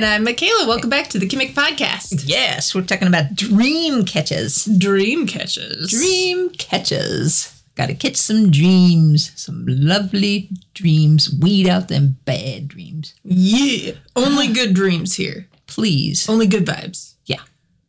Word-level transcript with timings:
Hello, 0.00 0.12
I'm 0.12 0.24
Kim. 0.24 0.28
and 0.28 0.28
I'm 0.28 0.34
Michala. 0.36 0.68
Welcome 0.68 0.90
back 0.90 1.08
to 1.08 1.18
the 1.18 1.26
Kimmick 1.26 1.54
Podcast. 1.54 2.22
Yes, 2.26 2.72
we're 2.72 2.82
talking 2.82 3.08
about 3.08 3.34
dream 3.34 4.04
catches. 4.04 4.64
Dream 4.64 5.26
catches. 5.26 5.90
Dream 5.90 6.50
catches. 6.50 7.60
Gotta 7.74 7.94
catch 7.94 8.14
some 8.14 8.50
dreams, 8.52 9.32
some 9.34 9.64
lovely 9.66 10.50
dreams. 10.74 11.34
Weed 11.40 11.68
out 11.68 11.88
them 11.88 12.16
bad 12.24 12.68
dreams. 12.68 13.14
Yeah. 13.24 13.94
Only 14.14 14.46
good 14.52 14.72
dreams 14.72 15.16
here. 15.16 15.48
Please. 15.66 16.28
Only 16.28 16.46
good 16.46 16.64
vibes. 16.64 17.14
Yeah. 17.24 17.40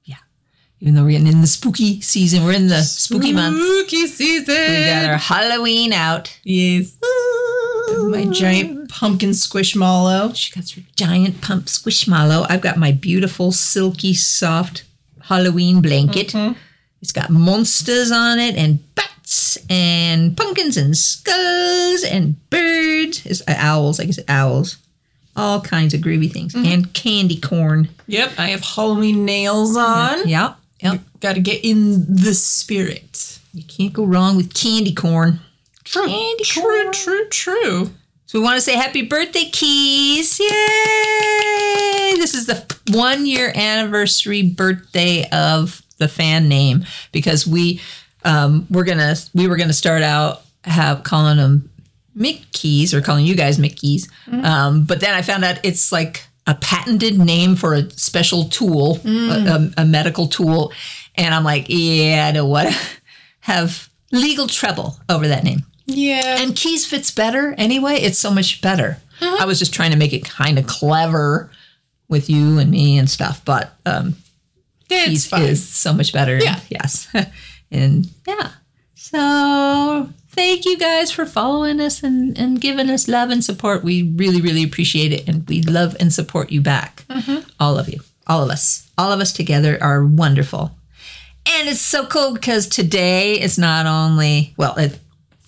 Yeah. 0.04 0.18
Even 0.80 0.96
though 0.96 1.04
we're 1.04 1.12
getting 1.12 1.28
in 1.28 1.42
the 1.42 1.48
spooky 1.48 2.02
season, 2.02 2.44
we're 2.44 2.54
in 2.54 2.68
the 2.70 2.82
spooky 2.82 3.34
month. 3.34 3.58
Spooky 3.58 4.08
season. 4.08 4.56
We 4.56 4.86
got 4.86 5.06
our 5.12 5.18
Halloween 5.18 5.94
out. 5.94 6.40
yes. 6.44 6.98
My 7.92 8.26
giant 8.32 8.79
pumpkin 8.90 9.30
squishmallow. 9.30 10.36
She 10.36 10.54
got 10.54 10.70
her 10.72 10.82
giant 10.96 11.42
pump 11.42 11.66
squishmallow. 11.66 12.46
I've 12.50 12.62
got 12.62 12.78
my 12.78 12.92
beautiful, 12.92 13.52
silky, 13.52 14.14
soft 14.14 14.84
Halloween 15.22 15.82
blanket. 15.82 16.36
It's 17.02 17.14
got 17.14 17.30
monsters 17.30 18.12
on 18.12 18.40
it 18.40 18.56
and 18.56 18.80
bats 18.96 19.58
and 19.70 20.36
pumpkins 20.36 20.76
and 20.76 20.98
skulls 20.98 22.04
and 22.04 22.36
birds. 22.50 23.26
It's 23.26 23.42
uh, 23.42 23.56
owls, 23.58 24.00
I 24.00 24.06
guess 24.06 24.20
owls. 24.28 24.78
All 25.36 25.62
kinds 25.62 25.94
of 25.94 26.02
groovy 26.02 26.30
things. 26.30 26.54
And 26.54 26.94
candy 26.94 27.40
corn. 27.40 27.88
Yep, 28.08 28.34
I 28.38 28.48
have 28.48 28.62
Halloween 28.62 29.24
nails 29.24 29.78
on. 29.78 30.28
Yep. 30.28 30.58
Yep. 30.82 31.00
Got 31.22 31.34
to 31.36 31.42
get 31.42 31.64
in 31.64 32.14
the 32.14 32.34
spirit. 32.34 33.40
You 33.54 33.64
can't 33.64 33.94
go 33.94 34.04
wrong 34.04 34.36
with 34.36 34.54
candy 34.54 34.94
corn. 34.94 35.40
True. 35.86 36.08
Candy 36.08 36.44
true, 36.44 36.64
corn. 36.64 36.92
true, 36.92 37.30
true. 37.30 37.90
So 38.30 38.38
we 38.38 38.46
want 38.46 38.58
to 38.58 38.62
say 38.62 38.76
happy 38.76 39.02
birthday, 39.02 39.46
Keys. 39.46 40.40
Yay! 40.40 40.46
This 42.16 42.36
is 42.36 42.46
the 42.46 42.64
one 42.92 43.26
year 43.26 43.52
anniversary 43.56 44.44
birthday 44.44 45.28
of 45.32 45.82
the 45.98 46.08
fan 46.08 46.48
name 46.48 46.86
because 47.12 47.48
we 47.48 47.82
um, 48.24 48.68
we're 48.70 48.84
gonna 48.84 49.16
we 49.34 49.48
were 49.48 49.58
gonna 49.58 49.74
start 49.74 50.04
out 50.04 50.44
have 50.64 51.02
calling 51.04 51.38
them 51.38 51.72
Mickeys 52.16 52.94
or 52.94 53.02
calling 53.02 53.26
you 53.26 53.34
guys 53.34 53.58
Mickeys. 53.58 54.08
Um, 54.46 54.84
but 54.84 55.00
then 55.00 55.16
I 55.16 55.24
found 55.24 55.44
out 55.44 55.60
it's 55.64 55.92
like 55.92 56.24
a 56.46 56.54
patented 56.54 57.18
name 57.18 57.56
for 57.56 57.74
a 57.74 57.90
special 57.90 58.44
tool, 58.44 59.00
a, 59.06 59.72
a, 59.80 59.82
a 59.82 59.86
medical 59.86 60.28
tool. 60.28 60.72
And 61.16 61.34
I'm 61.34 61.44
like, 61.44 61.66
yeah, 61.68 62.28
I 62.28 62.32
don't 62.32 62.52
want 62.52 62.70
to 62.70 62.78
have 63.40 63.90
legal 64.12 64.46
trouble 64.46 65.00
over 65.10 65.28
that 65.30 65.44
name. 65.44 65.64
Yeah. 65.90 66.38
And 66.40 66.56
keys 66.56 66.86
fits 66.86 67.12
better 67.12 67.54
anyway. 67.58 67.96
It's 67.96 68.20
so 68.20 68.32
much 68.32 68.62
better. 68.62 68.98
I 69.22 69.46
was 69.46 69.60
just 69.60 69.74
trying 69.74 69.92
to 69.92 69.98
make 69.98 70.14
it 70.14 70.24
kind 70.24 70.58
of 70.58 70.66
clever 70.66 71.52
with 72.08 72.30
you 72.30 72.58
and 72.58 72.72
me 72.72 72.98
and 72.98 73.10
stuff, 73.10 73.44
but 73.44 73.74
um, 73.86 74.16
it's 74.90 75.30
keys 75.30 75.34
is 75.34 75.68
so 75.68 75.94
much 75.94 76.14
better. 76.14 76.38
Yeah. 76.38 76.60
Yes. 76.70 77.14
and 77.72 78.08
yeah. 78.28 78.52
So 78.96 80.10
thank 80.30 80.66
you 80.66 80.78
guys 80.78 81.12
for 81.12 81.26
following 81.26 81.80
us 81.82 82.04
and, 82.04 82.38
and 82.38 82.62
giving 82.62 82.90
us 82.90 83.08
love 83.08 83.30
and 83.30 83.44
support. 83.44 83.84
We 83.84 84.04
really, 84.04 84.42
really 84.42 84.64
appreciate 84.64 85.12
it. 85.12 85.28
And 85.28 85.48
we 85.48 85.62
love 85.64 85.96
and 86.00 86.14
support 86.14 86.52
you 86.52 86.62
back. 86.62 87.06
All 87.60 87.78
of 87.78 87.90
you. 87.90 88.00
All 88.28 88.44
of 88.44 88.50
us. 88.50 88.90
All 88.98 89.12
of 89.12 89.20
us 89.20 89.34
together 89.34 89.78
are 89.82 90.06
wonderful. 90.06 90.72
And 91.46 91.68
it's 91.68 91.82
so 91.82 92.06
cool 92.06 92.34
because 92.34 92.68
today 92.68 93.40
is 93.40 93.58
not 93.58 93.86
only, 93.86 94.54
well, 94.58 94.76
it, 94.78 95.00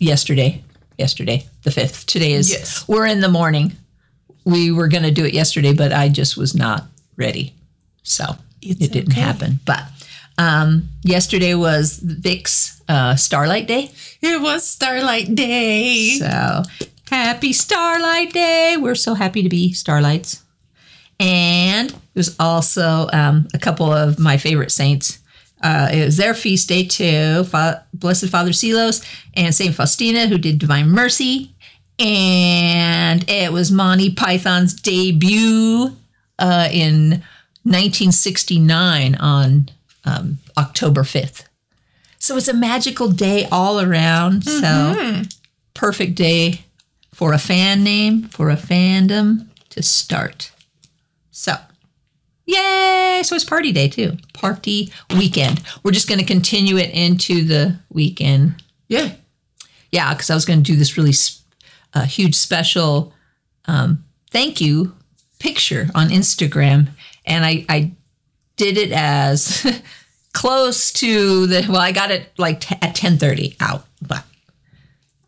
yesterday, 0.02 0.64
yesterday, 0.98 1.46
the 1.64 1.70
5th. 1.70 2.06
Today 2.06 2.34
is, 2.34 2.50
Yes. 2.52 2.88
we're 2.88 3.06
in 3.06 3.22
the 3.22 3.30
morning. 3.30 3.74
We 4.44 4.72
were 4.72 4.88
going 4.88 5.04
to 5.04 5.12
do 5.12 5.24
it 5.26 5.34
yesterday, 5.34 5.74
but 5.74 5.94
I 5.94 6.10
just 6.10 6.36
was 6.36 6.56
not 6.56 6.86
ready. 7.16 7.54
So 8.04 8.26
It's 8.62 8.82
it 8.82 8.92
didn't 8.92 9.14
okay. 9.14 9.22
happen. 9.22 9.60
But 9.66 9.84
um, 10.38 10.90
yesterday 11.04 11.54
was 11.54 12.00
Vic's 12.00 12.82
uh, 12.90 13.16
Starlight 13.16 13.68
Day. 13.68 13.92
It 14.22 14.42
was 14.42 14.68
Starlight 14.68 15.36
Day. 15.36 16.18
So 16.18 16.64
happy 17.10 17.54
Starlight 17.54 18.34
Day. 18.34 18.78
We're 18.80 18.96
so 18.96 19.14
happy 19.14 19.44
to 19.44 19.50
be 19.50 19.72
Starlights. 19.74 20.42
And 21.20 21.92
it 21.92 22.00
was 22.16 22.36
also 22.40 23.08
um, 23.14 23.48
a 23.54 23.60
couple 23.60 23.92
of 23.94 24.18
my 24.18 24.38
favorite 24.38 24.72
saints. 24.72 25.20
Uh, 25.62 25.90
it 25.92 26.06
was 26.06 26.18
their 26.18 26.34
feast 26.34 26.68
day 26.70 26.86
too. 26.86 27.44
Fa- 27.46 27.86
Blessed 27.94 28.30
Father 28.30 28.52
Seelos 28.52 29.06
and 29.36 29.54
Saint 29.54 29.76
Faustina, 29.76 30.28
who 30.28 30.38
did 30.38 30.58
Divine 30.60 30.90
Mercy, 30.90 31.54
and 32.00 33.24
it 33.30 33.52
was 33.54 33.72
Monty 33.72 34.12
Python's 34.12 34.74
debut 34.74 35.96
uh, 36.40 36.68
in 36.72 37.22
1969 37.64 39.16
on 39.16 39.70
um, 40.06 40.40
October 40.58 41.04
5th. 41.04 41.46
So 42.18 42.38
it's 42.38 42.48
a 42.48 42.54
magical 42.54 43.10
day 43.10 43.48
all 43.52 43.80
around. 43.80 44.44
So 44.46 45.24
perfect 45.74 46.16
day 46.16 46.66
for 47.14 47.34
a 47.34 47.38
fan 47.38 47.84
name, 47.84 48.24
for 48.24 48.50
a 48.50 48.56
fandom 48.56 49.48
to 49.70 49.84
start. 49.84 50.52
So, 51.32 51.54
yay! 52.52 53.22
So 53.24 53.36
it's 53.36 53.44
party 53.46 53.72
day 53.72 53.88
too. 53.88 54.18
Party 54.34 54.92
weekend. 55.18 55.62
We're 55.84 55.92
just 55.92 56.08
going 56.08 56.20
to 56.20 56.26
continue 56.26 56.78
it 56.78 56.90
into 56.92 57.44
the 57.44 57.78
weekend. 57.90 58.62
Yeah. 58.88 59.14
Yeah, 59.92 60.14
because 60.14 60.30
I 60.30 60.36
was 60.36 60.46
going 60.46 60.64
to 60.64 60.72
do 60.72 60.78
this 60.78 60.98
really 60.98 61.14
uh, 61.94 62.04
huge 62.06 62.36
special 62.36 63.14
um, 63.66 64.04
thank 64.32 64.62
you 64.62 64.96
picture 65.40 65.90
on 65.96 66.10
Instagram, 66.10 66.88
and 67.26 67.44
I, 67.46 67.66
I 67.68 67.92
did 68.56 68.78
it 68.78 68.92
as 68.92 69.66
close 70.34 70.92
to 70.94 71.46
the 71.48 71.66
well, 71.68 71.82
I 71.82 71.92
got 71.92 72.12
it 72.12 72.30
like 72.38 72.62
t- 72.62 72.76
at 72.82 72.96
ten 72.96 73.18
thirty 73.18 73.56
out, 73.60 73.86
but 74.02 74.24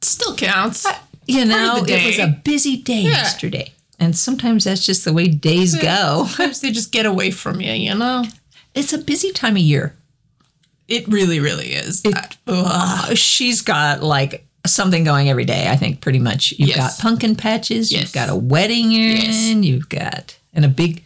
Still 0.01 0.35
counts. 0.35 0.85
you 1.27 1.45
know, 1.45 1.83
it 1.87 2.05
was 2.05 2.19
a 2.19 2.39
busy 2.43 2.77
day 2.77 3.01
yesterday. 3.03 3.71
And 3.99 4.17
sometimes 4.17 4.63
that's 4.65 4.85
just 4.85 5.05
the 5.05 5.13
way 5.13 5.27
days 5.27 5.75
go. 5.75 6.25
Sometimes 6.27 6.61
they 6.61 6.71
just 6.71 6.91
get 6.91 7.05
away 7.05 7.31
from 7.31 7.61
you, 7.61 7.71
you 7.73 7.93
know? 7.95 8.25
It's 8.73 8.91
a 8.91 8.97
busy 8.97 9.31
time 9.31 9.53
of 9.55 9.61
year. 9.61 9.95
It 10.87 11.07
really, 11.07 11.39
really 11.39 11.73
is. 11.73 12.01
I- 12.05 12.29
ugh. 12.47 12.65
Uh, 13.11 13.15
she's 13.15 13.61
got 13.61 14.01
like 14.03 14.45
something 14.65 15.03
going 15.03 15.29
every 15.29 15.45
day, 15.45 15.67
I 15.69 15.75
think, 15.77 16.01
pretty 16.01 16.19
much. 16.19 16.53
You've 16.57 16.69
Yes. 16.69 16.77
got 16.97 17.01
pumpkin 17.01 17.35
patches, 17.35 17.91
Yes. 17.91 18.01
you've 18.01 18.13
got 18.13 18.29
a 18.29 18.35
wedding 18.35 18.91
you're 18.91 19.11
Yes. 19.11 19.49
in, 19.49 19.63
you've 19.63 19.89
got 19.89 20.37
and 20.53 20.65
a 20.65 20.69
big 20.69 21.03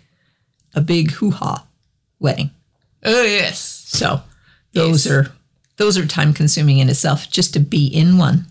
a 0.73 0.81
big 0.81 1.11
hoo-ha 1.11 1.65
wedding. 2.19 2.51
oh, 3.03 3.23
yes. 3.23 3.83
So 3.87 4.21
those 4.73 5.05
are 5.07 5.31
those 5.77 5.97
are 5.97 6.05
time 6.05 6.33
consuming 6.33 6.77
in 6.79 6.89
itself 6.89 7.29
just 7.29 7.53
to 7.53 7.59
be 7.59 7.85
in 7.87 8.17
one. 8.17 8.45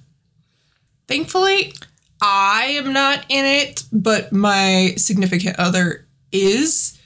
Thankfully, 1.09 1.73
I 2.21 2.77
am 2.79 2.93
not 2.93 3.25
in 3.29 3.45
it, 3.45 3.85
but 3.93 4.33
my 4.33 4.95
significant 4.97 5.59
other 5.59 6.07
is. 6.33 6.99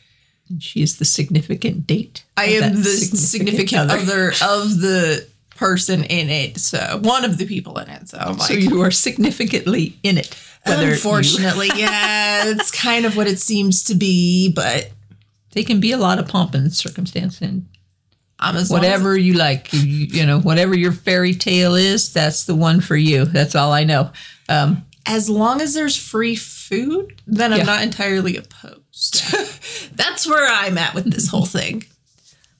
And 0.49 0.63
she 0.63 0.83
is 0.83 0.99
the 0.99 1.05
significant 1.05 1.87
date. 1.87 2.25
I 2.37 2.45
am 2.47 2.77
the 2.77 2.83
significant, 2.85 3.91
other. 3.91 4.29
of 4.43 4.81
the 4.81 5.27
person 5.57 6.05
in 6.05 6.29
it. 6.31 6.59
So 6.59 7.01
one 7.03 7.25
of 7.25 7.39
the 7.39 7.47
people 7.47 7.79
in 7.79 7.89
it. 7.89 8.09
So 8.09 8.19
I'm 8.19 8.37
like, 8.39 8.49
So 8.49 8.55
you 8.55 8.81
are 8.83 8.91
significantly 8.91 9.97
in 10.03 10.19
it. 10.19 10.35
whether 10.65 10.87
you- 10.87 10.93
unfortunately, 10.93 11.71
yeah, 11.77 12.47
it's 12.47 12.71
kind 12.71 13.05
of 13.05 13.17
what 13.17 13.27
it 13.27 13.39
seems 13.39 13.83
to 13.85 13.95
be. 13.95 14.53
But 14.53 14.91
they 15.53 15.65
can 15.65 15.81
be 15.81 15.93
a 15.93 15.99
lot 15.99 16.19
of 16.19 16.29
pomp 16.29 16.55
and 16.55 16.73
circumstance 16.73 17.41
and 17.41 17.67
I'm 18.39 18.57
as 18.57 18.71
whatever 18.71 19.19
you 19.19 19.35
like 19.35 19.71
you, 19.73 19.81
you 19.83 20.25
know 20.27 20.41
whatever 20.41 20.75
your 20.75 20.93
fairy 20.93 21.35
tale 21.35 21.75
is 21.75 22.11
that's 22.13 22.45
the 22.45 22.55
one 22.55 22.81
for 22.81 22.97
you 22.97 23.27
that's 23.27 23.55
all 23.55 23.71
i 23.73 23.85
know 23.85 24.13
um, 24.49 24.83
as 25.07 25.29
long 25.31 25.61
as 25.61 25.75
there's 25.75 25.97
free 25.97 26.37
food, 26.37 27.21
then 27.27 27.53
I'm 27.53 27.61
Yeah. 27.61 27.65
not 27.65 27.83
entirely 27.83 28.37
opposed. 28.37 29.23
That's 29.97 30.27
where 30.27 30.47
I'm 30.47 30.77
at 30.79 30.95
with 30.95 31.13
this 31.13 31.29
whole 31.29 31.47
thing. 31.47 31.85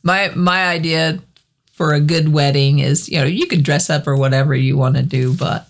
my 0.03 0.31
my 0.35 0.65
idea 0.67 1.21
for 1.73 1.93
a 1.95 2.01
good 2.01 2.31
wedding 2.33 2.79
is 2.79 3.09
you 3.09 3.19
know 3.19 3.25
you 3.27 3.47
could 3.47 3.63
dress 3.63 3.89
up 3.91 4.07
or 4.07 4.17
whatever 4.17 4.55
you 4.55 4.77
want 4.77 4.97
to 4.97 5.03
do 5.03 5.35
but 5.35 5.67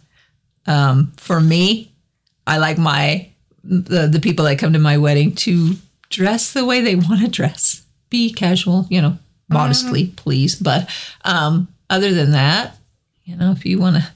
um, 0.66 1.12
for 1.16 1.40
me 1.40 1.90
i 2.46 2.58
like 2.58 2.78
my 2.78 3.28
the, 3.64 4.06
the 4.06 4.20
people 4.20 4.44
that 4.44 4.58
come 4.58 4.72
to 4.72 4.78
my 4.78 4.96
wedding 4.98 5.34
to 5.34 5.74
dress 6.08 6.52
the 6.52 6.64
way 6.64 6.80
they 6.80 6.94
want 6.96 7.20
to 7.20 7.28
dress 7.28 7.82
be 8.08 8.32
casual 8.32 8.86
you 8.90 9.00
know 9.02 9.16
modestly 9.48 10.06
please 10.16 10.54
but 10.56 10.88
um, 11.24 11.66
other 11.88 12.12
than 12.12 12.30
that 12.32 12.76
you 13.24 13.36
know 13.36 13.50
if 13.52 13.64
you 13.66 13.78
want 13.78 13.96
to 13.96 14.06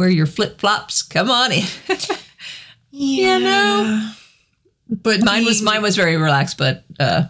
wear 0.00 0.08
your 0.08 0.24
flip-flops 0.26 1.02
come 1.02 1.30
on 1.30 1.52
in 1.52 1.64
Yeah, 2.90 3.38
know. 3.38 4.12
But 4.88 5.22
mine 5.22 5.44
was 5.44 5.62
mine 5.62 5.82
was 5.82 5.94
very 5.94 6.16
relaxed, 6.16 6.58
but 6.58 6.84
uh, 6.98 7.24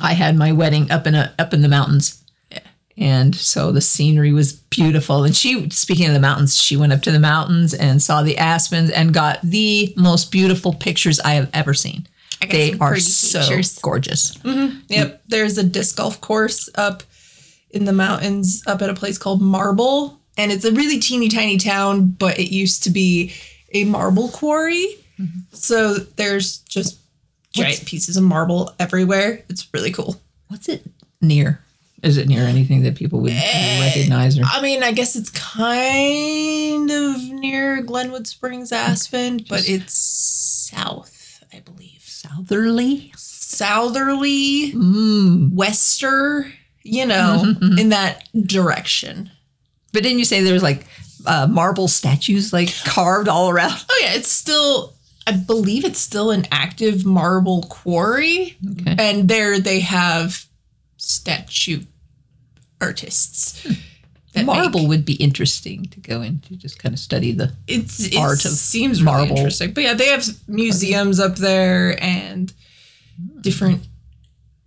I 0.00 0.14
had 0.14 0.34
my 0.34 0.50
wedding 0.52 0.90
up 0.90 1.06
in 1.06 1.14
a 1.14 1.32
up 1.38 1.54
in 1.54 1.60
the 1.62 1.68
mountains, 1.68 2.24
And 2.96 3.36
so 3.36 3.70
the 3.70 3.80
scenery 3.80 4.32
was 4.32 4.54
beautiful. 4.54 5.22
And 5.22 5.36
she, 5.36 5.70
speaking 5.70 6.06
of 6.08 6.14
the 6.14 6.20
mountains, 6.20 6.60
she 6.60 6.76
went 6.76 6.92
up 6.92 7.02
to 7.02 7.12
the 7.12 7.20
mountains 7.20 7.74
and 7.74 8.02
saw 8.02 8.22
the 8.22 8.36
aspens 8.38 8.90
and 8.90 9.14
got 9.14 9.40
the 9.42 9.94
most 9.96 10.32
beautiful 10.32 10.74
pictures 10.74 11.20
I 11.20 11.34
have 11.34 11.50
ever 11.52 11.74
seen. 11.74 12.08
They 12.48 12.78
are 12.80 12.98
so 12.98 13.40
pictures. 13.40 13.78
gorgeous. 13.78 14.38
Yep. 14.88 15.22
There's 15.28 15.58
a 15.58 15.62
disc 15.62 15.96
golf 15.96 16.20
course 16.20 16.68
up 16.74 17.04
in 17.70 17.84
the 17.84 17.92
mountains 17.92 18.64
up 18.66 18.82
at 18.82 18.90
a 18.90 18.94
place 18.94 19.18
called 19.18 19.40
Marble. 19.42 20.17
And 20.38 20.50
it's 20.52 20.64
a 20.64 20.72
really 20.72 20.98
teeny 20.98 21.28
tiny 21.28 21.58
town, 21.58 22.10
but 22.18 22.38
it 22.38 22.50
used 22.54 22.84
to 22.84 22.90
be 22.90 23.32
a 23.72 23.84
marble 23.84 24.28
quarry. 24.28 24.86
So 25.52 25.94
there's 25.94 26.58
just 26.58 26.98
giant 27.52 27.84
pieces 27.86 28.16
of 28.16 28.22
marble 28.22 28.72
everywhere. 28.78 29.42
It's 29.48 29.66
really 29.74 29.90
cool. 29.90 30.20
What's 30.46 30.68
it 30.68 30.86
near? 31.20 31.60
Is 32.04 32.16
it 32.16 32.28
near 32.28 32.44
anything 32.44 32.84
that 32.84 32.94
people 32.94 33.18
would 33.22 33.32
recognize? 33.32 34.38
Or 34.38 34.42
I 34.46 34.62
mean, 34.62 34.84
I 34.84 34.92
guess 34.92 35.16
it's 35.16 35.30
kind 35.30 36.88
of 36.88 37.20
near 37.32 37.82
Glenwood 37.82 38.28
Springs, 38.28 38.70
Aspen, 38.70 39.44
but 39.48 39.68
it's 39.68 39.94
south, 39.94 41.42
I 41.52 41.58
believe. 41.58 42.02
southerly? 42.04 43.12
Southerly, 43.16 44.72
Mm. 44.72 45.52
wester, 45.52 46.52
you 46.84 47.04
know, 47.06 47.54
in 47.78 47.88
that 47.88 48.28
direction. 48.46 49.30
But 49.92 50.02
didn't 50.02 50.18
you 50.18 50.24
say 50.24 50.42
there 50.42 50.52
was 50.54 50.62
like 50.62 50.84
uh, 51.26 51.46
marble 51.50 51.88
statues 51.88 52.52
like 52.52 52.72
carved 52.84 53.28
all 53.28 53.48
around? 53.50 53.84
Oh 53.90 54.00
yeah, 54.02 54.14
it's 54.14 54.30
still 54.30 54.94
I 55.26 55.32
believe 55.32 55.84
it's 55.84 55.98
still 56.00 56.30
an 56.30 56.46
active 56.52 57.04
marble 57.04 57.62
quarry. 57.64 58.56
Okay. 58.80 58.94
And 58.98 59.28
there 59.28 59.58
they 59.60 59.80
have 59.80 60.46
statue 60.96 61.82
artists. 62.80 63.62
that 64.32 64.46
make- 64.46 64.46
Marble 64.46 64.86
would 64.88 65.04
be 65.04 65.14
interesting 65.14 65.84
to 65.86 66.00
go 66.00 66.22
into, 66.22 66.56
just 66.56 66.78
kind 66.78 66.92
of 66.94 66.98
study 66.98 67.32
the. 67.32 67.52
it's 67.66 68.06
it 68.06 68.16
art 68.16 68.44
of 68.44 68.52
seems 68.52 69.00
marble. 69.02 69.24
really 69.26 69.36
interesting. 69.36 69.72
But 69.72 69.84
yeah, 69.84 69.94
they 69.94 70.08
have 70.08 70.26
museums 70.48 71.18
up 71.20 71.36
there 71.36 72.02
and 72.02 72.52
different 73.40 73.86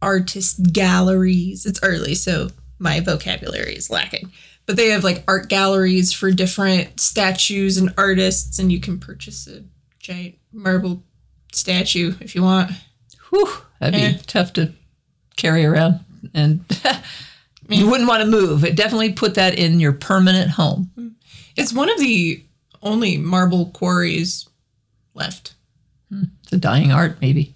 artist 0.02 0.74
galleries. 0.74 1.66
It's 1.66 1.80
early, 1.84 2.16
so 2.16 2.50
my 2.80 3.00
vocabulary 3.00 3.76
is 3.76 3.90
lacking. 3.90 4.32
But 4.66 4.76
they 4.78 4.90
have 4.90 5.04
like 5.04 5.24
art 5.28 5.50
galleries 5.50 6.14
for 6.14 6.32
different 6.32 7.00
statues 7.00 7.78
and 7.78 7.94
artists, 7.98 8.60
and 8.60 8.72
you 8.72 8.80
can 8.80 9.00
purchase 9.00 9.48
a 9.48 9.64
giant 10.00 10.36
marble 10.54 11.04
statue 11.52 12.14
if 12.22 12.36
you 12.36 12.44
want. 12.44 12.72
Whew, 13.30 13.50
that'd 13.80 13.96
be 13.96 14.02
Eh. 14.02 14.18
tough 14.28 14.54
to 14.54 14.74
carry 15.36 15.66
around, 15.66 16.00
and 16.34 16.64
you 17.70 17.90
wouldn't 17.90 18.08
want 18.10 18.22
to 18.24 18.30
move. 18.30 18.64
It 18.64 18.76
definitely 18.76 19.14
put 19.14 19.36
that 19.36 19.58
in 19.58 19.80
your 19.80 19.94
permanent 19.94 20.52
home. 20.52 21.16
It's 21.56 21.74
one 21.74 21.90
of 21.90 22.00
the 22.00 22.44
only 22.82 23.18
marble 23.18 23.68
quarries 23.68 24.48
left. 25.14 25.54
It's 26.44 26.52
a 26.54 26.58
dying 26.58 26.92
art, 26.92 27.18
maybe. 27.22 27.56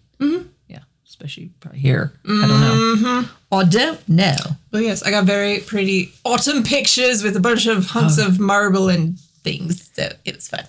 Mm-hmm. 1.17 1.23
Yeah, 1.23 1.39
especially 1.39 1.49
probably 1.59 1.79
here. 1.79 2.13
I 2.25 2.47
don't 2.47 3.01
know. 3.01 3.25
I 3.51 3.63
don't 3.63 4.09
know. 4.09 4.35
But 4.71 4.83
yes, 4.83 5.03
I 5.03 5.11
got 5.11 5.25
very 5.25 5.59
pretty 5.59 6.11
autumn 6.23 6.63
pictures 6.63 7.23
with 7.23 7.35
a 7.35 7.39
bunch 7.39 7.65
of 7.67 7.85
hunks 7.87 8.17
of 8.17 8.39
marble 8.39 8.89
and 8.89 9.17
things. 9.43 9.89
So 9.93 10.09
it 10.25 10.35
was 10.35 10.47
fun. 10.47 10.65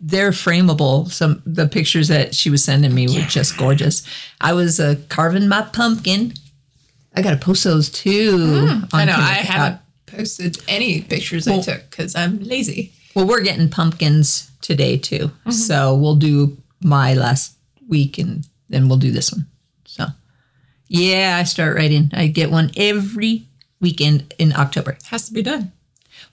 they're 0.00 0.30
frameable. 0.32 1.10
Some 1.10 1.42
the 1.46 1.66
pictures 1.68 2.08
that 2.08 2.34
she 2.34 2.50
was 2.50 2.62
sending 2.64 2.94
me 2.94 3.06
were 3.08 3.26
just 3.28 3.56
gorgeous. 3.56 4.02
I 4.40 4.52
was 4.52 4.78
uh, 4.80 4.96
carving 5.08 5.48
my 5.48 5.62
pumpkin. 5.62 6.32
I 7.14 7.22
gotta 7.22 7.36
post 7.38 7.64
those 7.64 7.88
too. 7.90 8.36
Mm, 8.36 8.88
I 8.92 9.04
know 9.06 9.14
I 9.16 9.34
haven't 9.52 9.80
posted 10.06 10.58
any 10.68 11.00
pictures 11.02 11.48
I 11.48 11.60
took 11.60 11.90
because 11.90 12.14
I'm 12.14 12.38
lazy. 12.40 12.92
Well, 13.14 13.26
we're 13.26 13.40
getting 13.42 13.68
pumpkins 13.70 14.50
today 14.60 14.98
too, 14.98 15.28
Mm-hmm. 15.28 15.50
so 15.52 15.94
we'll 15.96 16.16
do 16.16 16.56
my 16.82 17.14
last 17.14 17.56
week 17.88 18.18
and 18.18 18.46
then 18.68 18.88
we'll 18.88 18.98
do 18.98 19.10
this 19.10 19.32
one. 19.32 19.46
Yeah, 20.88 21.36
I 21.40 21.44
start 21.44 21.76
writing. 21.76 22.10
I 22.12 22.28
get 22.28 22.50
one 22.50 22.70
every 22.76 23.46
weekend 23.80 24.34
in 24.38 24.52
October. 24.54 24.96
Has 25.06 25.26
to 25.28 25.34
be 25.34 25.42
done. 25.42 25.72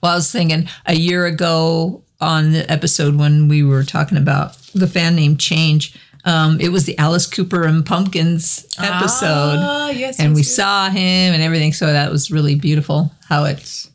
Well, 0.02 0.12
I 0.12 0.16
was 0.16 0.30
thinking 0.30 0.68
a 0.86 0.94
year 0.94 1.26
ago 1.26 2.02
on 2.20 2.52
the 2.52 2.70
episode 2.70 3.16
when 3.16 3.48
we 3.48 3.62
were 3.62 3.84
talking 3.84 4.18
about 4.18 4.56
the 4.74 4.86
fan 4.86 5.14
name 5.14 5.36
change, 5.36 5.98
um, 6.24 6.58
it 6.60 6.70
was 6.70 6.84
the 6.84 6.96
Alice 6.98 7.26
Cooper 7.26 7.64
and 7.64 7.84
Pumpkins 7.84 8.66
episode. 8.78 9.58
Ah, 9.60 9.90
yes. 9.90 10.18
and 10.18 10.30
yes, 10.30 10.36
we 10.36 10.40
yes. 10.40 10.54
saw 10.54 10.88
him 10.88 11.34
and 11.34 11.42
everything. 11.42 11.72
So 11.72 11.86
that 11.86 12.10
was 12.10 12.30
really 12.30 12.54
beautiful 12.54 13.12
how 13.28 13.44
it's 13.44 13.90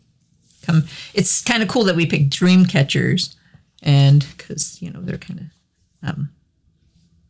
come. 0.63 0.83
It's 1.13 1.41
kind 1.41 1.63
of 1.63 1.69
cool 1.69 1.85
that 1.85 1.95
we 1.95 2.05
picked 2.05 2.29
dream 2.29 2.65
catchers 2.65 3.35
and 3.81 4.25
because, 4.37 4.81
you 4.81 4.91
know, 4.91 5.01
they're 5.01 5.17
kind 5.17 5.39
of, 6.03 6.09
um, 6.09 6.29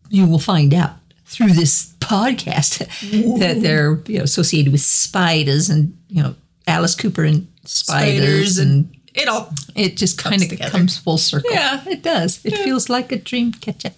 you 0.09 0.25
will 0.25 0.39
find 0.39 0.73
out 0.73 0.95
through 1.29 1.53
this 1.53 1.93
podcast 1.99 2.79
that 3.39 3.61
they're 3.61 4.01
you 4.07 4.17
know, 4.17 4.23
associated 4.23 4.71
with 4.71 4.81
spiders 4.81 5.69
and, 5.69 5.95
you 6.07 6.23
know, 6.23 6.35
Alice 6.67 6.95
Cooper 6.95 7.23
and 7.23 7.47
spiders, 7.65 8.55
Spiders 8.55 8.57
and, 8.57 8.85
and 8.85 8.95
it 9.15 9.27
all. 9.27 9.53
it 9.75 9.95
just 9.97 10.17
kind 10.17 10.41
of 10.41 10.49
together. 10.49 10.71
comes 10.71 10.97
full 10.97 11.17
circle. 11.17 11.51
Yeah. 11.51 11.81
it 11.87 12.01
does. 12.03 12.43
It 12.45 12.55
feels 12.57 12.89
like 12.89 13.11
a 13.11 13.17
dream 13.17 13.51
catcher. 13.51 13.91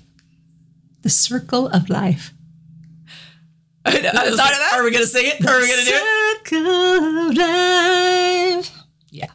The 1.01 1.10
circle 1.10 1.68
of 1.69 1.89
life. 1.89 2.33
I, 3.86 3.92
know, 4.01 4.10
I 4.10 4.12
thought 4.13 4.30
of 4.30 4.38
that. 4.38 4.72
Are 4.75 4.83
we 4.83 4.92
gonna 4.92 5.06
sing 5.06 5.25
it? 5.25 5.45
Are 5.45 5.60
we 5.60 5.68
gonna 5.68 5.83
do 5.83 5.92
it? 5.94 6.48
Circle 6.48 7.30
of 7.30 7.36
life. 7.38 8.78
Yeah. 9.10 9.31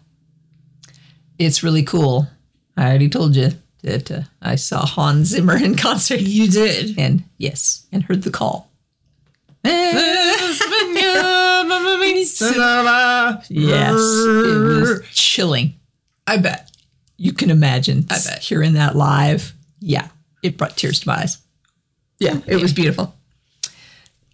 It's 1.39 1.63
really 1.63 1.83
cool. 1.83 2.29
I 2.77 2.89
already 2.89 3.09
told 3.09 3.35
you 3.37 3.51
that 3.87 4.11
uh, 4.11 4.21
I 4.43 4.57
saw 4.57 4.85
Hans 4.85 5.29
Zimmer 5.29 5.57
in 5.57 5.77
concert. 5.87 6.21
You 6.21 6.49
did. 6.49 6.99
And 6.99 7.23
yes, 7.39 7.87
and 7.93 8.03
heard 8.03 8.23
the 8.23 8.31
call. 8.31 8.69
Yes, 13.49 13.95
it 13.95 14.81
was 14.81 15.03
chilling. 15.13 15.75
I 16.27 16.37
bet. 16.37 16.71
You 17.17 17.33
can 17.33 17.51
imagine 17.51 18.07
I 18.11 18.19
bet. 18.25 18.39
hearing 18.41 18.75
that 18.75 18.95
live. 18.95 19.55
Yeah, 19.81 20.09
it 20.43 20.57
brought 20.57 20.77
tears 20.77 21.01
to 21.01 21.09
my 21.09 21.17
eyes. 21.23 21.39
Yeah, 22.19 22.41
it 22.47 22.61
was 22.61 22.73
beautiful. 22.73 23.15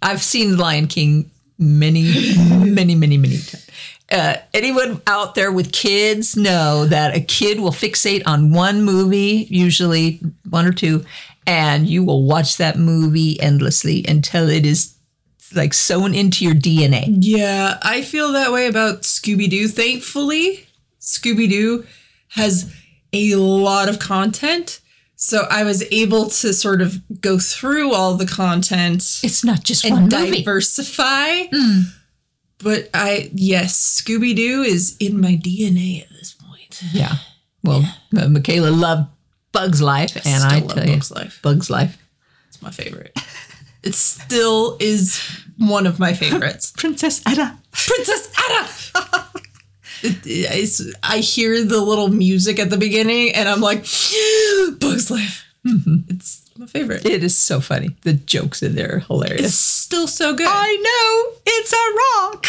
I've 0.02 0.22
seen 0.22 0.56
Lion 0.56 0.86
King 0.88 1.30
many, 1.58 2.02
many, 2.48 2.94
many, 2.94 3.16
many 3.16 3.36
times. 3.38 3.68
Uh, 4.12 4.36
anyone 4.52 5.00
out 5.06 5.34
there 5.34 5.50
with 5.50 5.72
kids 5.72 6.36
know 6.36 6.84
that 6.86 7.16
a 7.16 7.20
kid 7.20 7.58
will 7.60 7.70
fixate 7.72 8.22
on 8.26 8.52
one 8.52 8.82
movie, 8.82 9.46
usually 9.48 10.20
one 10.50 10.66
or 10.66 10.72
two, 10.72 11.04
and 11.46 11.88
you 11.88 12.04
will 12.04 12.24
watch 12.24 12.58
that 12.58 12.76
movie 12.78 13.40
endlessly 13.40 14.04
until 14.06 14.48
it 14.50 14.66
is 14.66 14.94
like 15.54 15.72
sewn 15.74 16.14
into 16.14 16.44
your 16.44 16.54
DNA. 16.54 17.04
Yeah, 17.08 17.78
I 17.82 18.02
feel 18.02 18.32
that 18.32 18.52
way 18.52 18.66
about 18.66 19.02
Scooby 19.02 19.48
Doo. 19.48 19.66
Thankfully, 19.68 20.66
Scooby 21.00 21.48
Doo 21.48 21.86
has 22.28 22.72
a 23.12 23.34
lot 23.36 23.88
of 23.88 23.98
content. 23.98 24.80
So 25.16 25.46
I 25.50 25.62
was 25.62 25.84
able 25.92 26.30
to 26.30 26.52
sort 26.52 26.82
of 26.82 27.00
go 27.20 27.38
through 27.38 27.92
all 27.94 28.14
the 28.14 28.26
content 28.26 29.20
It's 29.22 29.44
not 29.44 29.62
just 29.62 29.88
one 29.88 30.08
movie. 30.08 30.38
diversify. 30.42 31.44
But 32.62 32.88
I, 32.94 33.30
yes, 33.34 34.00
Scooby 34.02 34.34
Doo 34.36 34.62
is 34.62 34.96
in 35.00 35.20
my 35.20 35.32
DNA 35.36 36.02
at 36.02 36.08
this 36.10 36.32
point. 36.34 36.82
Yeah. 36.92 37.14
Well, 37.64 37.80
uh, 38.16 38.26
Michala 38.26 38.76
loved 38.78 39.08
Bug's 39.52 39.80
Life, 39.82 40.16
and 40.26 40.42
I 40.44 40.60
love 40.60 40.74
tell 40.74 40.86
you, 40.86 40.92
Bug's 40.94 41.10
Life. 41.10 41.40
Bug's 41.42 41.70
Life. 41.70 41.98
It's 42.48 42.60
my 42.62 42.70
favorite. 42.70 43.16
It 43.82 43.94
still 43.94 44.76
is 44.80 45.20
one 45.58 45.86
of 45.86 45.98
my 45.98 46.12
favorites. 46.14 46.72
Princess 46.76 47.20
Atta. 47.26 47.58
Princess 47.72 48.32
Anna. 48.48 48.68
It- 50.04 50.26
it's- 50.26 50.82
I 51.04 51.18
hear 51.18 51.62
the 51.64 51.80
little 51.80 52.08
music 52.08 52.58
at 52.58 52.70
the 52.70 52.76
beginning, 52.76 53.30
and 53.36 53.48
I'm 53.48 53.60
like, 53.60 53.82
Bugs 54.80 55.10
Life. 55.12 55.44
It's 55.64 56.41
my 56.62 56.68
favorite. 56.68 57.04
It 57.04 57.24
is 57.24 57.36
so 57.36 57.60
funny. 57.60 57.96
The 58.02 58.12
jokes 58.12 58.62
in 58.62 58.76
there 58.76 58.96
are 58.96 58.98
hilarious. 59.00 59.46
It's 59.46 59.54
still 59.54 60.06
so 60.06 60.32
good. 60.34 60.46
I 60.48 60.76
know 60.76 61.40
it's 61.44 61.72
a 61.72 61.86
rock. 62.30 62.46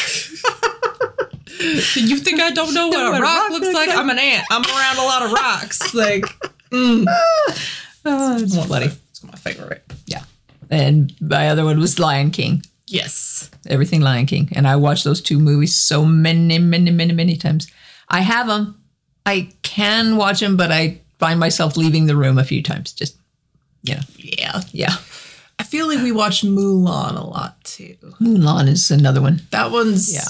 you 1.96 2.18
think 2.18 2.40
I 2.40 2.52
don't 2.52 2.74
know 2.76 2.88
what 2.90 3.08
a 3.08 3.12
rock, 3.12 3.22
rock 3.22 3.50
looks 3.50 3.66
looks 3.66 3.76
like? 3.76 3.88
like? 3.88 3.98
I'm 3.98 4.10
an 4.10 4.20
ant. 4.20 4.46
I'm 4.52 4.64
around 4.64 4.98
a 4.98 5.04
lot 5.06 5.24
of 5.24 5.32
rocks. 5.32 5.94
Like, 6.04 6.26
mm. 6.72 7.06
Oh, 8.06 8.38
it's 8.38 8.56
it's 8.56 9.24
my 9.24 9.32
favorite. 9.34 9.84
Yeah. 10.06 10.24
And 10.70 11.14
my 11.22 11.50
other 11.50 11.64
one 11.64 11.80
was 11.80 11.98
Lion 11.98 12.32
King. 12.32 12.64
Yes. 12.88 13.50
Everything 13.68 14.02
Lion 14.02 14.26
King. 14.26 14.50
And 14.52 14.68
I 14.68 14.76
watched 14.76 15.06
those 15.06 15.22
two 15.22 15.40
movies 15.40 15.74
so 15.76 16.06
many, 16.06 16.60
many, 16.60 16.92
many, 16.92 17.14
many 17.14 17.38
times. 17.38 17.68
I 18.10 18.20
have 18.20 18.48
them. 18.48 18.80
I 19.26 19.52
can 19.62 20.18
watch 20.18 20.42
them, 20.42 20.58
but 20.58 20.72
I 20.72 21.00
find 21.18 21.40
myself 21.40 21.78
leaving 21.78 22.08
the 22.08 22.16
room 22.18 22.38
a 22.38 22.44
few 22.44 22.62
times. 22.62 22.92
Just, 22.92 23.18
know, 23.84 24.02
Yeah. 24.18 24.62
yeah. 24.72 24.96
I 25.60 25.64
feel 25.64 25.88
like 25.88 26.02
we 26.02 26.12
watched 26.12 26.46
Mulan 26.46 27.16
a 27.16 27.26
lot 27.26 27.64
too. 27.64 27.96
Mulan 28.22 28.68
is 28.68 28.90
another 28.92 29.22
one. 29.22 29.42
That 29.52 29.72
one's 29.72 30.14
Yeah. 30.14 30.28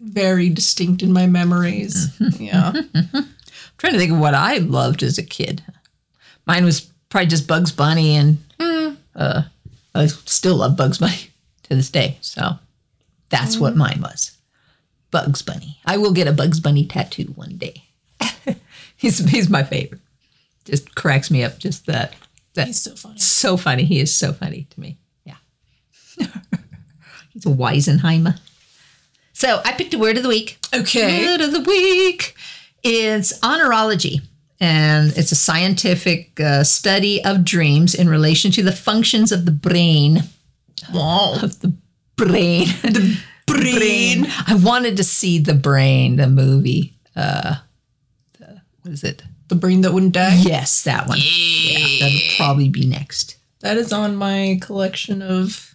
very 0.00 0.48
distinct 0.50 1.02
in 1.02 1.12
my 1.12 1.26
memories. 1.26 2.08
Mm-hmm. 2.18 2.42
Yeah. 2.42 2.72
I'm 3.14 3.34
trying 3.78 3.92
to 3.94 3.98
think 3.98 4.12
of 4.12 4.18
what 4.18 4.34
I 4.34 4.58
loved 4.58 5.02
as 5.02 5.18
a 5.18 5.22
kid. 5.22 5.62
Mine 6.46 6.64
was 6.64 6.88
probably 7.08 7.28
just 7.28 7.46
Bugs 7.46 7.72
Bunny, 7.72 8.16
and 8.16 8.38
hmm. 8.60 8.94
uh, 9.14 9.42
I 9.94 10.06
still 10.06 10.56
love 10.56 10.76
Bugs 10.76 10.98
Bunny 10.98 11.30
to 11.64 11.74
this 11.74 11.90
day. 11.90 12.18
So 12.20 12.58
that's 13.28 13.58
what 13.58 13.70
mm-hmm. 13.70 13.80
mine 13.80 14.00
was. 14.02 14.32
Bugs 15.10 15.42
Bunny. 15.42 15.78
I 15.86 15.96
will 15.96 16.12
get 16.12 16.28
a 16.28 16.32
Bugs 16.32 16.60
Bunny 16.60 16.86
tattoo 16.86 17.32
one 17.34 17.56
day. 17.56 17.84
he's 18.96 19.18
he's 19.30 19.48
my 19.48 19.62
favorite. 19.62 20.00
Just 20.64 20.94
cracks 20.94 21.30
me 21.30 21.42
up. 21.42 21.58
Just 21.58 21.86
that 21.86 22.14
that 22.58 22.66
He's 22.66 22.80
so 22.82 22.94
funny. 22.94 23.18
so 23.18 23.56
funny. 23.56 23.84
He 23.84 24.00
is 24.00 24.14
so 24.14 24.32
funny 24.32 24.66
to 24.70 24.80
me. 24.80 24.98
Yeah. 25.24 25.36
He's 27.32 27.46
a 27.46 27.50
Weisenheimer. 27.50 28.38
So 29.32 29.62
I 29.64 29.72
picked 29.72 29.94
a 29.94 29.98
word 29.98 30.16
of 30.16 30.22
the 30.24 30.28
week. 30.28 30.58
Okay. 30.74 31.24
Word 31.26 31.40
of 31.40 31.52
the 31.52 31.60
week. 31.60 32.34
It's 32.82 33.38
oneirology, 33.40 34.20
and 34.60 35.16
it's 35.16 35.32
a 35.32 35.36
scientific 35.36 36.38
uh, 36.40 36.64
study 36.64 37.24
of 37.24 37.44
dreams 37.44 37.94
in 37.94 38.08
relation 38.08 38.50
to 38.52 38.62
the 38.62 38.72
functions 38.72 39.32
of 39.32 39.44
the 39.44 39.52
brain. 39.52 40.22
Wow. 40.92 41.34
Of 41.42 41.60
the 41.60 41.72
brain. 42.16 42.66
the 42.82 43.18
brain. 43.46 44.26
I 44.46 44.56
wanted 44.62 44.96
to 44.96 45.04
see 45.04 45.38
the 45.38 45.54
brain, 45.54 46.16
the 46.16 46.28
movie. 46.28 46.94
Uh, 47.14 47.56
the, 48.38 48.60
what 48.82 48.92
is 48.92 49.04
it? 49.04 49.22
The 49.48 49.54
brain 49.54 49.80
that 49.82 49.92
wouldn't 49.92 50.12
die. 50.12 50.36
Yes, 50.36 50.84
that 50.84 51.08
one. 51.08 51.18
Yeah, 51.20 51.78
that'll 52.00 52.36
probably 52.36 52.68
be 52.68 52.86
next. 52.86 53.36
That 53.60 53.76
is 53.76 53.92
on 53.92 54.16
my 54.16 54.58
collection 54.60 55.22
of 55.22 55.74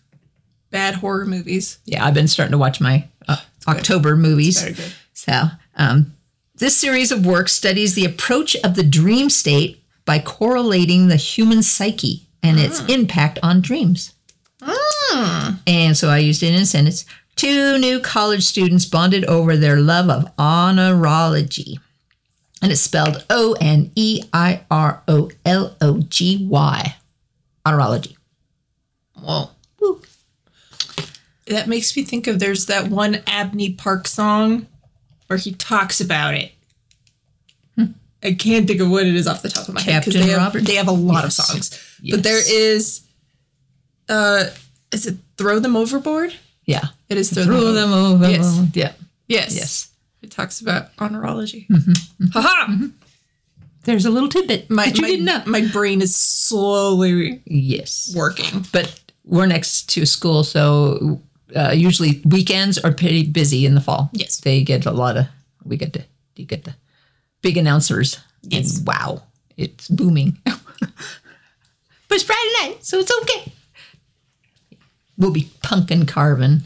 bad 0.69 0.95
horror 0.95 1.25
movies. 1.25 1.79
Yeah, 1.85 2.05
I've 2.05 2.13
been 2.13 2.27
starting 2.27 2.51
to 2.51 2.57
watch 2.57 2.79
my 2.79 3.07
uh, 3.27 3.37
October 3.67 4.15
movies. 4.15 4.61
Very 4.61 4.73
good. 4.73 4.93
So, 5.13 5.43
um, 5.75 6.15
this 6.55 6.77
series 6.77 7.11
of 7.11 7.25
work 7.25 7.49
studies 7.49 7.95
the 7.95 8.05
approach 8.05 8.55
of 8.57 8.75
the 8.75 8.83
dream 8.83 9.29
state 9.29 9.83
by 10.05 10.19
correlating 10.19 11.07
the 11.07 11.15
human 11.15 11.63
psyche 11.63 12.27
and 12.41 12.59
its 12.59 12.81
impact 12.87 13.39
on 13.41 13.61
dreams. 13.61 14.13
And 15.65 15.97
so 15.97 16.09
I 16.09 16.17
used 16.19 16.43
it 16.43 16.53
in 16.53 16.61
a 16.61 16.65
sentence. 16.65 17.05
Two 17.35 17.77
new 17.77 17.99
college 17.99 18.43
students 18.43 18.85
bonded 18.85 19.25
over 19.25 19.55
their 19.57 19.79
love 19.79 20.09
of 20.09 20.35
oneirology. 20.37 21.79
And 22.63 22.71
it's 22.71 22.81
spelled 22.81 23.25
O 23.29 23.55
N 23.61 23.91
E 23.95 24.23
I 24.33 24.61
R 24.71 25.03
O 25.07 25.29
L 25.45 25.75
O 25.81 25.99
G 25.99 26.47
Y. 26.49 26.95
Oneirology. 27.65 28.15
Whoa. 29.19 29.49
Woo. 29.79 30.01
That 31.47 31.67
makes 31.67 31.95
me 31.95 32.03
think 32.03 32.25
of 32.27 32.39
there's 32.39 32.65
that 32.67 32.87
one 32.89 33.21
Abney 33.27 33.73
Park 33.73 34.07
song 34.07 34.67
where 35.27 35.37
he 35.37 35.51
talks 35.53 35.99
about 36.01 36.33
it. 36.35 36.51
I 38.25 38.31
can't 38.35 38.65
think 38.65 38.79
of 38.79 38.89
what 38.89 39.05
it 39.05 39.13
is 39.15 39.27
off 39.27 39.41
the 39.41 39.49
top 39.49 39.67
of 39.67 39.73
my 39.73 39.81
head 39.81 40.01
Captain 40.05 40.21
they 40.21 40.29
have, 40.29 40.37
Robert? 40.37 40.63
they 40.63 40.75
have 40.75 40.87
a 40.87 40.91
lot 40.93 41.25
Yes. 41.25 41.39
of 41.39 41.45
songs. 41.45 41.97
Yes. 42.01 42.15
But 42.15 42.23
there 42.23 42.39
is 42.39 43.01
uh 44.07 44.45
is 44.93 45.05
it 45.07 45.17
Throw 45.37 45.59
Them 45.59 45.75
Overboard? 45.75 46.33
Yeah. 46.65 46.85
It 47.09 47.17
is 47.17 47.29
Throw, 47.33 47.43
Throw 47.43 47.73
Them, 47.73 47.91
them 47.91 47.93
over. 47.93 48.29
Yes. 48.29 48.61
Yeah. 48.73 48.93
Yes. 49.27 49.53
Yes. 49.53 49.89
It 50.23 50.31
talks 50.31 50.61
about 50.61 50.95
oneirology. 50.95 51.67
Mm-hmm. 51.67 52.25
Haha! 52.33 52.87
There's 53.83 54.05
a 54.05 54.09
little 54.09 54.29
tidbit 54.29 54.69
My, 54.69 54.85
that 54.85 54.95
you 54.95 55.01
my, 55.01 55.07
didn't 55.09 55.25
know. 55.25 55.43
my 55.45 55.67
brain 55.67 56.01
is 56.01 56.15
slowly 56.15 57.41
Yes. 57.45 58.13
working. 58.15 58.65
But 58.71 59.01
we're 59.25 59.45
next 59.45 59.89
to 59.89 60.05
school, 60.05 60.43
so 60.45 61.21
uh, 61.53 61.71
usually 61.71 62.21
weekends 62.25 62.77
are 62.77 62.93
pretty 62.93 63.23
busy 63.29 63.65
in 63.65 63.75
the 63.75 63.81
fall. 63.81 64.09
Yes. 64.13 64.37
They 64.39 64.63
get 64.63 64.85
a 64.85 64.91
lot 64.91 65.17
of, 65.17 65.25
we 65.65 65.75
get 65.75 65.91
to, 65.93 66.03
you 66.37 66.45
get 66.45 66.63
the 66.63 66.75
big 67.41 67.57
announcers. 67.57 68.17
Yes. 68.43 68.77
And 68.77 68.87
wow, 68.87 69.23
it's 69.57 69.89
booming. 69.89 70.37
but 70.45 70.55
it's 72.11 72.23
Friday 72.23 72.51
night, 72.69 72.85
so 72.85 72.99
it's 72.99 73.11
okay. 73.23 73.51
We'll 75.17 75.31
be 75.31 75.51
punkin' 75.61 76.05
carving. 76.05 76.61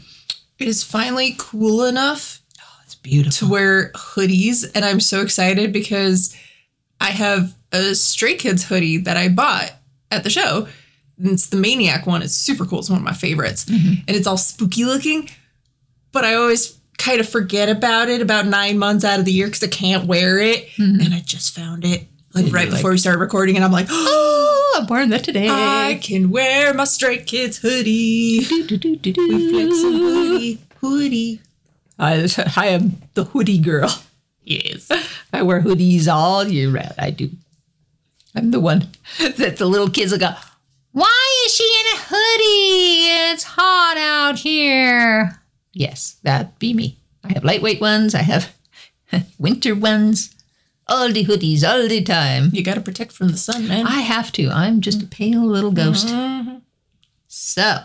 It 0.58 0.68
is 0.68 0.82
finally 0.84 1.34
cool 1.38 1.84
enough 1.84 2.40
beautiful. 3.02 3.46
to 3.46 3.52
wear 3.52 3.90
hoodies 3.92 4.70
and 4.74 4.84
I'm 4.84 5.00
so 5.00 5.20
excited 5.22 5.72
because 5.72 6.36
I 7.00 7.10
have 7.10 7.54
a 7.72 7.94
Stray 7.94 8.34
Kids 8.34 8.64
hoodie 8.64 8.98
that 8.98 9.16
I 9.16 9.28
bought 9.28 9.72
at 10.10 10.24
the 10.24 10.30
show. 10.30 10.66
And 11.18 11.28
it's 11.32 11.48
the 11.48 11.56
Maniac 11.56 12.06
one. 12.06 12.22
It's 12.22 12.34
super 12.34 12.64
cool. 12.64 12.78
It's 12.78 12.90
one 12.90 12.98
of 13.00 13.04
my 13.04 13.12
favorites. 13.12 13.64
Mm-hmm. 13.64 14.00
And 14.06 14.16
it's 14.16 14.26
all 14.26 14.36
spooky 14.36 14.84
looking. 14.84 15.28
But 16.12 16.24
I 16.24 16.34
always 16.34 16.78
kind 16.96 17.20
of 17.20 17.28
forget 17.28 17.68
about 17.68 18.08
it 18.08 18.20
about 18.20 18.46
nine 18.46 18.78
months 18.78 19.04
out 19.04 19.18
of 19.20 19.24
the 19.24 19.32
year 19.32 19.46
because 19.46 19.62
I 19.62 19.68
can't 19.68 20.06
wear 20.06 20.38
it. 20.38 20.68
Mm-hmm. 20.76 21.00
And 21.00 21.14
I 21.14 21.20
just 21.20 21.54
found 21.54 21.84
it 21.84 22.06
like 22.34 22.52
right 22.52 22.68
like- 22.68 22.70
before 22.78 22.90
we 22.92 22.98
started 22.98 23.18
recording. 23.20 23.56
And 23.56 23.64
I'm 23.64 23.72
like, 23.72 23.86
Oh, 23.90 24.76
I'm 24.80 24.86
wearing 24.86 25.10
that 25.10 25.24
today. 25.24 25.48
I 25.50 25.98
can 26.02 26.30
wear 26.30 26.72
my 26.74 26.84
Stray 26.84 27.18
Kids 27.18 27.58
hoodie. 27.58 28.40
Do, 28.44 28.62
do, 28.66 28.76
do, 28.76 28.96
do, 28.96 29.12
do. 29.12 29.22
Reflexing 29.22 29.92
hoodie. 29.92 30.58
Hoodie. 30.80 31.40
I, 31.98 32.22
uh, 32.22 32.28
I 32.56 32.68
am 32.68 33.02
the 33.14 33.24
hoodie 33.24 33.58
girl. 33.58 33.94
Yes. 34.44 34.90
I 35.32 35.42
wear 35.42 35.62
hoodies 35.62 36.08
all 36.08 36.46
year 36.46 36.70
round. 36.70 36.94
I 36.98 37.10
do. 37.10 37.30
I'm 38.34 38.50
the 38.50 38.60
one 38.60 38.88
that 39.36 39.56
the 39.56 39.66
little 39.66 39.90
kids 39.90 40.12
will 40.12 40.18
go, 40.18 40.32
Why 40.92 41.42
is 41.46 41.54
she 41.54 41.64
in 41.64 41.96
a 41.96 42.02
hoodie? 42.04 43.32
It's 43.32 43.42
hot 43.44 43.96
out 43.96 44.38
here. 44.38 45.40
Yes, 45.72 46.16
that'd 46.22 46.58
be 46.58 46.74
me. 46.74 46.98
I 47.24 47.32
have 47.34 47.44
lightweight 47.44 47.80
ones, 47.80 48.14
I 48.14 48.22
have 48.22 48.54
winter 49.38 49.74
ones, 49.74 50.34
all 50.86 51.12
the 51.12 51.24
hoodies 51.24 51.62
all 51.62 51.86
the 51.88 52.02
time. 52.02 52.50
You 52.52 52.62
got 52.62 52.74
to 52.74 52.80
protect 52.80 53.12
from 53.12 53.28
the 53.28 53.36
sun, 53.36 53.68
man. 53.68 53.86
I 53.86 54.00
have 54.00 54.32
to. 54.32 54.48
I'm 54.48 54.80
just 54.80 55.02
a 55.02 55.06
pale 55.06 55.44
little 55.44 55.72
ghost. 55.72 56.08
Mm-hmm. 56.08 56.56
So 57.26 57.80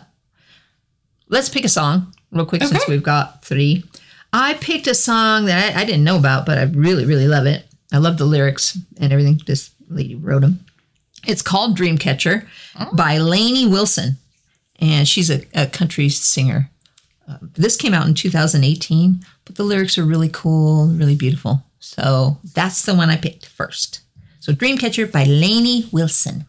let's 1.27 1.49
pick 1.49 1.65
a 1.65 1.69
song 1.69 2.13
real 2.31 2.45
quick 2.45 2.63
since 2.63 2.87
we've 2.87 3.03
got 3.03 3.43
three. 3.43 3.83
I 4.33 4.55
picked 4.55 4.87
a 4.87 4.95
song 4.95 5.45
that 5.45 5.75
I, 5.75 5.81
I 5.81 5.85
didn't 5.85 6.03
know 6.03 6.17
about, 6.17 6.45
but 6.45 6.57
I 6.57 6.63
really, 6.63 7.05
really 7.05 7.27
love 7.27 7.45
it. 7.45 7.65
I 7.91 7.99
love 7.99 8.17
the 8.17 8.25
lyrics 8.25 8.77
and 8.99 9.13
everything. 9.13 9.39
This 9.45 9.71
lady 9.89 10.15
wrote 10.15 10.41
them. 10.41 10.65
It's 11.25 11.43
called 11.43 11.77
Dreamcatcher 11.77 12.45
by 12.93 13.19
Lainey 13.19 13.67
Wilson, 13.67 14.17
and 14.79 15.07
she's 15.07 15.29
a, 15.29 15.43
a 15.53 15.67
country 15.67 16.09
singer. 16.09 16.69
Um, 17.27 17.51
this 17.53 17.77
came 17.77 17.93
out 17.93 18.07
in 18.07 18.15
2018, 18.15 19.23
but 19.45 19.55
the 19.55 19.63
lyrics 19.63 19.97
are 19.97 20.03
really 20.03 20.29
cool, 20.33 20.87
really 20.87 21.15
beautiful. 21.15 21.63
So 21.79 22.39
that's 22.53 22.81
the 22.83 22.95
one 22.95 23.09
I 23.09 23.17
picked 23.17 23.45
first. 23.45 24.01
So 24.39 24.51
Dreamcatcher 24.51 25.11
by 25.11 25.23
Lainey 25.25 25.87
Wilson. 25.91 26.45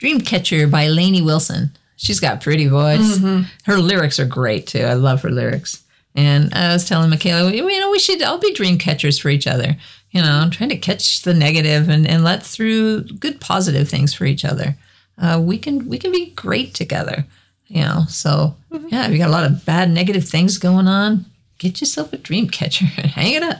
Dreamcatcher 0.00 0.70
by 0.70 0.88
Lainey 0.88 1.22
Wilson. 1.22 1.70
She's 1.96 2.20
got 2.20 2.40
pretty 2.40 2.66
voice. 2.66 3.18
Her 3.64 3.76
lyrics 3.76 4.18
are 4.18 4.24
great 4.24 4.66
too. 4.66 4.80
I 4.82 4.94
love 4.94 5.22
her 5.22 5.30
lyrics. 5.30 5.82
And 6.14 6.52
I 6.54 6.72
was 6.72 6.88
telling 6.88 7.10
Michala, 7.10 7.54
you 7.54 7.80
know, 7.80 7.90
we 7.90 7.98
should 7.98 8.22
all 8.22 8.38
be 8.38 8.54
dream 8.54 8.78
catchers 8.78 9.18
for 9.18 9.28
each 9.28 9.46
other. 9.46 9.76
You 10.10 10.22
know, 10.22 10.30
I'm 10.30 10.50
trying 10.50 10.70
to 10.70 10.76
catch 10.76 11.22
the 11.22 11.34
negative 11.34 11.88
and, 11.88 12.06
and 12.06 12.24
let 12.24 12.42
through 12.42 13.02
good 13.02 13.40
positive 13.40 13.88
things 13.88 14.12
for 14.12 14.24
each 14.24 14.44
other. 14.44 14.76
Uh, 15.18 15.40
we 15.42 15.58
can 15.58 15.88
we 15.88 15.98
can 15.98 16.10
be 16.10 16.30
great 16.30 16.74
together. 16.74 17.26
You 17.66 17.82
know, 17.82 18.02
so 18.08 18.56
yeah, 18.88 19.06
if 19.06 19.12
you 19.12 19.18
got 19.18 19.28
a 19.28 19.32
lot 19.32 19.44
of 19.44 19.64
bad 19.64 19.90
negative 19.90 20.26
things 20.28 20.58
going 20.58 20.88
on, 20.88 21.26
get 21.58 21.80
yourself 21.80 22.12
a 22.12 22.16
dream 22.16 22.48
catcher 22.48 22.86
and 22.96 23.06
hang 23.06 23.34
it 23.34 23.42
up. 23.42 23.58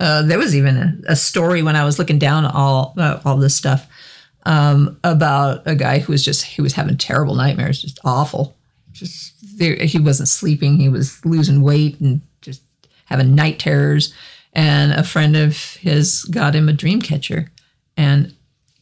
Uh, 0.00 0.22
there 0.22 0.38
was 0.38 0.54
even 0.54 0.76
a, 0.76 1.12
a 1.12 1.16
story 1.16 1.62
when 1.62 1.74
I 1.76 1.84
was 1.84 1.98
looking 1.98 2.18
down 2.18 2.44
all 2.44 2.94
uh, 2.98 3.20
all 3.24 3.36
this 3.36 3.56
stuff 3.56 3.88
um, 4.48 4.98
about 5.04 5.62
a 5.66 5.76
guy 5.76 5.98
who 5.98 6.10
was 6.10 6.24
just 6.24 6.42
he 6.42 6.62
was 6.62 6.72
having 6.72 6.96
terrible 6.96 7.34
nightmares, 7.34 7.82
just 7.82 8.00
awful. 8.02 8.56
Just 8.92 9.34
there, 9.58 9.76
he 9.76 9.98
wasn't 9.98 10.30
sleeping. 10.30 10.78
He 10.78 10.88
was 10.88 11.24
losing 11.24 11.60
weight 11.60 12.00
and 12.00 12.22
just 12.40 12.62
having 13.04 13.34
night 13.34 13.58
terrors. 13.58 14.14
And 14.54 14.92
a 14.92 15.04
friend 15.04 15.36
of 15.36 15.76
his 15.76 16.24
got 16.24 16.54
him 16.54 16.68
a 16.68 16.72
dream 16.72 17.02
catcher, 17.02 17.52
and 17.96 18.34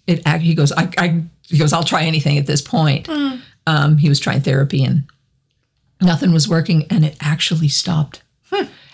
it. 0.06 0.26
He 0.40 0.54
goes, 0.54 0.70
I, 0.70 0.88
I 0.96 1.22
he 1.42 1.58
goes, 1.58 1.72
I'll 1.72 1.82
try 1.82 2.04
anything 2.04 2.38
at 2.38 2.46
this 2.46 2.62
point. 2.62 3.08
Um, 3.66 3.98
he 3.98 4.08
was 4.08 4.20
trying 4.20 4.42
therapy 4.42 4.84
and 4.84 5.04
nothing 6.00 6.32
was 6.32 6.48
working, 6.48 6.86
and 6.90 7.04
it 7.04 7.16
actually 7.20 7.68
stopped. 7.68 8.22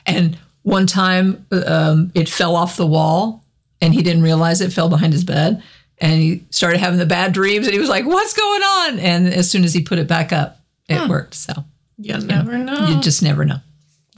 And 0.07 0.39
one 0.63 0.87
time, 0.87 1.47
um, 1.67 2.11
it 2.15 2.29
fell 2.29 2.57
off 2.57 2.79
the 2.79 2.87
wall, 2.87 3.45
and 3.83 3.93
he 3.93 4.03
didn't 4.03 4.23
realize 4.23 4.63
it 4.63 4.73
fell 4.73 4.89
behind 4.89 5.13
his 5.13 5.25
bed. 5.25 5.63
And 6.03 6.13
he 6.21 6.45
started 6.51 6.79
having 6.81 6.99
the 6.99 7.07
bad 7.07 7.33
dreams, 7.33 7.67
and 7.67 7.73
he 7.73 7.79
was 7.81 7.89
like, 7.89 8.05
"What's 8.05 8.35
going 8.35 8.63
on?" 8.63 8.99
And 8.99 9.29
as 9.29 9.49
soon 9.51 9.63
as 9.65 9.73
he 9.73 9.81
put 9.83 9.99
it 10.01 10.09
back 10.09 10.33
up, 10.33 10.59
it 10.89 11.09
worked. 11.09 11.35
So 11.35 11.53
You 11.97 12.19
never 12.19 12.59
know. 12.59 12.89
you 12.89 13.01
just 13.01 13.23
never 13.23 13.45
know. 13.45 13.61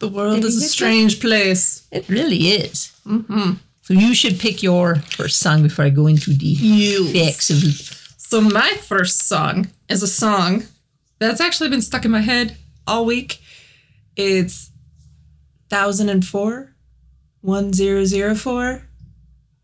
the 0.01 0.09
world 0.09 0.45
is 0.45 0.57
a 0.57 0.67
strange 0.77 1.21
place. 1.21 1.87
It 1.93 2.09
really 2.09 2.49
is. 2.49 2.91
Mm-hmm. 3.07 3.53
So 3.83 3.93
you 3.95 4.15
should 4.15 4.41
pick 4.41 4.63
your 4.63 4.97
first 5.19 5.39
song 5.41 5.63
before 5.63 5.85
I 5.85 5.91
go 5.91 6.07
into 6.07 6.31
the 6.33 6.47
You. 6.47 7.07
fix 7.13 7.51
of 7.51 7.59
So 8.17 8.41
my 8.41 8.73
first 8.81 9.29
song 9.29 9.69
is 9.91 10.03
a 10.03 10.07
song 10.09 10.65
that's 11.19 11.41
actually 11.41 11.69
been 11.69 11.83
stuck 11.83 12.05
in 12.07 12.11
my 12.11 12.23
head 12.23 12.57
all 12.87 13.05
week. 13.05 13.41
It's 14.17 14.71
1004 15.69 16.75
1004. 17.43 18.89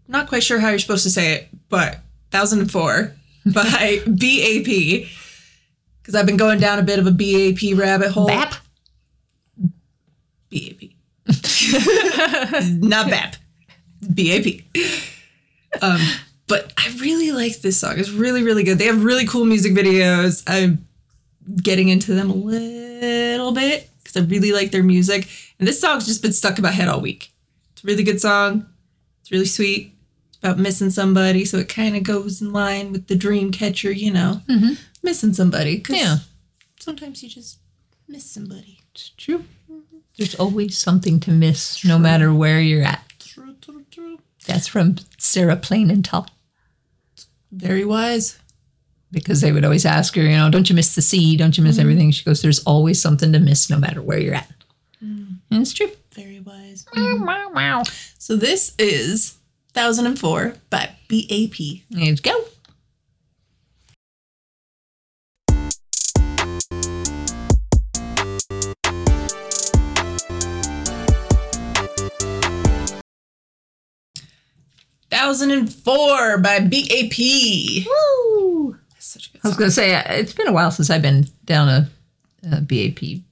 Not 0.09 0.29
quite 0.29 0.43
sure 0.43 0.59
how 0.61 0.69
you're 0.69 0.79
supposed 0.79 1.05
to 1.05 1.11
say 1.11 1.33
it, 1.35 1.49
but 1.69 2.01
1004 2.31 3.15
by 3.53 4.01
BAP. 4.07 5.09
Because 6.01 6.15
I've 6.15 6.27
been 6.27 6.37
going 6.37 6.61
down 6.61 6.79
a 6.79 6.83
bit 6.83 6.99
of 6.99 7.07
a 7.07 7.11
BAP 7.11 7.77
rabbit 7.79 8.11
hole. 8.11 8.27
BAP. 8.27 8.55
BAP. 10.51 10.91
Not 12.81 13.11
BAP. 13.11 13.37
BAP. 14.03 14.47
Um, 15.83 16.01
but 16.49 16.73
I 16.77 16.97
really 17.01 17.31
like 17.33 17.61
this 17.61 17.79
song. 17.79 17.95
It's 17.99 18.11
really, 18.11 18.43
really 18.43 18.65
good. 18.65 18.79
They 18.79 18.87
have 18.87 19.05
really 19.05 19.27
cool 19.27 19.45
music 19.45 19.73
videos. 19.73 20.43
I'm 20.47 20.87
getting 21.63 21.89
into 21.89 22.15
them 22.15 22.31
a 22.31 22.35
little 22.35 23.53
bit 23.53 23.89
because 23.99 24.17
I 24.17 24.27
really 24.27 24.53
like 24.53 24.73
their 24.73 24.83
music. 24.83 25.29
And 25.59 25.69
this 25.69 25.81
song's 25.81 26.07
just 26.07 26.23
been 26.23 26.33
stuck 26.33 26.59
in 26.59 26.63
my 26.63 26.71
head 26.71 26.89
all 26.89 27.01
week. 27.01 27.31
It's 27.73 27.85
a 27.85 27.87
really 27.87 28.03
good 28.03 28.21
song. 28.21 28.67
It's 29.21 29.31
really 29.31 29.47
sweet. 29.47 29.95
About 30.43 30.59
missing 30.59 30.91
somebody. 30.91 31.45
So 31.45 31.59
it 31.59 31.69
kind 31.69 31.97
of 31.97 32.03
goes 32.03 32.41
in 32.41 32.53
line 32.53 32.93
with 32.93 33.09
the 33.09 33.15
dream 33.15 33.53
catcher, 33.53 33.93
you 33.93 34.11
know, 34.11 34.41
mm-hmm. 34.49 34.75
missing 35.03 35.35
somebody. 35.35 35.79
'cause 35.79 35.97
Yeah. 35.97 36.19
Sometimes 36.79 37.23
you 37.23 37.29
just 37.29 37.59
miss 38.09 38.25
somebody. 38.25 38.79
It's 38.95 39.11
true. 39.17 39.45
There's 40.17 40.35
always 40.35 40.77
something 40.79 41.21
to 41.21 41.31
miss, 41.31 41.85
no 41.85 41.99
matter 41.99 42.33
where 42.33 42.61
you're 42.61 42.83
at. 42.83 43.03
True, 43.19 43.55
true, 43.61 43.85
true. 43.91 44.19
That's 44.47 44.67
from 44.67 44.97
Sarah 45.19 45.57
Plain 45.57 45.91
and 45.91 46.05
Tall. 46.05 46.27
Very 47.53 47.85
wise. 47.85 48.39
Because 49.13 49.41
they 49.41 49.51
would 49.53 49.65
always 49.65 49.85
ask 49.85 50.15
her, 50.15 50.23
you 50.23 50.37
know, 50.37 50.51
don't 50.51 50.71
you 50.71 50.77
miss 50.77 50.95
the 50.95 51.03
sea? 51.03 51.37
Don't 51.37 51.59
you 51.59 51.65
miss 51.65 51.75
mm-hmm. 51.77 51.83
everything? 51.83 52.11
She 52.13 52.25
goes, 52.25 52.43
there's 52.43 52.63
always 52.65 53.01
something 53.01 53.33
to 53.33 53.39
miss, 53.41 53.69
no 53.69 53.79
matter 53.79 54.01
where 54.01 54.19
you're 54.19 54.35
at. 54.35 54.51
Mm. 55.03 55.39
And 55.51 55.63
it's 55.63 55.73
true. 55.73 55.91
Very 56.15 56.41
wise. 56.41 56.87
Wow, 56.95 57.51
wow. 57.53 57.83
So 58.19 58.37
this 58.37 58.75
is 58.79 59.37
1004 59.81 60.55
by 60.69 60.91
BAP. 61.09 61.59
Let's 61.91 62.21
go. 62.21 62.45
Thousand 75.11 75.51
and 75.51 75.73
four 75.73 76.39
by 76.39 76.61
BAP. 76.61 77.19
Woo! 77.87 78.77
That's 78.91 79.07
such 79.07 79.29
a 79.29 79.33
good 79.33 79.41
Song. 79.41 79.45
I 79.45 79.49
was 79.49 79.57
going 79.57 79.69
to 79.69 79.75
say, 79.75 79.95
uh, 79.95 80.03
it's 80.09 80.35
been 80.35 80.47
a 80.47 80.53
while 80.53 80.71
since 80.71 80.91
I've 80.91 81.03
been 81.03 81.27
down 81.47 81.69
a, 81.69 81.91
a 82.53 82.61
BAP 82.61 83.23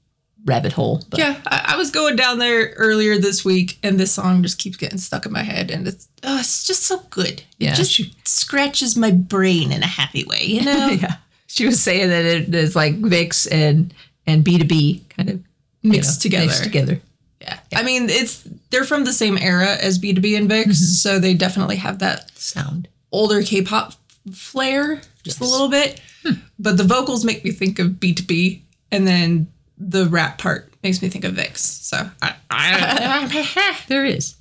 rabbit 0.49 0.73
hole. 0.73 1.05
But 1.11 1.21
Yeah, 1.21 1.41
I, 1.47 1.75
I 1.75 1.77
was 1.77 1.91
going 1.91 2.17
down 2.17 2.39
there 2.39 2.71
earlier 2.77 3.19
this 3.19 3.45
week, 3.45 3.79
and 3.83 4.01
this 4.01 4.13
song 4.13 4.43
just 4.43 4.59
keeps 4.59 4.77
getting 4.77 4.99
stuck 4.99 5.27
in 5.27 5.33
my 5.33 5.43
head, 5.43 5.71
and 5.71 5.87
it's 5.87 6.09
oh, 6.25 6.39
it's 6.39 6.67
just 6.67 6.85
so 6.85 6.99
good. 7.11 7.43
Yeah, 7.59 7.73
it 7.73 7.77
just 7.77 7.93
she- 7.93 8.15
scratches 8.25 8.97
my 8.97 9.11
brain 9.11 9.71
in 9.71 9.83
a 9.83 9.87
happy 9.87 10.25
way, 10.25 10.43
you 10.43 10.65
know. 10.65 10.89
yeah. 11.01 11.17
She 11.47 11.67
was 11.67 11.81
saying 11.81 12.09
that 12.09 12.25
it 12.25 12.55
is 12.55 12.75
like 12.75 13.01
VIXX 13.01 13.49
and 13.53 13.95
and 14.27 14.45
BTOB 14.45 15.09
kind 15.11 15.31
of 15.31 15.41
you 15.83 15.91
Mixed 15.93 16.21
together. 16.23 16.47
Mixed 16.47 16.65
together. 16.65 17.01
yeah. 17.41 17.61
I 17.75 17.83
mean, 17.83 18.09
it's 18.11 18.47
they're 18.71 18.85
from 18.85 19.05
the 19.05 19.13
same 19.13 19.39
era 19.39 19.77
as 19.77 19.99
BTOB 19.99 20.37
and 20.37 20.51
VIXX, 20.51 20.65
mm-hmm. 20.65 20.73
so 20.73 21.19
they 21.19 21.35
definitely 21.35 21.77
have 21.77 22.01
that 22.01 22.37
Sound. 22.39 22.89
older 23.13 23.43
K-pop 23.43 23.95
flair 24.33 25.01
just 25.23 25.41
a 25.41 25.45
little 25.45 25.69
bit. 25.69 26.01
Hmm. 26.25 26.41
But 26.59 26.77
the 26.77 26.85
vocals 26.85 27.25
make 27.25 27.45
me 27.45 27.51
think 27.51 27.79
of 27.79 27.93
B2B 27.93 28.63
and 28.91 29.07
then 29.07 29.53
the 29.79 30.07
rap 30.07 30.39
part 30.39 30.73
makes 30.83 31.01
me 31.03 31.09
think 31.09 31.25
of 31.25 31.35
VIXX. 31.35 31.59
So 31.59 32.11
I, 32.23 32.35
I 32.51 33.77
There 33.89 34.05
is. 34.05 34.37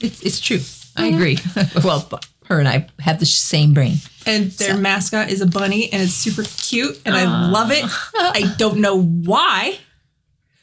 It's 0.00 0.22
it's 0.22 0.40
true. 0.40 0.60
I 0.96 1.06
agree. 1.08 1.38
well, 1.84 2.08
her 2.46 2.58
and 2.58 2.68
I 2.68 2.86
have 3.00 3.18
the 3.18 3.26
same 3.26 3.74
brain. 3.74 3.96
and 4.24 4.50
their 4.52 4.76
mascot 4.76 5.30
is 5.30 5.40
a 5.40 5.46
bunny 5.46 5.92
and 5.92 6.02
it's 6.02 6.14
super 6.14 6.42
cute 6.42 7.00
and 7.04 7.14
I 7.14 7.24
ah. 7.26 7.50
love 7.52 7.70
it. 7.70 7.84
I 8.14 8.54
don't 8.58 8.78
know 8.78 9.00
why, 9.00 9.78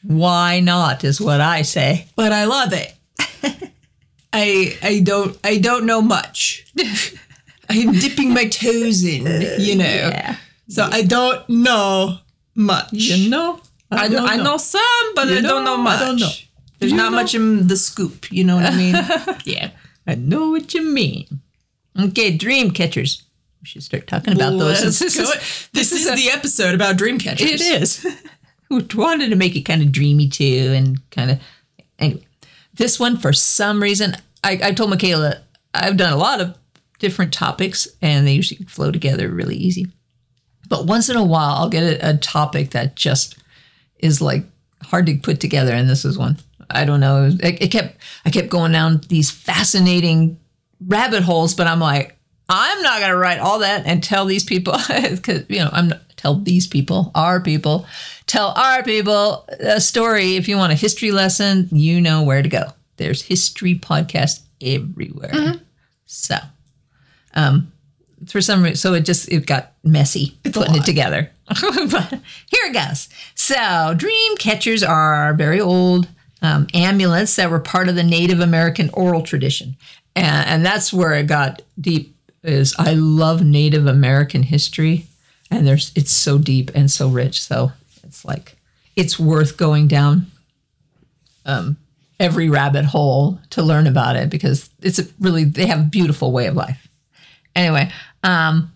Why 0.03 0.59
not 0.59 1.03
is 1.03 1.19
what 1.21 1.41
I 1.41 1.61
say. 1.61 2.07
but 2.15 2.31
I 2.31 2.45
love 2.45 2.73
it. 2.73 2.93
I 4.35 4.77
I 4.81 5.01
don't 5.01 5.37
I 5.43 5.59
don't 5.59 5.85
know 5.85 6.01
much. 6.01 6.65
I'm 7.69 7.91
dipping 7.93 8.33
my 8.33 8.45
toes 8.45 9.03
in, 9.03 9.25
you 9.61 9.75
know. 9.75 9.85
Yeah. 9.85 10.37
So 10.69 10.87
I 10.91 11.03
don't 11.03 11.47
know 11.49 12.17
much. 12.55 12.93
You 12.93 13.29
know. 13.29 13.61
I 13.97 14.07
know, 14.07 14.17
don't 14.17 14.29
I 14.29 14.35
know 14.37 14.57
some, 14.57 14.81
but 15.15 15.27
You 15.27 15.37
I 15.37 15.41
don't 15.41 15.63
know, 15.65 15.75
know 15.75 15.83
much. 15.83 16.01
I 16.01 16.05
don't 16.05 16.19
know. 16.19 16.29
There's 16.79 16.91
You 16.91 16.97
not 16.97 17.11
know. 17.11 17.17
much 17.17 17.35
in 17.35 17.67
the 17.67 17.77
scoop. 17.77 18.31
You 18.31 18.43
know 18.43 18.55
what 18.57 18.65
I 18.65 18.75
mean? 18.75 18.95
yeah. 19.45 19.71
I 20.07 20.15
know 20.15 20.49
what 20.51 20.73
you 20.73 20.81
mean. 20.81 21.41
Okay, 21.99 22.35
dream 22.35 22.71
catchers. 22.71 23.23
We 23.61 23.67
should 23.67 23.83
start 23.83 24.07
talking 24.07 24.33
about 24.33 24.57
those. 24.57 24.83
Let's 24.83 24.99
This 24.99 25.15
go. 25.17 25.23
is- 25.23 25.69
This, 25.71 25.91
is, 25.93 26.05
the 26.13 26.29
episode 26.31 26.75
about 26.75 26.97
dream 26.97 27.17
catchers. 27.19 27.49
It 27.49 27.61
is. 27.61 28.05
we 28.69 28.85
wanted 28.95 29.29
to 29.29 29.35
make 29.37 29.55
it 29.55 29.61
kind 29.61 29.81
of 29.81 29.91
dreamy 29.91 30.27
too, 30.27 30.73
and 30.75 30.99
kind 31.11 31.31
of. 31.31 31.39
Anyway, 31.99 32.25
this 32.73 32.99
one 32.99 33.17
for 33.17 33.31
some 33.31 33.81
reason, 33.81 34.15
I, 34.43 34.59
I 34.63 34.71
told 34.73 34.91
Michala 34.91 35.39
I've 35.73 35.95
done 35.97 36.11
a 36.11 36.17
lot 36.17 36.41
of 36.41 36.57
different 36.99 37.31
topics, 37.31 37.87
and 38.01 38.27
they 38.27 38.33
usually 38.33 38.65
flow 38.65 38.91
together 38.91 39.29
really 39.29 39.55
easy. 39.55 39.87
But 40.67 40.85
once 40.87 41.07
in 41.07 41.15
a 41.15 41.23
while, 41.23 41.55
I'll 41.55 41.69
get 41.69 41.83
a, 41.83 42.09
a 42.09 42.17
topic 42.17 42.71
that 42.71 42.95
just 42.95 43.37
is 44.03 44.21
like 44.21 44.43
hard 44.83 45.05
to 45.07 45.15
put 45.15 45.39
together, 45.39 45.73
and 45.73 45.89
this 45.89 46.05
is 46.05 46.17
one. 46.17 46.37
I 46.69 46.85
don't 46.85 46.99
know. 46.99 47.29
It, 47.39 47.61
it 47.61 47.71
kept 47.71 47.97
I 48.25 48.29
kept 48.29 48.49
going 48.49 48.71
down 48.71 49.01
these 49.07 49.31
fascinating 49.31 50.39
rabbit 50.85 51.23
holes, 51.23 51.53
but 51.53 51.67
I'm 51.67 51.79
like, 51.79 52.17
I'm 52.49 52.81
not 52.81 52.99
gonna 52.99 53.17
write 53.17 53.39
all 53.39 53.59
that 53.59 53.85
and 53.85 54.03
tell 54.03 54.25
these 54.25 54.43
people 54.43 54.73
because 54.87 55.45
you 55.49 55.59
know 55.59 55.69
I'm 55.71 55.89
not, 55.89 56.01
tell 56.17 56.35
these 56.35 56.67
people, 56.67 57.11
our 57.15 57.39
people, 57.39 57.85
tell 58.27 58.49
our 58.49 58.83
people 58.83 59.47
a 59.59 59.81
story. 59.81 60.35
If 60.35 60.47
you 60.47 60.57
want 60.57 60.73
a 60.73 60.75
history 60.75 61.11
lesson, 61.11 61.69
you 61.71 62.01
know 62.01 62.23
where 62.23 62.41
to 62.41 62.49
go. 62.49 62.63
There's 62.97 63.21
history 63.21 63.75
podcast 63.75 64.41
everywhere. 64.61 65.55
So, 66.05 66.35
um, 67.33 67.71
for 68.27 68.41
some 68.41 68.63
reason, 68.63 68.75
so 68.75 68.93
it 68.93 69.01
just 69.01 69.31
it 69.31 69.45
got 69.45 69.73
messy 69.83 70.37
a 70.45 70.49
putting 70.49 70.75
it 70.75 70.85
together. 70.85 71.29
but 71.47 72.09
here 72.47 72.65
it 72.65 72.73
goes. 72.73 73.09
So, 73.35 73.93
dream 73.97 74.37
catchers 74.37 74.83
are 74.83 75.33
very 75.33 75.59
old 75.59 76.07
um, 76.41 76.67
amulets 76.73 77.35
that 77.35 77.49
were 77.49 77.59
part 77.59 77.89
of 77.89 77.95
the 77.95 78.03
Native 78.03 78.39
American 78.39 78.89
oral 78.93 79.21
tradition, 79.21 79.75
and, 80.15 80.47
and 80.47 80.65
that's 80.65 80.93
where 80.93 81.13
it 81.13 81.27
got 81.27 81.61
deep. 81.79 82.15
Is 82.43 82.75
I 82.77 82.93
love 82.93 83.41
Native 83.41 83.87
American 83.87 84.43
history, 84.43 85.05
and 85.49 85.65
there's 85.65 85.91
it's 85.95 86.11
so 86.11 86.37
deep 86.37 86.71
and 86.75 86.91
so 86.91 87.07
rich. 87.07 87.41
So 87.41 87.71
it's 88.03 88.25
like 88.25 88.57
it's 88.95 89.19
worth 89.19 89.57
going 89.57 89.87
down 89.87 90.27
um, 91.45 91.77
every 92.19 92.49
rabbit 92.49 92.85
hole 92.85 93.39
to 93.51 93.61
learn 93.61 93.87
about 93.87 94.15
it 94.15 94.29
because 94.29 94.69
it's 94.81 94.99
really 95.19 95.43
they 95.45 95.67
have 95.67 95.79
a 95.79 95.83
beautiful 95.83 96.31
way 96.31 96.47
of 96.47 96.55
life. 96.55 96.87
Anyway, 97.55 97.91
um, 98.23 98.72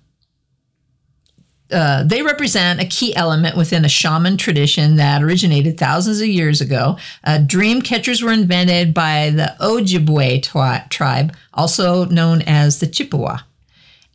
uh, 1.71 2.03
they 2.03 2.21
represent 2.21 2.79
a 2.81 2.85
key 2.85 3.15
element 3.15 3.57
within 3.57 3.83
a 3.85 3.89
shaman 3.89 4.37
tradition 4.37 4.95
that 4.95 5.21
originated 5.21 5.77
thousands 5.77 6.21
of 6.21 6.27
years 6.27 6.61
ago. 6.61 6.97
Uh, 7.23 7.39
dream 7.39 7.81
catchers 7.81 8.21
were 8.21 8.31
invented 8.31 8.93
by 8.93 9.29
the 9.31 9.55
Ojibwe 9.59 10.41
twi- 10.43 10.85
tribe, 10.89 11.35
also 11.53 12.05
known 12.05 12.41
as 12.43 12.79
the 12.79 12.87
Chippewa, 12.87 13.39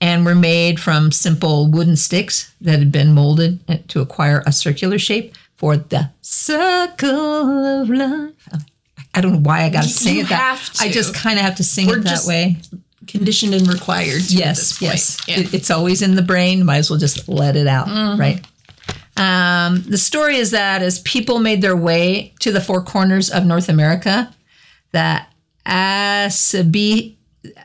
and 0.00 0.24
were 0.24 0.34
made 0.34 0.80
from 0.80 1.12
simple 1.12 1.70
wooden 1.70 1.96
sticks 1.96 2.52
that 2.60 2.78
had 2.78 2.90
been 2.90 3.12
molded 3.12 3.60
to 3.88 4.00
acquire 4.00 4.42
a 4.46 4.52
circular 4.52 4.98
shape 4.98 5.34
for 5.56 5.76
the 5.76 6.10
circle 6.20 7.82
of 7.82 7.88
life. 7.90 8.32
I 9.14 9.20
don't 9.20 9.32
know 9.32 9.38
why 9.40 9.62
I 9.64 9.68
got 9.68 9.82
to 9.84 9.88
sing 9.90 10.16
You 10.16 10.22
it 10.22 10.28
that. 10.30 10.38
have 10.58 10.70
I 10.80 10.88
just 10.90 11.14
kind 11.14 11.38
of 11.38 11.44
have 11.44 11.56
to 11.56 11.64
sing 11.64 11.86
We're 11.86 11.98
it 11.98 12.04
that 12.04 12.10
just 12.10 12.26
way. 12.26 12.56
Conditioned 13.06 13.54
and 13.54 13.66
required. 13.68 14.22
To 14.22 14.34
Yes, 14.36 14.78
this 14.78 14.82
yes. 14.82 15.18
Yeah. 15.26 15.40
It- 15.40 15.54
it's 15.54 15.70
always 15.70 16.02
in 16.02 16.14
the 16.14 16.22
brain. 16.22 16.64
Might 16.64 16.78
as 16.78 16.90
well 16.90 16.98
just 16.98 17.28
let 17.28 17.56
it 17.56 17.66
out, 17.66 17.88
right? 18.18 18.44
Um, 19.16 19.82
the 19.82 19.98
story 19.98 20.36
is 20.36 20.52
that 20.52 20.80
as 20.82 21.00
people 21.00 21.38
made 21.38 21.60
their 21.62 21.76
way 21.76 22.32
to 22.40 22.50
the 22.52 22.60
four 22.60 22.82
corners 22.82 23.28
of 23.30 23.44
North 23.44 23.68
America, 23.68 24.32
that 24.92 25.30
Asabi, 25.66 27.16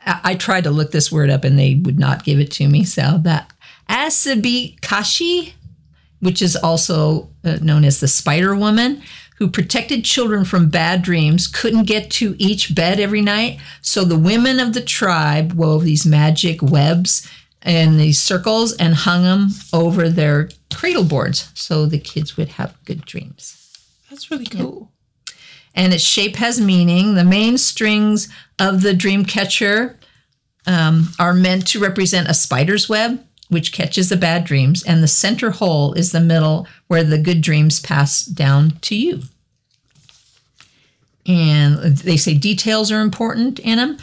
I, 0.04 0.20
I 0.24 0.34
tried 0.34 0.64
to 0.64 0.70
look 0.70 0.90
this 0.92 1.10
word 1.10 1.30
up 1.30 1.44
and 1.44 1.58
they 1.58 1.76
would 1.76 1.98
not 1.98 2.24
give 2.24 2.38
it 2.38 2.50
to 2.52 2.68
me. 2.68 2.84
So 2.84 3.18
that 3.22 3.50
Asibikaashi, 3.88 5.52
which 6.20 6.42
is 6.42 6.56
also 6.56 7.28
uh, 7.44 7.58
known 7.62 7.84
as 7.84 8.00
the 8.00 8.08
Spider 8.08 8.54
Woman, 8.54 9.02
who 9.38 9.48
protected 9.48 10.04
children 10.04 10.44
from 10.44 10.68
bad 10.68 11.02
dreams 11.02 11.46
couldn't 11.46 11.84
get 11.84 12.10
to 12.10 12.34
each 12.38 12.74
bed 12.74 12.98
every 13.00 13.22
night. 13.22 13.58
So 13.80 14.04
the 14.04 14.18
women 14.18 14.58
of 14.60 14.74
the 14.74 14.80
tribe 14.80 15.52
wove 15.52 15.84
these 15.84 16.04
magic 16.04 16.60
webs 16.62 17.28
and 17.62 17.98
these 17.98 18.18
circles 18.20 18.72
and 18.76 18.94
hung 18.94 19.22
them 19.22 19.48
over 19.72 20.08
their 20.08 20.48
cradle 20.72 21.04
boards 21.04 21.50
so 21.54 21.86
the 21.86 21.98
kids 21.98 22.36
would 22.36 22.50
have 22.50 22.76
good 22.84 23.04
dreams 23.04 23.76
That's 24.10 24.30
really 24.30 24.46
cool. 24.46 24.92
and 25.74 25.92
its 25.92 26.04
shape 26.04 26.36
has 26.36 26.60
meaning. 26.60 27.14
The 27.14 27.24
main 27.24 27.58
strings 27.58 28.28
of 28.58 28.82
the 28.82 28.94
dream 28.94 29.24
catcher 29.24 29.98
um, 30.66 31.08
are 31.18 31.34
meant 31.34 31.66
to 31.68 31.80
represent 31.80 32.28
a 32.28 32.34
spider's 32.34 32.88
web, 32.88 33.24
which 33.48 33.72
catches 33.72 34.08
the 34.08 34.16
bad 34.16 34.44
dreams, 34.44 34.82
and 34.84 35.02
the 35.02 35.08
center 35.08 35.50
hole 35.50 35.92
is 35.94 36.12
the 36.12 36.20
middle 36.20 36.66
where 36.86 37.04
the 37.04 37.18
good 37.18 37.40
dreams 37.40 37.80
pass 37.80 38.24
down 38.24 38.78
to 38.82 38.94
you. 38.96 39.22
And 41.26 41.78
they 41.98 42.16
say 42.16 42.34
details 42.34 42.90
are 42.90 43.00
important 43.00 43.58
in 43.58 43.76
them. 43.76 43.98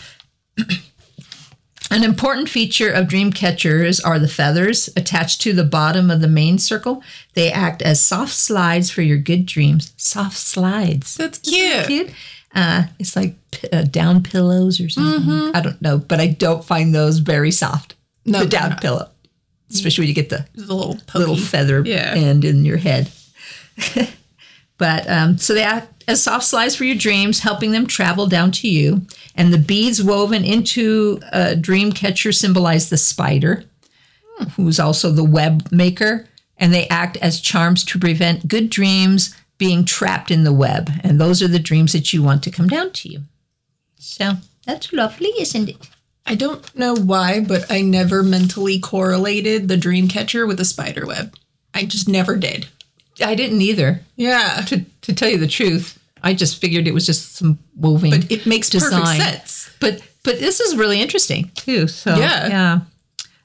An 1.92 2.04
important 2.04 2.50
feature 2.50 2.90
of 2.92 3.08
dream 3.08 3.32
catchers 3.32 4.00
are 4.00 4.18
the 4.20 4.28
feathers 4.28 4.90
attached 4.98 5.42
to 5.42 5.54
the 5.54 5.64
bottom 5.64 6.10
of 6.10 6.20
the 6.22 6.28
main 6.28 6.58
circle. 6.58 7.04
They 7.36 7.52
act 7.52 7.82
as 7.84 8.04
soft 8.04 8.34
slides 8.34 8.90
for 8.90 9.02
your 9.04 9.18
good 9.20 9.46
dreams. 9.46 9.94
Soft 9.96 10.38
slides. 10.38 11.16
That's 11.16 11.40
Isn't 11.48 11.60
that 11.70 11.88
cute. 11.88 12.08
cute? 12.08 12.16
Uh, 12.56 12.84
it's 13.00 13.16
like 13.16 13.36
p- 13.52 13.68
uh, 13.72 13.84
down 13.84 14.24
pillows 14.24 14.80
or 14.82 14.90
something. 14.90 15.52
I 15.56 15.62
don't 15.62 15.82
know, 15.82 15.98
but 16.00 16.20
I 16.20 16.28
don't 16.28 16.64
find 16.66 16.94
those 16.94 17.20
very 17.20 17.52
soft. 17.52 17.96
No, 18.26 18.40
the 18.40 18.48
down 18.48 18.78
pillow, 18.78 19.10
especially 19.72 20.04
when 20.04 20.10
you 20.10 20.16
get 20.16 20.30
the 20.30 20.40
a 20.58 20.60
little 20.62 20.96
pokey. 21.08 21.20
little 21.20 21.38
feather 21.38 21.82
Yeah. 21.86 22.14
end 22.16 22.46
in 22.46 22.66
your 22.66 22.78
head. 22.78 23.12
but 24.78 25.10
um, 25.10 25.38
so 25.38 25.54
they 25.54 25.64
act 25.64 26.04
as 26.08 26.22
soft 26.24 26.46
slides 26.46 26.76
for 26.76 26.84
your 26.84 26.96
dreams, 26.96 27.40
helping 27.40 27.72
them 27.72 27.88
travel 27.88 28.28
down 28.28 28.52
to 28.52 28.68
you. 28.70 29.02
And 29.36 29.52
the 29.54 29.58
beads 29.58 30.04
woven 30.04 30.44
into 30.44 31.20
a 31.32 31.56
dream 31.56 31.92
catcher 31.92 32.32
symbolize 32.32 32.90
the 32.90 32.98
spider, 32.98 33.64
who's 34.56 34.80
also 34.80 35.12
the 35.12 35.24
web 35.24 35.68
maker, 35.72 36.28
and 36.58 36.74
they 36.74 36.88
act 36.90 37.18
as 37.18 37.42
charms 37.42 37.84
to 37.86 38.00
prevent 38.00 38.48
good 38.48 38.70
dreams 38.70 39.36
being 39.58 39.84
trapped 39.86 40.30
in 40.32 40.44
the 40.44 40.54
web. 40.54 40.90
And 41.04 41.20
those 41.20 41.42
are 41.42 41.48
the 41.48 41.60
dreams 41.60 41.94
that 41.94 42.14
you 42.14 42.22
want 42.22 42.44
to 42.44 42.52
come 42.52 42.68
down 42.68 42.92
to 42.92 43.10
you. 43.10 43.22
So 43.98 44.34
that's 44.66 44.92
lovely, 44.94 45.32
isn't 45.40 45.70
it? 45.70 45.90
I 46.26 46.36
don't 46.36 46.76
know 46.76 46.96
why, 46.96 47.40
but 47.40 47.72
I 47.72 47.82
never 47.82 48.24
mentally 48.24 48.80
correlated 48.80 49.68
the 49.68 49.78
dream 49.78 50.08
catcher 50.08 50.48
with 50.48 50.60
a 50.60 50.66
spider 50.66 51.06
web. 51.06 51.36
I 51.74 51.86
just 51.86 52.08
never 52.10 52.36
did. 52.36 52.68
I 53.24 53.36
didn't 53.36 53.62
either. 53.62 54.02
Yeah. 54.16 54.64
to, 54.68 54.86
to 55.02 55.14
tell 55.14 55.30
you 55.30 55.38
the 55.38 55.48
truth, 55.48 56.00
I 56.24 56.34
just 56.34 56.60
figured 56.60 56.88
it 56.88 56.94
was 56.94 57.06
just 57.06 57.36
some 57.36 57.60
woven. 57.76 58.10
But 58.10 58.32
it 58.32 58.46
makes 58.46 58.70
design. 58.70 59.02
perfect 59.20 59.22
sense. 59.22 59.70
But 59.80 60.02
but 60.24 60.40
this 60.40 60.60
is 60.60 60.76
really 60.76 61.00
interesting 61.00 61.52
too. 61.56 61.88
So 61.88 62.16
Yeah. 62.16 62.48
yeah. 62.48 62.80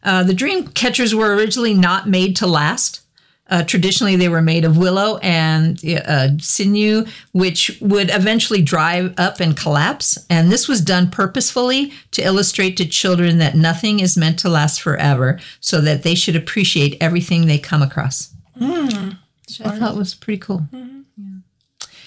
Uh, 0.02 0.22
the 0.24 0.32
dream 0.32 0.66
catchers 0.68 1.14
were 1.14 1.34
originally 1.34 1.74
not 1.74 2.08
made 2.08 2.36
to 2.36 2.46
last. 2.46 3.02
Uh, 3.50 3.64
traditionally, 3.64 4.16
they 4.16 4.28
were 4.28 4.40
made 4.40 4.64
of 4.64 4.76
willow 4.76 5.18
and 5.18 5.84
uh, 6.06 6.28
sinew, 6.38 7.04
which 7.32 7.76
would 7.80 8.08
eventually 8.10 8.62
dry 8.62 9.12
up 9.18 9.40
and 9.40 9.56
collapse. 9.56 10.16
And 10.30 10.50
this 10.50 10.68
was 10.68 10.80
done 10.80 11.10
purposefully 11.10 11.92
to 12.12 12.22
illustrate 12.22 12.76
to 12.76 12.86
children 12.86 13.38
that 13.38 13.56
nothing 13.56 14.00
is 14.00 14.16
meant 14.16 14.38
to 14.40 14.48
last 14.48 14.80
forever, 14.80 15.38
so 15.60 15.80
that 15.80 16.02
they 16.04 16.14
should 16.14 16.36
appreciate 16.36 16.96
everything 17.00 17.46
they 17.46 17.58
come 17.58 17.82
across. 17.82 18.32
Which 18.56 19.60
I 19.62 19.78
thought 19.78 19.96
was 19.96 20.14
pretty 20.14 20.38
cool. 20.38 20.62
Yeah. 20.72 20.86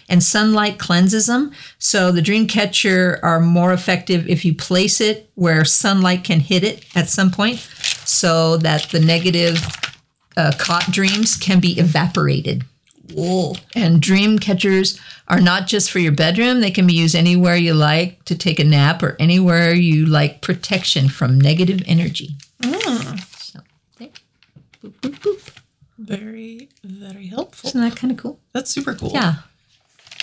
And 0.09 0.21
sunlight 0.21 0.79
cleanses 0.79 1.27
them. 1.27 1.51
So 1.79 2.11
the 2.11 2.21
dream 2.21 2.45
catcher 2.47 3.19
are 3.23 3.39
more 3.39 3.73
effective 3.73 4.27
if 4.27 4.45
you 4.45 4.53
place 4.53 5.01
it 5.01 5.29
where 5.35 5.65
sunlight 5.65 6.23
can 6.23 6.39
hit 6.39 6.63
it 6.63 6.85
at 6.95 7.09
some 7.09 7.31
point 7.31 7.59
so 8.05 8.57
that 8.57 8.89
the 8.89 8.99
negative 8.99 9.65
uh, 10.37 10.51
caught 10.57 10.91
dreams 10.91 11.35
can 11.37 11.59
be 11.59 11.79
evaporated. 11.79 12.63
Whoa. 13.13 13.55
And 13.75 14.01
dream 14.01 14.39
catchers 14.39 14.99
are 15.27 15.41
not 15.41 15.67
just 15.67 15.91
for 15.91 15.99
your 15.99 16.11
bedroom, 16.13 16.61
they 16.61 16.71
can 16.71 16.87
be 16.87 16.93
used 16.93 17.15
anywhere 17.15 17.55
you 17.55 17.73
like 17.73 18.23
to 18.25 18.35
take 18.35 18.59
a 18.59 18.63
nap 18.63 19.03
or 19.03 19.15
anywhere 19.19 19.73
you 19.73 20.05
like 20.05 20.41
protection 20.41 21.09
from 21.09 21.39
negative 21.39 21.81
energy. 21.85 22.29
So, 22.61 23.59
there. 23.99 24.09
Boop, 24.83 24.93
boop, 25.01 25.19
boop. 25.19 25.49
Very, 25.97 26.69
very 26.83 27.27
helpful. 27.27 27.69
Isn't 27.69 27.81
that 27.81 27.95
kind 27.95 28.11
of 28.11 28.17
cool? 28.17 28.39
That's 28.51 28.71
super 28.71 28.93
cool. 28.93 29.11
Yeah. 29.13 29.35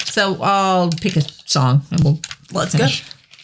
So 0.05 0.39
I'll 0.43 0.91
pick 0.91 1.17
a 1.17 1.23
song 1.47 1.83
and 1.91 2.03
we'll 2.03 2.21
Let's 2.53 2.75
go. 2.75 2.87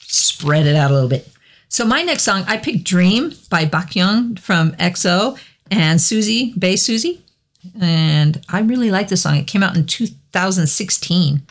spread 0.00 0.66
it 0.66 0.74
out 0.76 0.90
a 0.90 0.94
little 0.94 1.09
bit. 1.09 1.29
So 1.68 1.85
my 1.85 2.02
next 2.02 2.22
song, 2.24 2.44
I 2.48 2.57
picked 2.57 2.85
"Dream" 2.85 3.33
by 3.50 3.64
Baekhyun 3.66 4.38
from 4.38 4.72
EXO 4.72 5.38
and 5.70 6.00
Suzy 6.00 6.52
Bay 6.59 6.76
Susie, 6.76 7.22
and 7.81 8.42
I 8.48 8.61
really 8.61 8.90
like 8.90 9.09
this 9.09 9.22
song. 9.22 9.37
It 9.37 9.46
came 9.46 9.62
out 9.62 9.76
in 9.76 9.87
2016, 9.87 11.42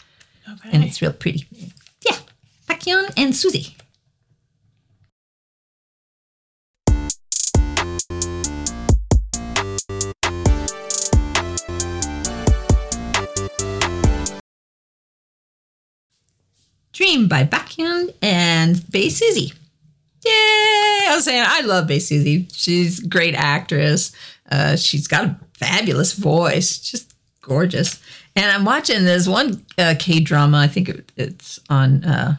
Okay. 0.51 0.69
and 0.71 0.83
it's 0.83 1.01
real 1.01 1.13
pretty. 1.13 1.47
Yeah, 2.07 2.17
Baekhyun 2.67 3.11
and 3.17 3.35
Susie. 3.35 3.75
Dream 16.93 17.27
by 17.27 17.43
Baekhyun 17.43 18.13
and 18.21 18.89
Bae 18.91 19.09
Suzy. 19.09 19.53
Yay! 20.25 20.84
I 21.07 21.15
was 21.15 21.23
saying 21.25 21.43
I 21.45 21.61
love 21.61 21.87
Bae 21.87 21.97
Suzy. 21.97 22.47
She's 22.53 23.03
a 23.03 23.07
great 23.07 23.35
actress. 23.35 24.11
Uh, 24.49 24.75
she's 24.75 25.07
got 25.07 25.25
a 25.25 25.39
fabulous 25.57 26.13
voice, 26.13 26.77
just 26.77 27.13
gorgeous. 27.41 28.01
And 28.35 28.45
I'm 28.45 28.65
watching 28.65 29.03
this 29.05 29.27
one 29.27 29.65
uh, 29.77 29.95
K 29.97 30.19
drama. 30.19 30.57
I 30.59 30.67
think 30.67 30.89
it, 30.89 31.11
it's 31.15 31.59
on. 31.69 32.03
Uh, 32.03 32.37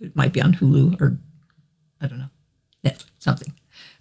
it 0.00 0.14
might 0.14 0.32
be 0.32 0.42
on 0.42 0.54
Hulu 0.54 1.00
or 1.00 1.16
I 2.00 2.06
don't 2.06 2.18
know, 2.18 2.30
Netflix, 2.84 3.06
something. 3.18 3.52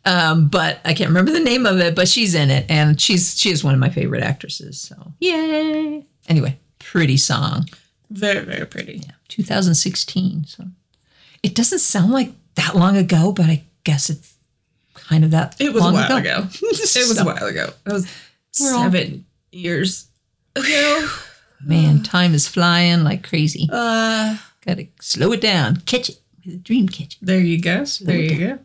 Um, 0.05 0.49
but 0.49 0.79
I 0.83 0.93
can't 0.93 1.09
remember 1.09 1.31
the 1.31 1.39
name 1.39 1.65
of 1.65 1.79
it. 1.79 1.95
But 1.95 2.09
she's 2.09 2.35
in 2.35 2.49
it, 2.51 2.65
and 2.69 2.99
she's 2.99 3.39
she 3.39 3.49
is 3.51 3.63
one 3.63 3.73
of 3.73 3.79
my 3.79 3.89
favorite 3.89 4.23
actresses. 4.23 4.79
So 4.81 5.13
yay! 5.19 6.05
Anyway, 6.27 6.59
pretty 6.79 7.17
song. 7.17 7.69
very, 8.09 8.43
very 8.43 8.65
pretty. 8.65 8.97
Yeah, 9.05 9.11
2016. 9.29 10.45
So 10.45 10.65
it 11.41 11.55
doesn't 11.55 11.79
sound 11.79 12.11
like 12.11 12.31
that 12.55 12.75
long 12.75 12.97
ago, 12.97 13.31
but 13.31 13.45
I 13.45 13.63
guess 13.83 14.09
it's 14.09 14.33
kind 14.93 15.23
of 15.23 15.31
that. 15.31 15.55
It 15.59 15.73
was 15.73 15.83
a 15.83 15.91
while 15.91 16.17
ago. 16.17 16.47
It 16.61 16.61
was 16.61 16.91
So, 16.91 17.21
a 17.21 17.25
while 17.25 17.45
ago. 17.47 17.69
It 17.85 17.91
was 17.93 18.07
We're 18.61 18.73
all- 18.73 18.83
seven 18.83 19.25
years 19.51 20.07
ago. 20.55 21.09
Man, 21.65 22.03
time 22.03 22.33
is 22.33 22.47
flying 22.47 23.03
like 23.03 23.27
crazy. 23.27 23.69
Uh, 23.71 24.37
Gotta 24.65 24.87
slow 25.01 25.31
it 25.33 25.41
down, 25.41 25.77
catch 25.85 26.09
it 26.09 26.19
with 26.45 26.55
a 26.55 26.57
dream 26.57 26.87
catcher. 26.87 27.17
there 27.21 27.39
you 27.39 27.61
go. 27.61 27.85
There 28.01 28.17
you 28.19 28.37
go. 28.37 28.59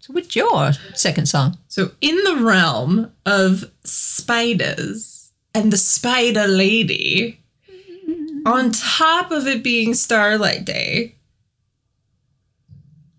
So, 0.00 0.12
what's 0.14 0.34
your 0.36 0.72
second 0.94 1.26
song? 1.26 1.58
So, 1.68 1.90
in 2.00 2.16
the 2.24 2.36
realm 2.36 3.12
of 3.26 3.70
spiders 3.84 5.32
and 5.54 5.70
the 5.72 5.76
spider 5.76 6.46
lady, 6.46 7.40
on 8.46 8.72
top 8.72 9.30
of 9.30 9.46
it 9.46 9.62
being 9.62 9.92
Starlight 9.94 10.64
Day, 10.64 11.14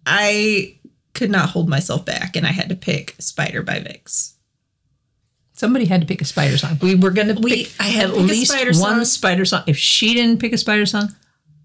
I 0.05 0.78
could 1.19 1.29
not 1.29 1.49
hold 1.49 1.69
myself 1.69 2.05
back 2.05 2.35
and 2.35 2.47
I 2.47 2.51
had 2.51 2.69
to 2.69 2.75
pick 2.75 3.15
Spider 3.19 3.61
by 3.61 3.79
VIXX. 3.79 4.33
Somebody 5.53 5.85
had 5.85 5.99
to 6.01 6.07
pick 6.07 6.21
a 6.21 6.25
spider 6.25 6.57
song. 6.57 6.79
We 6.81 6.95
were 6.95 7.11
gonna 7.11 7.33
We- 7.33 7.65
pick 7.65 7.73
I 7.79 7.83
had 7.89 8.09
at 8.11 8.15
pick 8.15 8.25
least 8.29 8.51
spider 8.51 8.71
one 8.79 8.95
song. 8.99 9.05
spider 9.05 9.45
song. 9.45 9.63
If 9.67 9.77
she 9.77 10.13
didn't 10.13 10.39
pick 10.39 10.53
a 10.53 10.57
spider 10.57 10.85
song, 10.85 11.13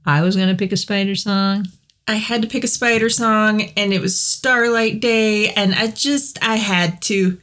I 0.05 0.21
was 0.23 0.35
gonna 0.37 0.57
pick 0.57 0.73
a 0.73 0.77
spider 0.77 1.15
song. 1.15 1.69
I 2.09 2.17
had 2.17 2.43
to 2.43 2.49
pick 2.49 2.65
a 2.65 2.69
spider 2.69 3.09
song 3.09 3.63
and 3.77 3.93
it 3.93 4.01
was 4.01 4.21
Starlight 4.21 4.99
Day 5.01 5.49
and 5.51 5.75
I 5.75 5.87
just 5.87 6.39
I 6.45 6.57
had 6.57 7.01
to 7.03 7.39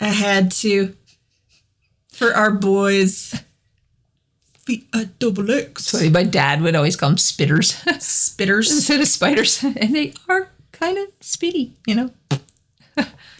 I 0.00 0.08
had 0.08 0.50
to 0.62 0.94
for 2.12 2.34
our 2.34 2.50
boys 2.50 3.34
the 4.66 4.84
uh, 4.92 5.04
double 5.18 5.50
X 5.50 5.86
So 5.86 6.10
my 6.10 6.22
dad 6.24 6.60
would 6.60 6.74
always 6.76 6.96
call 6.96 7.08
them 7.10 7.16
spitters 7.18 7.74
spitters. 8.00 8.68
instead 8.76 9.00
of 9.00 9.08
spiders, 9.08 9.62
and 9.64 9.94
they 9.94 10.12
are 10.28 10.50
kind 10.78 10.98
of 10.98 11.08
speedy, 11.20 11.76
you 11.86 11.94
know. 11.94 12.10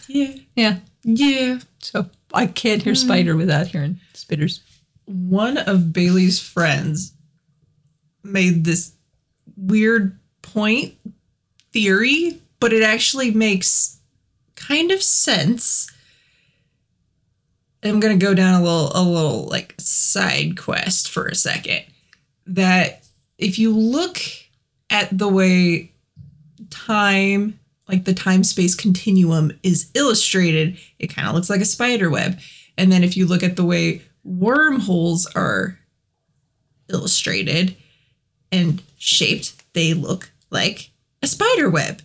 Yeah. 0.07 0.35
Yeah. 0.55 0.77
Yeah. 1.03 1.59
So 1.79 2.09
I 2.33 2.47
can't 2.47 2.81
hear 2.81 2.95
spider 2.95 3.33
mm. 3.33 3.39
without 3.39 3.67
hearing 3.67 3.99
spitters. 4.13 4.61
One 5.05 5.57
of 5.57 5.91
Bailey's 5.93 6.39
friends 6.39 7.13
made 8.23 8.63
this 8.63 8.93
weird 9.55 10.17
point 10.41 10.95
theory, 11.71 12.41
but 12.59 12.73
it 12.73 12.83
actually 12.83 13.31
makes 13.31 13.99
kind 14.55 14.91
of 14.91 15.03
sense. 15.03 15.91
I'm 17.83 17.99
gonna 17.99 18.17
go 18.17 18.33
down 18.33 18.59
a 18.59 18.63
little 18.63 18.91
a 18.95 19.03
little 19.03 19.45
like 19.45 19.75
side 19.77 20.57
quest 20.57 21.09
for 21.09 21.27
a 21.27 21.35
second. 21.35 21.83
That 22.45 23.05
if 23.37 23.59
you 23.59 23.75
look 23.75 24.19
at 24.89 25.15
the 25.17 25.27
way 25.27 25.91
time, 26.69 27.59
like 27.87 28.05
the 28.05 28.13
time 28.13 28.43
space 28.43 28.75
continuum 28.75 29.51
is 29.63 29.89
illustrated, 29.93 30.77
it 30.99 31.07
kind 31.07 31.27
of 31.27 31.33
looks 31.33 31.49
like 31.49 31.61
a 31.61 31.65
spider 31.65 32.09
web. 32.09 32.39
And 32.77 32.91
then 32.91 33.03
if 33.03 33.17
you 33.17 33.25
look 33.25 33.43
at 33.43 33.55
the 33.55 33.65
way 33.65 34.01
wormholes 34.23 35.25
are 35.35 35.79
illustrated 36.89 37.75
and 38.51 38.81
shaped, 38.97 39.53
they 39.73 39.93
look 39.93 40.31
like 40.49 40.91
a 41.21 41.27
spider 41.27 41.69
web. 41.69 42.01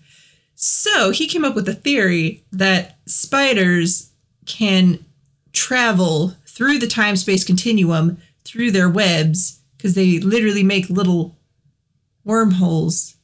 So 0.55 1.11
he 1.11 1.27
came 1.27 1.45
up 1.45 1.55
with 1.55 1.69
a 1.69 1.75
theory 1.75 2.45
that 2.53 2.99
spiders 3.07 4.13
can 4.47 5.05
travel 5.53 6.35
through 6.47 6.79
the 6.79 6.87
time 6.87 7.17
space 7.17 7.45
continuum 7.45 8.19
through 8.45 8.71
their 8.71 8.89
webs 8.89 9.61
because 9.77 9.95
they 9.95 10.19
literally 10.19 10.63
make 10.63 10.89
little 10.89 11.37
wormholes 12.25 13.17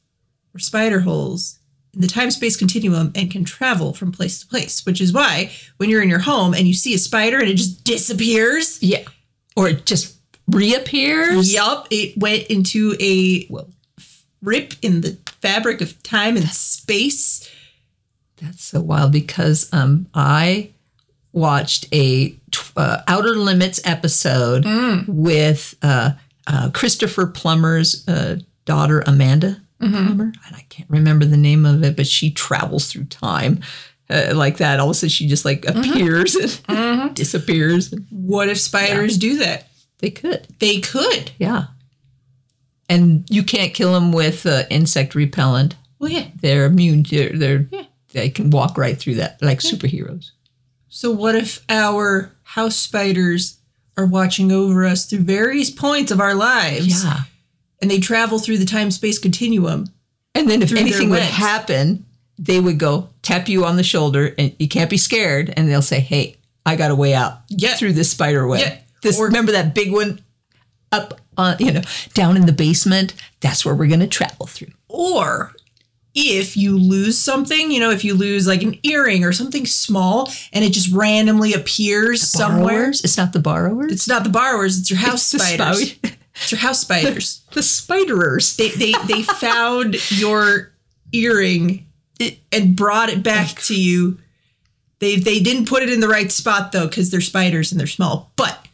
or 0.54 0.58
spider 0.58 1.00
holes 1.00 1.58
in 1.94 2.00
the 2.00 2.06
time 2.06 2.30
space 2.30 2.56
continuum 2.56 3.12
and 3.14 3.30
can 3.30 3.44
travel 3.44 3.92
from 3.94 4.12
place 4.12 4.40
to 4.40 4.46
place, 4.46 4.84
which 4.84 5.00
is 5.00 5.12
why 5.12 5.50
when 5.78 5.88
you're 5.90 6.02
in 6.02 6.08
your 6.08 6.18
home 6.20 6.52
and 6.54 6.66
you 6.68 6.74
see 6.74 6.94
a 6.94 6.98
spider 6.98 7.38
and 7.38 7.48
it 7.48 7.54
just 7.54 7.84
disappears, 7.84 8.82
Yeah. 8.82 9.02
Or 9.56 9.68
it 9.68 9.87
just 9.87 10.16
reappears. 10.46 11.52
yup, 11.52 11.88
it 11.90 12.16
went 12.18 12.44
into 12.44 12.94
a 13.00 13.46
Well, 13.50 13.68
rip 14.42 14.74
in 14.82 15.00
the 15.00 15.16
fabric 15.40 15.80
of 15.80 16.00
time 16.02 16.37
and 16.37 16.46
space. 16.48 17.48
That's 18.40 18.62
so 18.64 18.80
wild 18.80 19.11
because 19.12 19.68
um, 19.72 20.06
I 20.14 20.70
watched 21.32 21.87
a 21.92 22.30
tw- 22.52 22.72
uh, 22.76 23.02
Outer 23.08 23.34
Limits 23.37 23.80
episode 23.84 24.64
with 25.08 25.74
uh, 25.82 26.12
uh, 26.46 26.70
Christopher 26.72 27.26
Plummer's 27.26 28.06
uh, 28.08 28.38
daughter 28.64 29.02
Amanda 29.06 29.61
Plummer, 29.80 30.32
and 30.46 30.56
I 30.56 30.64
can't 30.68 30.90
remember 30.90 31.24
the 31.24 31.36
name 31.36 31.64
of 31.64 31.84
it, 31.84 31.96
but 31.96 32.06
she 32.06 32.30
travels 32.30 32.90
through 32.90 33.04
time 33.04 33.60
uh, 34.10 34.32
like 34.34 34.56
that. 34.58 34.80
All 34.80 34.86
of 34.88 34.90
a 34.90 34.94
sudden, 34.94 35.08
she 35.10 35.28
just 35.28 35.44
like 35.44 35.64
appears 35.66 36.60
and 36.68 37.14
disappears. 37.14 37.94
What 38.10 38.48
if 38.48 38.58
spiders 38.58 39.16
do 39.18 39.38
that? 39.38 39.68
They 39.98 40.10
could, 40.10 40.46
They 40.58 40.80
could. 40.80 41.30
yeah. 41.38 41.66
And 42.88 43.24
you 43.28 43.42
can't 43.42 43.74
kill 43.74 43.92
them 43.92 44.12
with 44.12 44.46
uh, 44.46 44.62
insect 44.70 45.14
repellent. 45.14 45.76
Well, 45.98 46.10
yeah. 46.10 46.28
They're 46.40 46.64
immune. 46.64 47.04
They're, 47.08 47.30
they're 47.36 47.66
Yeah. 47.70 47.82
they 48.12 48.30
can 48.30 48.50
walk 48.50 48.78
right 48.78 48.96
through 48.98 49.16
that 49.16 49.40
like 49.42 49.58
superheroes. 49.60 50.30
So, 50.88 51.10
what 51.10 51.34
if 51.34 51.64
our 51.68 52.32
house 52.44 52.76
spiders 52.76 53.58
are 53.96 54.06
watching 54.06 54.50
over 54.52 54.86
us 54.86 55.04
through 55.06 55.18
various 55.20 55.70
points 55.70 56.10
of 56.10 56.20
our 56.20 56.34
lives 56.34 57.04
Yeah. 57.04 57.20
And 57.80 57.90
they 57.90 57.98
travel 58.00 58.38
through 58.38 58.58
the 58.58 58.64
time 58.64 58.90
space 58.90 59.18
continuum? 59.18 59.86
And 60.34 60.48
then 60.48 60.62
if 60.62 60.72
anything 60.72 61.10
would 61.10 61.22
happen, 61.22 62.04
they 62.38 62.60
would 62.60 62.78
go 62.78 63.08
tap 63.22 63.48
you 63.48 63.64
on 63.64 63.76
the 63.76 63.82
shoulder 63.82 64.34
and 64.38 64.54
you 64.58 64.68
can't 64.68 64.90
be 64.90 64.96
scared. 64.98 65.52
And 65.56 65.68
they'll 65.68 65.82
say, 65.82 66.00
Hey, 66.00 66.36
I 66.64 66.76
got 66.76 66.90
a 66.90 66.94
way 66.94 67.14
out 67.14 67.40
Yeah. 67.48 67.74
through 67.74 67.94
this 67.94 68.10
spider 68.10 68.46
web. 68.46 68.60
Yeah. 68.60 68.76
This 69.02 69.18
Or- 69.18 69.26
remember 69.26 69.52
that 69.52 69.74
big 69.74 69.90
one 69.92 70.20
up 70.92 71.20
on 71.36 71.56
you 71.58 71.72
know, 71.72 71.82
down 72.14 72.36
in 72.36 72.46
the 72.46 72.52
basement? 72.52 73.14
That's 73.40 73.64
where 73.64 73.74
we're 73.74 73.88
gonna 73.88 74.06
travel 74.06 74.46
through. 74.46 74.72
Or 74.88 75.52
if 76.14 76.56
you 76.56 76.76
lose 76.78 77.18
something, 77.18 77.70
you 77.70 77.78
know, 77.80 77.90
if 77.90 78.04
you 78.04 78.14
lose 78.14 78.46
like 78.46 78.62
an 78.62 78.78
earring 78.82 79.24
or 79.24 79.32
something 79.32 79.66
small 79.66 80.30
and 80.52 80.64
it 80.64 80.72
just 80.72 80.90
randomly 80.92 81.52
appears 81.54 82.22
somewhere, 82.22 82.90
It's 82.90 83.16
not 83.16 83.32
the 83.32 83.38
borrowers. 83.40 83.92
it's 83.92 84.08
not 84.08 84.24
the 84.24 84.30
borrowers, 84.30 84.78
it's 84.78 84.90
your 84.90 84.98
house 85.00 85.32
It's 85.34 85.44
spiders. 85.44 85.94
It's 86.42 86.53
your 86.53 86.61
house 86.61 86.81
spiders. 86.81 87.44
the 87.53 87.62
spiderers. 87.62 88.57
they, 88.57 88.70
they, 88.70 88.92
they 89.07 89.22
found 89.22 89.96
your 90.11 90.72
earring 91.12 91.87
and 92.53 92.74
brought 92.77 93.09
it 93.09 93.22
back 93.22 93.48
to 93.62 93.81
you. 93.81 94.18
They, 95.01 95.16
they 95.16 95.40
didn't 95.40 95.68
put 95.68 95.83
it 95.83 95.90
in 95.90 96.01
the 96.01 96.09
right 96.09 96.31
spot 96.33 96.72
though, 96.72 96.87
because 96.88 97.11
they're 97.11 97.20
spiders 97.20 97.70
and 97.72 97.79
they're 97.81 97.87
small. 97.87 98.33
But 98.37 98.66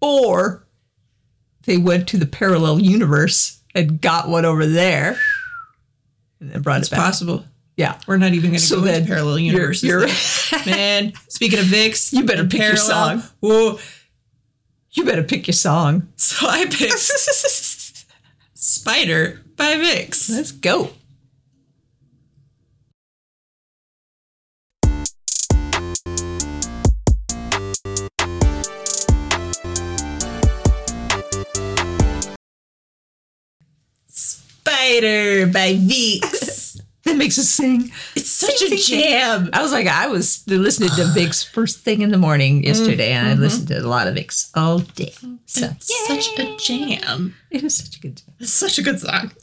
Or 0.00 0.64
they 1.64 1.76
went 1.76 2.08
to 2.08 2.16
the 2.16 2.26
parallel 2.26 2.78
universe 2.80 3.60
and 3.74 4.00
got 4.00 4.28
one 4.28 4.44
over 4.44 4.64
there 4.66 5.18
and 6.40 6.50
then 6.50 6.62
brought 6.62 6.78
it's 6.80 6.88
it 6.88 6.92
back. 6.92 7.00
possible. 7.00 7.44
Yeah. 7.76 7.98
We're 8.06 8.16
not 8.16 8.32
even 8.32 8.50
going 8.50 8.60
to 8.60 8.66
So 8.66 8.80
go 8.80 8.86
into 8.86 9.06
parallel 9.06 9.38
universes. 9.38 9.82
you're- 9.82 10.10
Man, 10.66 11.12
speaking 11.28 11.58
of 11.58 11.66
VIXX, 11.66 12.12
You 12.14 12.24
better 12.24 12.46
pick 12.46 12.60
your 12.62 12.76
song. 12.76 13.22
Whoa. 13.40 13.78
You 14.96 15.04
better 15.04 15.22
pick 15.22 15.46
your 15.46 15.52
song. 15.52 16.08
So 16.16 16.48
I 16.48 16.64
picked 16.64 16.98
Spider 18.54 19.42
by 19.54 19.74
VIXX. 19.74 20.30
Let's 20.30 20.52
go. 20.52 20.90
Spider 34.08 35.46
by 35.46 35.74
VIXX. 35.74 36.65
That 37.06 37.16
makes 37.16 37.38
us 37.38 37.48
sing. 37.48 37.90
It's 38.14 38.28
such 38.28 38.60
a 38.62 38.76
jam. 38.76 39.48
I 39.52 39.62
was 39.62 39.72
like, 39.72 39.86
I 39.86 40.08
was 40.08 40.42
listening 40.46 40.90
to 40.96 41.04
Vic's 41.14 41.42
first 41.42 41.80
thing 41.80 42.02
in 42.02 42.10
the 42.10 42.18
morning 42.18 42.64
yesterday, 42.64 43.12
and 43.12 43.26
I 43.28 43.34
listened 43.34 43.68
to 43.68 43.78
a 43.78 43.86
lot 43.86 44.08
of 44.08 44.14
Vic's 44.14 44.50
all 44.54 44.80
day. 44.80 45.14
So 45.46 45.68
It's 45.70 46.06
such 46.08 46.38
a 46.38 46.56
jam. 46.58 47.34
it 47.50 47.62
was 47.62 47.76
such 47.76 47.96
a 47.96 48.00
good 48.00 48.16
time. 48.18 48.34
It's 48.40 48.52
such 48.52 48.78
a 48.78 48.82
good 48.82 49.00
song. 49.00 49.32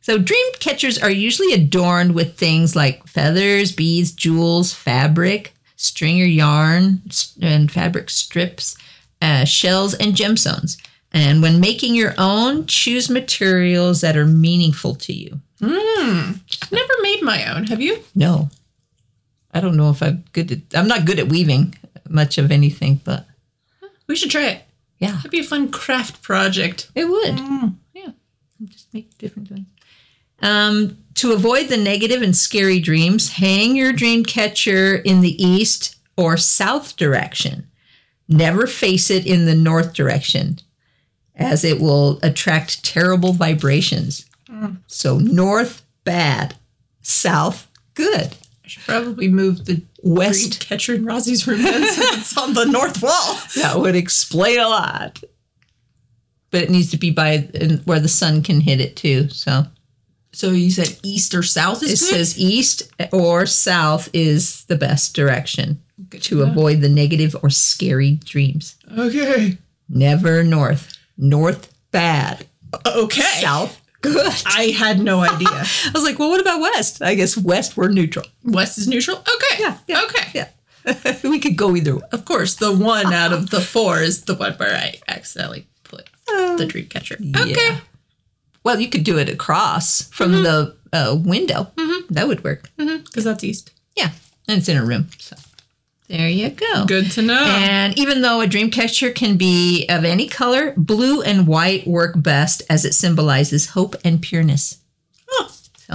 So 0.00 0.18
dream 0.18 0.46
catchers 0.60 0.98
are 0.98 1.10
usually 1.10 1.54
adorned 1.54 2.14
with 2.14 2.36
things 2.36 2.76
like 2.76 3.06
feathers, 3.06 3.72
beads, 3.72 4.12
jewels, 4.12 4.74
fabric, 4.74 5.54
string 5.76 6.20
or 6.20 6.26
yarn, 6.26 7.00
and 7.40 7.72
fabric 7.72 8.10
strips, 8.10 8.76
uh, 9.22 9.46
shells, 9.46 9.94
and 9.94 10.12
gemstones. 10.14 10.76
And 11.12 11.40
when 11.40 11.58
making 11.58 11.94
your 11.94 12.12
own, 12.18 12.66
choose 12.66 13.08
materials 13.08 14.02
that 14.02 14.14
are 14.14 14.26
meaningful 14.26 14.94
to 14.96 15.14
you. 15.14 15.40
I've 15.70 16.72
never 16.72 16.92
made 17.02 17.22
my 17.22 17.54
own. 17.54 17.64
Have 17.64 17.80
you? 17.80 18.02
No, 18.14 18.50
I 19.52 19.60
don't 19.60 19.76
know 19.76 19.90
if 19.90 20.02
I'm 20.02 20.24
good 20.32 20.52
at. 20.52 20.58
I'm 20.74 20.88
not 20.88 21.04
good 21.04 21.18
at 21.18 21.28
weaving 21.28 21.74
much 22.08 22.38
of 22.38 22.50
anything, 22.50 23.00
but 23.04 23.26
We 24.06 24.16
should 24.16 24.30
try 24.30 24.46
it. 24.46 24.62
yeah, 24.98 25.18
It'd 25.20 25.30
be 25.30 25.40
a 25.40 25.44
fun 25.44 25.70
craft 25.70 26.22
project. 26.22 26.90
it 26.94 27.06
would. 27.08 27.40
Yeah, 27.94 28.10
just 28.66 28.92
make 28.92 29.16
different 29.18 29.48
things. 29.48 29.66
Um, 30.42 30.98
to 31.14 31.32
avoid 31.32 31.68
the 31.68 31.76
negative 31.76 32.20
and 32.20 32.36
scary 32.36 32.80
dreams, 32.80 33.30
hang 33.34 33.76
your 33.76 33.92
dream 33.92 34.24
catcher 34.24 34.96
in 34.96 35.20
the 35.22 35.42
east 35.42 35.96
or 36.16 36.36
south 36.36 36.96
direction. 36.96 37.66
Never 38.28 38.66
face 38.66 39.10
it 39.10 39.26
in 39.26 39.46
the 39.46 39.54
north 39.54 39.94
direction, 39.94 40.58
as 41.36 41.64
it 41.64 41.80
will 41.80 42.18
attract 42.22 42.84
terrible 42.84 43.32
vibrations. 43.32 44.26
So 44.86 45.18
north 45.18 45.82
bad, 46.04 46.56
south 47.02 47.68
good. 47.94 48.34
I 48.64 48.68
should 48.68 48.84
probably 48.84 49.28
move 49.28 49.64
the 49.66 49.82
West 50.02 50.60
catcher 50.66 50.94
in 50.94 51.04
Rosie's 51.04 51.46
room 51.46 51.62
then 51.62 51.86
since 51.92 52.18
it's 52.18 52.38
on 52.38 52.54
the 52.54 52.64
north 52.64 53.02
wall. 53.02 53.38
That 53.56 53.78
would 53.78 53.94
explain 53.96 54.58
a 54.58 54.68
lot. 54.68 55.22
But 56.50 56.62
it 56.62 56.70
needs 56.70 56.90
to 56.92 56.96
be 56.96 57.10
by 57.10 57.38
where 57.84 58.00
the 58.00 58.08
sun 58.08 58.42
can 58.42 58.60
hit 58.60 58.80
it 58.80 58.96
too. 58.96 59.28
So 59.30 59.64
So 60.32 60.50
you 60.50 60.70
said 60.70 60.96
east 61.02 61.34
or 61.34 61.42
south 61.42 61.82
is 61.82 62.02
it 62.02 62.04
good? 62.04 62.14
says 62.16 62.38
east 62.38 62.82
or 63.12 63.46
south 63.46 64.08
is 64.12 64.64
the 64.66 64.76
best 64.76 65.14
direction 65.16 65.80
Good 66.10 66.22
to 66.24 66.42
avoid 66.42 66.80
the 66.80 66.88
negative 66.88 67.36
or 67.42 67.50
scary 67.50 68.16
dreams. 68.24 68.76
Okay. 68.98 69.58
Never 69.88 70.42
north. 70.42 70.96
North 71.16 71.72
bad. 71.92 72.46
Okay. 72.86 73.20
South 73.40 73.80
good. 74.04 74.32
I 74.46 74.74
had 74.76 75.00
no 75.00 75.20
idea. 75.20 75.48
I 75.50 75.90
was 75.92 76.04
like, 76.04 76.18
well, 76.18 76.30
what 76.30 76.40
about 76.40 76.60
west? 76.60 77.02
I 77.02 77.14
guess 77.14 77.36
west 77.36 77.76
we're 77.76 77.88
neutral. 77.88 78.26
West 78.44 78.78
is 78.78 78.86
neutral? 78.86 79.18
Okay. 79.18 79.62
Yeah, 79.62 79.78
yeah. 79.88 80.02
Okay. 80.02 80.30
Yeah. 80.34 80.48
we 81.24 81.38
could 81.40 81.56
go 81.56 81.74
either 81.74 81.96
way. 81.96 82.02
Of 82.12 82.24
course, 82.24 82.56
the 82.56 82.72
one 82.72 83.12
out 83.12 83.32
of 83.32 83.50
the 83.50 83.60
four 83.60 84.00
is 84.00 84.24
the 84.24 84.34
one 84.34 84.52
where 84.54 84.76
I 84.76 84.96
accidentally 85.08 85.66
put 85.82 86.08
oh. 86.28 86.56
the 86.56 86.66
dream 86.66 86.86
catcher. 86.86 87.16
Okay. 87.36 87.54
Yeah. 87.54 87.80
Well, 88.62 88.80
you 88.80 88.88
could 88.88 89.04
do 89.04 89.18
it 89.18 89.28
across 89.28 90.08
from 90.08 90.32
mm-hmm. 90.32 90.42
the 90.42 90.76
uh, 90.92 91.16
window. 91.16 91.72
Mm-hmm. 91.76 92.14
That 92.14 92.28
would 92.28 92.44
work. 92.44 92.70
Mm-hmm. 92.78 93.04
Because 93.04 93.24
that's 93.24 93.44
east. 93.44 93.72
Yeah, 93.96 94.10
and 94.48 94.58
it's 94.58 94.68
in 94.68 94.76
a 94.76 94.84
room. 94.84 95.08
So 95.18 95.36
there 96.08 96.28
you 96.28 96.50
go. 96.50 96.84
Good 96.86 97.10
to 97.12 97.22
know. 97.22 97.44
And 97.44 97.98
even 97.98 98.22
though 98.22 98.40
a 98.40 98.46
dream 98.46 98.70
catcher 98.70 99.10
can 99.10 99.36
be 99.36 99.86
of 99.88 100.04
any 100.04 100.28
color, 100.28 100.74
blue 100.76 101.22
and 101.22 101.46
white 101.46 101.86
work 101.86 102.14
best 102.16 102.62
as 102.68 102.84
it 102.84 102.94
symbolizes 102.94 103.70
hope 103.70 103.96
and 104.04 104.20
pureness. 104.20 104.78
Huh. 105.26 105.48
So, 105.76 105.94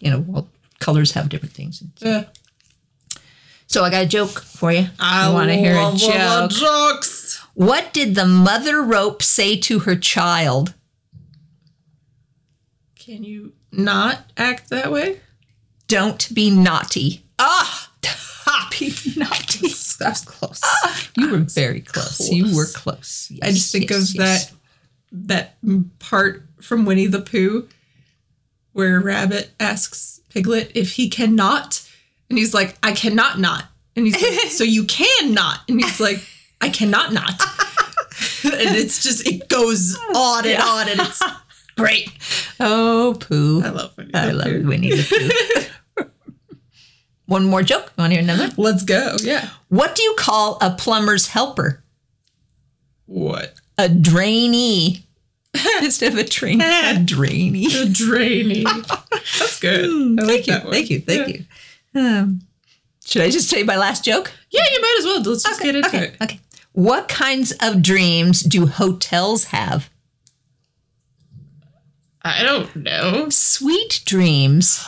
you 0.00 0.10
know, 0.10 0.24
well, 0.26 0.48
colors 0.80 1.12
have 1.12 1.28
different 1.28 1.54
things. 1.54 1.82
Yeah. 1.98 2.24
So 3.66 3.84
I 3.84 3.90
got 3.90 4.04
a 4.04 4.08
joke 4.08 4.40
for 4.40 4.72
you. 4.72 4.86
I 4.98 5.32
want 5.32 5.48
to 5.50 5.54
hear 5.54 5.74
a 5.74 5.92
joke? 5.96 6.50
jokes. 6.50 7.40
What 7.54 7.92
did 7.92 8.14
the 8.14 8.26
mother 8.26 8.82
rope 8.82 9.22
say 9.22 9.56
to 9.60 9.80
her 9.80 9.96
child? 9.96 10.74
Can 12.96 13.22
you 13.22 13.52
not 13.70 14.30
act 14.36 14.70
that 14.70 14.90
way? 14.90 15.20
Don't 15.88 16.32
be 16.34 16.50
naughty. 16.50 17.24
Ah, 17.38 17.83
Be 18.78 18.92
naughty. 19.16 19.68
that 19.68 20.08
was 20.10 20.20
close. 20.22 20.60
You 21.16 21.30
were 21.30 21.38
very 21.38 21.80
close. 21.80 22.28
You 22.30 22.56
were 22.56 22.66
close. 22.66 23.30
I 23.42 23.50
just 23.52 23.72
think 23.72 23.90
of 23.90 24.12
that 24.14 24.50
that 25.12 25.56
part 25.98 26.42
from 26.60 26.84
Winnie 26.84 27.06
the 27.06 27.20
Pooh 27.20 27.68
where 28.72 29.00
Rabbit 29.00 29.52
asks 29.60 30.20
Piglet 30.30 30.72
if 30.74 30.94
he 30.94 31.08
cannot, 31.08 31.88
and 32.28 32.38
he's 32.38 32.52
like, 32.52 32.76
"I 32.82 32.92
cannot 32.92 33.38
not," 33.38 33.66
and 33.94 34.06
he's 34.06 34.20
like, 34.20 34.50
"So 34.50 34.64
you 34.64 34.84
can 34.84 35.32
not," 35.32 35.60
and 35.68 35.80
he's 35.80 36.00
like, 36.00 36.24
"I 36.60 36.68
cannot 36.70 37.12
not," 37.12 37.40
and 38.44 38.76
it's 38.76 39.02
just 39.02 39.26
it 39.28 39.48
goes 39.48 39.96
on 40.14 40.44
and 40.46 40.60
on, 40.60 40.88
and 40.88 41.00
it's 41.00 41.22
great. 41.76 42.10
Oh, 42.58 43.16
poo. 43.20 43.62
I 43.64 43.68
love 43.68 43.96
Winnie 43.96 44.10
the 44.10 44.12
Pooh. 44.12 44.18
I 44.18 44.32
love 44.32 44.46
Pooh. 44.46 44.66
Winnie 44.68 44.90
the 44.90 45.02
Pooh. 45.04 45.70
One 47.26 47.44
more 47.46 47.62
joke. 47.62 47.92
Want 47.96 48.12
to 48.12 48.20
hear 48.20 48.22
another? 48.24 48.52
Let's 48.56 48.82
go. 48.82 49.16
Yeah. 49.22 49.48
What 49.68 49.94
do 49.94 50.02
you 50.02 50.14
call 50.18 50.58
a 50.60 50.70
plumber's 50.70 51.28
helper? 51.28 51.82
What? 53.06 53.54
A 53.78 53.88
drainee. 53.88 55.02
Instead 55.82 56.12
of 56.12 56.18
a 56.18 56.24
train, 56.24 56.60
a 56.60 56.64
drainee. 57.04 57.70
The 57.72 57.88
draining. 57.90 58.64
That's 58.64 59.60
good. 59.60 59.84
I 59.84 60.22
like 60.24 60.26
Thank 60.26 60.46
you. 60.48 60.52
that 60.52 60.64
one. 60.64 60.72
Thank 60.72 60.90
you. 60.90 61.00
Thank 61.00 61.28
Yeah. 61.28 61.34
you. 61.94 62.00
Um, 62.00 62.40
should 63.04 63.22
I 63.22 63.30
just 63.30 63.48
tell 63.50 63.60
you 63.60 63.64
my 63.64 63.76
last 63.76 64.04
joke? 64.04 64.32
Yeah, 64.50 64.62
you 64.72 64.80
might 64.80 64.96
as 64.98 65.04
well. 65.04 65.22
Let's 65.22 65.44
just 65.44 65.62
get 65.62 65.76
into 65.76 65.88
okay. 65.88 66.04
it. 66.06 66.16
Okay. 66.22 66.40
What 66.72 67.06
kinds 67.08 67.52
of 67.62 67.82
dreams 67.82 68.40
do 68.42 68.66
hotels 68.66 69.44
have? 69.44 69.88
I 72.26 72.42
don't 72.42 72.74
know. 72.76 73.28
Sweet 73.28 74.00
dreams. 74.06 74.82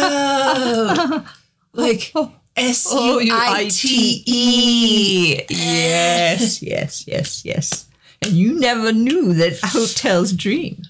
Oh, 0.00 1.26
like 1.72 2.12
oh, 2.14 2.32
S 2.56 2.86
U 2.92 3.20
I 3.32 3.68
T 3.70 4.22
E. 4.26 5.40
Yes, 5.48 6.62
yes, 6.70 7.06
yes, 7.08 7.44
yes. 7.44 7.86
And 8.22 8.32
you 8.32 8.58
never 8.58 8.92
knew 8.92 9.32
that 9.34 9.58
hotels 9.62 10.32
dream. 10.32 10.82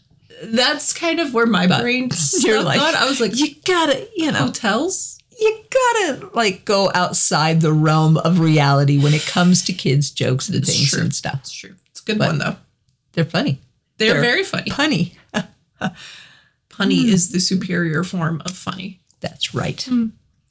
That's 0.45 0.93
kind 0.93 1.19
of 1.21 1.35
where 1.35 1.47
my 1.47 1.67
brain 1.67 2.11
You're 2.41 2.63
like, 2.63 2.81
on. 2.81 2.95
I 2.95 3.07
was 3.09 3.21
like, 3.21 3.37
you 3.37 3.55
gotta, 3.65 4.07
you 4.17 4.31
know, 4.33 4.39
hotels? 4.47 5.15
you 5.41 5.57
gotta 5.71 6.31
like 6.35 6.65
go 6.65 6.91
outside 6.95 7.61
the 7.61 7.73
realm 7.73 8.17
of 8.19 8.41
reality 8.41 8.99
when 9.01 9.15
it 9.15 9.25
comes 9.25 9.63
to 9.65 9.73
kids' 9.73 10.11
jokes 10.11 10.49
and 10.49 10.57
It's 10.59 10.69
things 10.69 10.91
true. 10.91 11.01
and 11.03 11.15
stuff. 11.15 11.33
That's 11.35 11.53
true. 11.53 11.75
It's 11.91 12.01
a 12.01 12.05
good 12.05 12.19
But- 12.19 12.29
one 12.29 12.39
though. 12.39 12.57
They're 13.13 13.25
funny. 13.25 13.61
They're, 13.99 14.15
they're- 14.15 14.23
very 14.23 14.45
funny. 14.45 14.71
Punny. 14.71 15.13
Punny 16.71 17.05
is 17.07 17.31
the 17.31 17.41
superior 17.41 18.05
form 18.05 18.41
of 18.45 18.53
funny. 18.53 19.01
That's 19.21 19.55
right. 19.55 19.87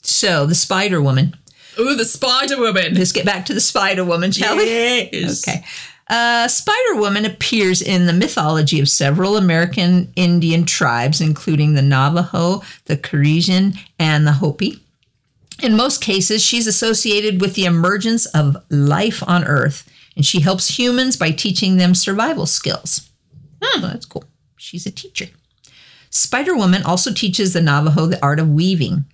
So 0.01 0.45
the 0.45 0.55
Spider 0.55 1.01
Woman. 1.01 1.35
Ooh, 1.79 1.95
the 1.95 2.05
Spider 2.05 2.57
Woman. 2.57 2.95
Let's 2.95 3.11
get 3.11 3.25
back 3.25 3.45
to 3.45 3.53
the 3.53 3.61
Spider 3.61 4.03
Woman, 4.03 4.31
shall 4.31 4.57
we? 4.57 4.65
Yes. 4.65 5.47
Okay. 5.47 5.63
Uh, 6.09 6.47
Spider 6.47 6.95
Woman 6.95 7.25
appears 7.25 7.81
in 7.81 8.05
the 8.07 8.13
mythology 8.13 8.79
of 8.79 8.89
several 8.89 9.37
American 9.37 10.11
Indian 10.15 10.65
tribes, 10.65 11.19
including 11.21 11.73
the 11.73 11.81
Navajo, 11.81 12.61
the 12.85 12.97
Caribbean, 12.97 13.73
and 13.99 14.25
the 14.25 14.31
Hopi. 14.33 14.81
In 15.61 15.75
most 15.75 16.01
cases, 16.01 16.41
she's 16.43 16.67
associated 16.67 17.41
with 17.41 17.55
the 17.55 17.65
emergence 17.65 18.25
of 18.27 18.55
life 18.69 19.21
on 19.27 19.43
Earth, 19.43 19.89
and 20.15 20.25
she 20.25 20.39
helps 20.41 20.77
humans 20.79 21.15
by 21.17 21.31
teaching 21.31 21.77
them 21.77 21.93
survival 21.93 22.45
skills. 22.45 23.06
Oh, 23.61 23.79
that's 23.81 24.05
cool. 24.05 24.25
She's 24.57 24.85
a 24.85 24.91
teacher. 24.91 25.27
Spider 26.09 26.55
Woman 26.55 26.83
also 26.83 27.13
teaches 27.13 27.53
the 27.53 27.61
Navajo 27.61 28.05
the 28.05 28.23
art 28.23 28.39
of 28.39 28.49
weaving. 28.49 29.05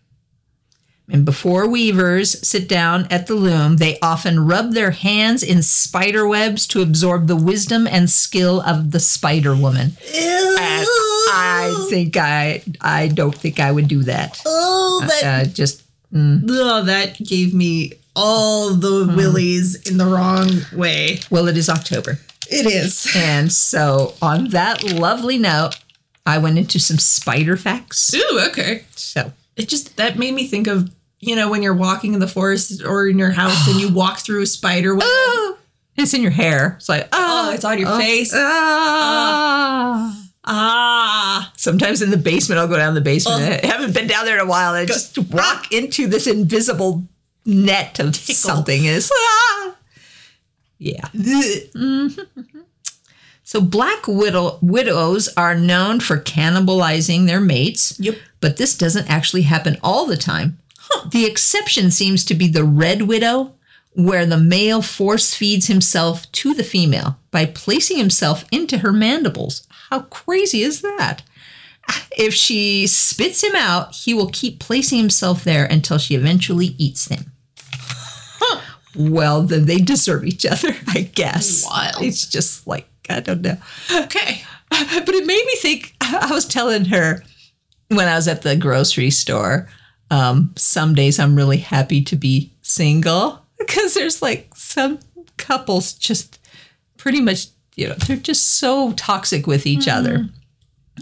And 1.12 1.26
before 1.26 1.68
weavers 1.68 2.48
sit 2.48 2.70
down 2.70 3.08
at 3.12 3.28
the 3.28 3.36
loom, 3.36 3.76
they 3.78 4.00
often 4.02 4.48
rub 4.48 4.72
their 4.72 4.92
hands 4.92 5.44
in 5.44 5.62
spider 5.62 6.26
webs 6.26 6.66
to 6.68 6.82
absorb 6.82 7.28
the 7.28 7.36
wisdom 7.36 7.86
and 7.88 8.10
skill 8.10 8.62
of 8.62 8.92
the 8.92 9.02
Spider 9.02 9.54
Woman. 9.54 9.92
And 10.16 10.88
I 11.30 11.88
think 11.90 12.16
I, 12.16 12.64
I 12.80 13.10
don't 13.10 13.36
think 13.36 13.60
I 13.60 13.72
would 13.72 13.90
do 13.90 14.04
that. 14.04 14.42
Oh, 14.46 15.02
uh, 15.04 15.08
that 15.08 15.24
Uh, 15.24 15.50
just 15.50 15.84
oh, 16.16 16.84
that 16.86 17.22
gave 17.22 17.54
me 17.54 17.94
all 18.16 18.74
the 18.74 19.06
mm. 19.06 19.16
willies 19.18 19.90
in 19.90 19.98
the 19.98 20.06
wrong 20.06 20.50
way. 20.74 21.20
well, 21.30 21.48
it 21.48 21.58
is 21.58 21.70
October, 21.70 22.20
It 22.50 22.66
is. 22.66 23.08
and 23.16 23.52
so 23.52 24.14
on 24.22 24.50
that 24.50 24.84
lovely 24.84 25.38
note, 25.38 25.76
I 26.26 26.38
went 26.38 26.58
into 26.58 26.80
some 26.80 26.98
spider 27.00 27.58
facts. 27.58 28.14
Ooh, 28.14 28.40
okay. 28.50 28.84
So 28.96 29.32
It 29.56 29.68
just 29.70 29.98
that 29.98 30.18
made 30.18 30.34
me 30.34 30.48
think 30.48 30.68
of 30.68 30.90
you 31.20 31.36
know 31.36 31.50
when 31.50 31.64
you're 31.64 31.74
walking 31.74 32.14
in 32.14 32.20
the 32.20 32.28
forest 32.28 32.84
or 32.84 33.08
in 33.08 33.18
your 33.18 33.32
house 33.32 33.68
and 33.68 33.80
you 33.80 33.94
walk 33.94 34.20
through 34.20 34.42
a 34.42 34.46
spider 34.46 34.94
web. 34.96 35.04
oh, 35.06 35.58
it's 35.96 36.14
in 36.14 36.22
your 36.22 36.32
hair. 36.32 36.76
It's 36.78 36.90
like 36.90 37.08
Oh, 37.12 37.50
oh, 37.50 37.54
it's 37.54 37.64
on 37.66 37.78
your 37.80 37.98
face. 37.98 38.34
ah. 38.36 40.20
Ah, 40.46 41.54
Sometimes 41.56 42.02
in 42.02 42.10
the 42.10 42.18
basement, 42.18 42.60
I'll 42.60 42.68
go 42.68 42.76
down 42.76 42.96
the 42.96 43.02
basement. 43.02 43.64
I 43.64 43.66
haven't 43.68 43.94
been 43.94 44.08
down 44.08 44.26
there 44.26 44.36
in 44.36 44.42
a 44.42 44.50
while. 44.50 44.74
I 44.74 44.86
just 44.86 45.18
walk 45.32 45.72
into 45.72 46.06
this 46.08 46.28
invisible 46.28 47.04
net 47.46 48.00
of 48.00 48.14
something. 48.16 48.86
And 48.86 48.98
it's, 48.98 49.10
ah! 49.14 49.63
Yeah. 50.84 51.08
So 53.44 53.60
black 53.60 54.08
widow, 54.08 54.58
widows 54.62 55.28
are 55.36 55.54
known 55.54 56.00
for 56.00 56.18
cannibalizing 56.18 57.28
their 57.28 57.42
mates. 57.42 58.00
Yep. 58.00 58.16
But 58.40 58.58
this 58.58 58.78
doesn't 58.78 59.10
actually 59.10 59.44
happen 59.44 59.78
all 59.84 60.06
the 60.06 60.18
time. 60.18 60.58
The 61.10 61.26
exception 61.26 61.92
seems 61.92 62.24
to 62.26 62.36
be 62.36 62.48
the 62.48 62.64
red 62.64 63.04
widow, 63.04 63.54
where 63.96 64.26
the 64.26 64.38
male 64.38 64.82
force 64.82 65.36
feeds 65.36 65.68
himself 65.68 66.32
to 66.32 66.54
the 66.54 66.64
female 66.64 67.20
by 67.32 67.46
placing 67.46 67.98
himself 67.98 68.46
into 68.52 68.80
her 68.80 68.94
mandibles. 68.94 69.68
How 69.90 70.02
crazy 70.04 70.62
is 70.62 70.82
that? 70.82 71.22
If 72.18 72.34
she 72.34 72.88
spits 72.88 73.44
him 73.44 73.56
out, 73.56 73.94
he 73.94 74.14
will 74.14 74.30
keep 74.30 74.60
placing 74.60 75.00
himself 75.00 75.44
there 75.44 75.66
until 75.66 75.98
she 75.98 76.16
eventually 76.16 76.76
eats 76.78 77.08
him. 77.10 77.33
Well, 78.96 79.44
then 79.44 79.66
they 79.66 79.78
deserve 79.78 80.24
each 80.26 80.46
other, 80.46 80.76
I 80.88 81.02
guess. 81.02 81.66
Wild. 81.66 82.04
It's 82.04 82.28
just 82.28 82.68
like, 82.68 82.88
I 83.10 83.20
don't 83.20 83.42
know. 83.42 83.58
okay. 83.92 84.44
But 84.70 85.10
it 85.14 85.28
made 85.28 85.46
me 85.46 85.56
think. 85.58 85.94
I 86.02 86.32
was 86.32 86.46
telling 86.46 86.86
her 86.86 87.24
when 87.90 88.08
I 88.08 88.16
was 88.16 88.28
at 88.28 88.42
the 88.42 88.56
grocery 88.56 89.12
store. 89.12 89.68
Um, 90.10 90.52
some 90.58 90.96
days 90.96 91.20
I'm 91.20 91.36
really 91.36 91.58
happy 91.58 92.02
to 92.06 92.16
be 92.16 92.52
single 92.64 93.46
because 93.60 93.94
there's 93.94 94.22
like 94.22 94.52
some 94.56 94.98
couples 95.38 95.94
just 95.94 96.40
pretty 96.98 97.22
much, 97.22 97.48
you 97.76 97.88
know, 97.88 97.96
they're 97.96 98.18
just 98.18 98.58
so 98.60 98.94
toxic 98.94 99.46
with 99.46 99.68
each 99.68 99.88
other. 99.88 100.28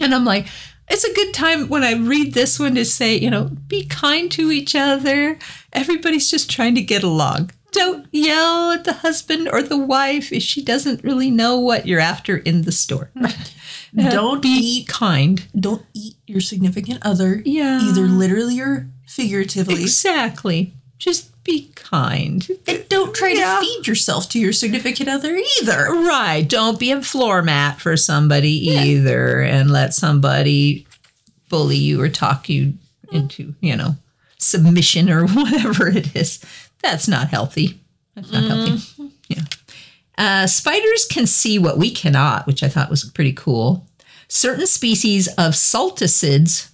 And 0.02 0.14
I'm 0.14 0.26
like, 0.26 0.48
it's 0.90 1.04
a 1.06 1.14
good 1.14 1.34
time 1.34 1.70
when 1.70 1.84
I 1.84 1.94
read 1.94 2.34
this 2.34 2.60
one 2.60 2.76
to 2.76 2.84
say, 2.84 3.16
you 3.16 3.30
know, 3.30 3.52
be 3.68 3.86
kind 3.86 4.30
to 4.34 4.52
each 4.52 4.76
other. 4.76 5.38
Everybody's 5.72 6.30
just 6.30 6.50
trying 6.52 6.76
to 6.76 6.82
get 6.82 7.04
along. 7.04 7.52
Don't 7.72 8.06
yell 8.12 8.72
at 8.72 8.84
the 8.84 8.94
husband 8.94 9.48
or 9.52 9.64
the 9.64 9.78
wife 9.78 10.32
if 10.34 10.44
she 10.44 10.62
doesn't 10.64 11.04
really 11.04 11.32
know 11.32 11.58
what 11.60 11.88
you're 11.88 12.00
after 12.02 12.38
in 12.38 12.64
the 12.64 12.72
store. 12.72 13.12
Don't 13.96 14.42
be 14.42 14.50
eat. 14.50 14.88
kind. 14.88 15.46
Don't 15.58 15.86
eat 15.94 16.16
your 16.28 16.42
significant 16.42 17.00
other. 17.06 17.42
Yeah. 17.46 17.82
Either 17.82 18.04
literally 18.08 18.60
or 18.60 18.88
figuratively. 19.08 19.82
Exactly. 19.82 20.74
Just 20.98 21.30
be 21.44 21.72
kind. 21.76 22.48
And 22.68 22.88
don't 22.88 23.14
try 23.16 23.30
Yeah. 23.30 23.56
to 23.60 23.66
feed 23.66 23.88
yourself 23.88 24.30
to 24.30 24.40
your 24.40 24.54
significant 24.54 25.10
other 25.10 25.36
either. 25.62 25.88
Right. 25.90 26.48
Don't 26.48 26.80
be 26.80 26.92
a 26.92 27.02
floor 27.02 27.42
mat 27.42 27.82
for 27.82 27.98
somebody 27.98 28.68
either 28.70 29.42
and 29.42 29.72
let 29.72 29.94
somebody 29.94 30.86
bully 31.50 31.78
you 31.78 32.00
or 32.00 32.08
talk 32.10 32.48
you 32.48 32.76
into, 33.12 33.56
you 33.60 33.76
know, 33.76 33.96
submission 34.38 35.10
or 35.10 35.26
whatever 35.28 35.88
it 35.90 36.16
is. 36.16 36.40
That's 36.82 37.08
not 37.08 37.30
healthy. 37.30 37.80
That's 38.16 38.32
not 38.32 38.44
healthy. 38.44 39.12
Yeah. 39.28 39.44
Uh, 40.18 40.46
spiders 40.48 41.06
can 41.06 41.26
see 41.26 41.58
what 41.58 41.78
we 41.78 41.90
cannot, 41.90 42.46
which 42.46 42.64
I 42.64 42.68
thought 42.68 42.90
was 42.90 43.04
pretty 43.06 43.34
cool. 43.34 43.88
Certain 44.28 44.68
species 44.68 45.28
of 45.30 45.54
salticids, 45.54 46.70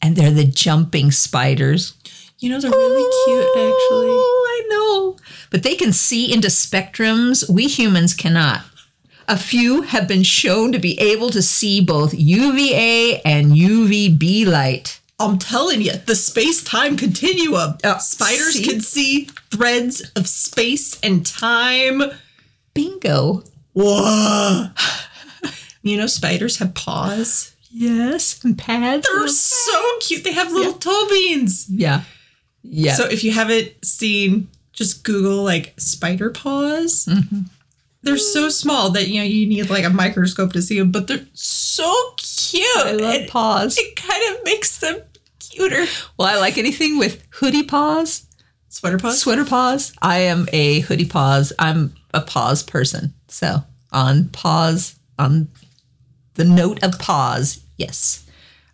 and 0.00 0.16
they're 0.16 0.30
the 0.30 0.44
jumping 0.44 1.10
spiders, 1.10 1.94
You 2.38 2.50
know, 2.50 2.60
they're 2.60 2.70
really 2.70 3.10
cute, 3.24 3.46
actually. 3.50 4.08
Oh, 4.10 4.46
I 4.48 4.68
know. 4.68 5.16
But 5.50 5.62
they 5.62 5.76
can 5.76 5.92
see 5.92 6.32
into 6.32 6.48
spectrums 6.48 7.48
we 7.48 7.68
humans 7.68 8.14
cannot. 8.14 8.62
A 9.28 9.36
few 9.36 9.82
have 9.82 10.08
been 10.08 10.24
shown 10.24 10.72
to 10.72 10.80
be 10.80 10.98
able 10.98 11.30
to 11.30 11.40
see 11.40 11.80
both 11.80 12.12
UVA 12.12 13.20
and 13.24 13.52
UVB 13.52 14.44
light. 14.46 15.00
I'm 15.28 15.38
telling 15.38 15.80
you, 15.82 15.92
the 15.92 16.14
space 16.14 16.62
time 16.62 16.96
continuum. 16.96 17.78
Oh, 17.84 17.98
Spiders 17.98 18.54
see? 18.54 18.64
can 18.64 18.80
see 18.80 19.24
threads 19.50 20.00
of 20.16 20.26
space 20.26 20.98
and 21.00 21.24
time. 21.24 22.02
Bingo. 22.74 23.42
Whoa. 23.74 24.66
you 25.82 25.96
know, 25.96 26.06
spiders 26.06 26.58
have 26.58 26.74
paws. 26.74 27.54
Yes. 27.70 28.42
And 28.44 28.56
pads. 28.58 29.06
They're 29.10 29.28
so 29.28 29.98
cute. 30.00 30.24
They 30.24 30.32
have 30.32 30.52
little 30.52 30.74
toe 30.74 31.06
beans. 31.08 31.66
yeah. 31.70 32.02
Yeah. 32.62 32.94
So 32.94 33.06
if 33.06 33.24
you 33.24 33.32
haven't 33.32 33.72
seen, 33.84 34.48
just 34.72 35.04
Google 35.04 35.42
like 35.42 35.74
spider 35.78 36.30
paws. 36.30 37.06
Mm-hmm. 37.06 37.40
They're 38.04 38.16
so 38.18 38.48
small 38.48 38.90
that 38.90 39.08
you 39.08 39.20
know 39.20 39.26
you 39.26 39.46
need 39.46 39.70
like 39.70 39.84
a 39.84 39.90
microscope 39.90 40.52
to 40.52 40.62
see 40.62 40.78
them, 40.78 40.90
but 40.90 41.06
they're 41.06 41.26
so 41.32 41.92
cute. 42.16 42.64
I 42.76 42.92
love 42.92 43.14
and 43.14 43.28
paws. 43.28 43.76
it 43.78 43.96
kind 43.96 44.36
of 44.36 44.44
makes 44.44 44.78
them 44.78 45.00
cuter. 45.52 45.84
Well, 46.18 46.28
I 46.28 46.38
like 46.38 46.58
anything 46.58 46.98
with 46.98 47.22
hoodie 47.30 47.62
paws, 47.62 48.26
Sweater 48.68 48.98
paws. 48.98 49.20
sweater 49.20 49.44
paws. 49.44 49.92
I 50.02 50.18
am 50.18 50.48
a 50.52 50.80
hoodie 50.80 51.06
paws. 51.06 51.52
I'm 51.58 51.94
a 52.14 52.20
paws 52.20 52.62
person. 52.62 53.14
So 53.28 53.62
on 53.92 54.28
paws, 54.30 54.96
on 55.18 55.48
the 56.34 56.44
note 56.44 56.82
of 56.82 56.98
paws, 56.98 57.60
yes. 57.76 58.26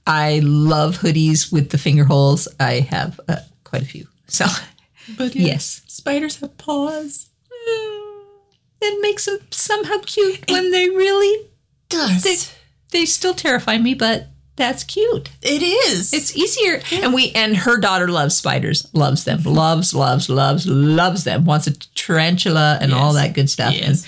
I 0.06 0.40
love 0.42 0.98
hoodies 0.98 1.52
with 1.52 1.70
the 1.70 1.78
finger 1.78 2.04
holes. 2.04 2.48
I 2.58 2.80
have 2.90 3.20
uh, 3.28 3.36
quite 3.64 3.82
a 3.82 3.86
few. 3.86 4.06
So 4.28 4.46
But 5.16 5.34
yeah, 5.34 5.46
yes. 5.48 5.82
spiders 5.86 6.36
have 6.40 6.56
paws. 6.58 7.28
it 8.80 9.02
makes 9.02 9.24
them 9.26 9.38
somehow 9.50 9.98
cute 10.06 10.48
when 10.50 10.70
they 10.70 10.88
really 10.88 11.48
Does 11.88 12.22
they, 12.22 12.36
they 13.00 13.04
still 13.06 13.34
terrify 13.34 13.78
me, 13.78 13.94
but 13.94 14.28
that's 14.58 14.84
cute. 14.84 15.30
it 15.40 15.62
is? 15.62 16.12
It's 16.12 16.36
easier. 16.36 16.82
And 16.92 17.14
we 17.14 17.30
and 17.32 17.56
her 17.56 17.78
daughter 17.78 18.08
loves 18.08 18.36
spiders, 18.36 18.86
loves 18.92 19.24
them, 19.24 19.42
loves, 19.44 19.94
loves, 19.94 20.28
loves, 20.28 20.66
loves 20.66 21.24
them, 21.24 21.46
wants 21.46 21.66
a 21.66 21.72
tarantula 21.94 22.78
and 22.82 22.92
all 22.92 23.14
that 23.14 23.32
good 23.34 23.48
stuff. 23.48 23.72
Yes. 23.72 24.04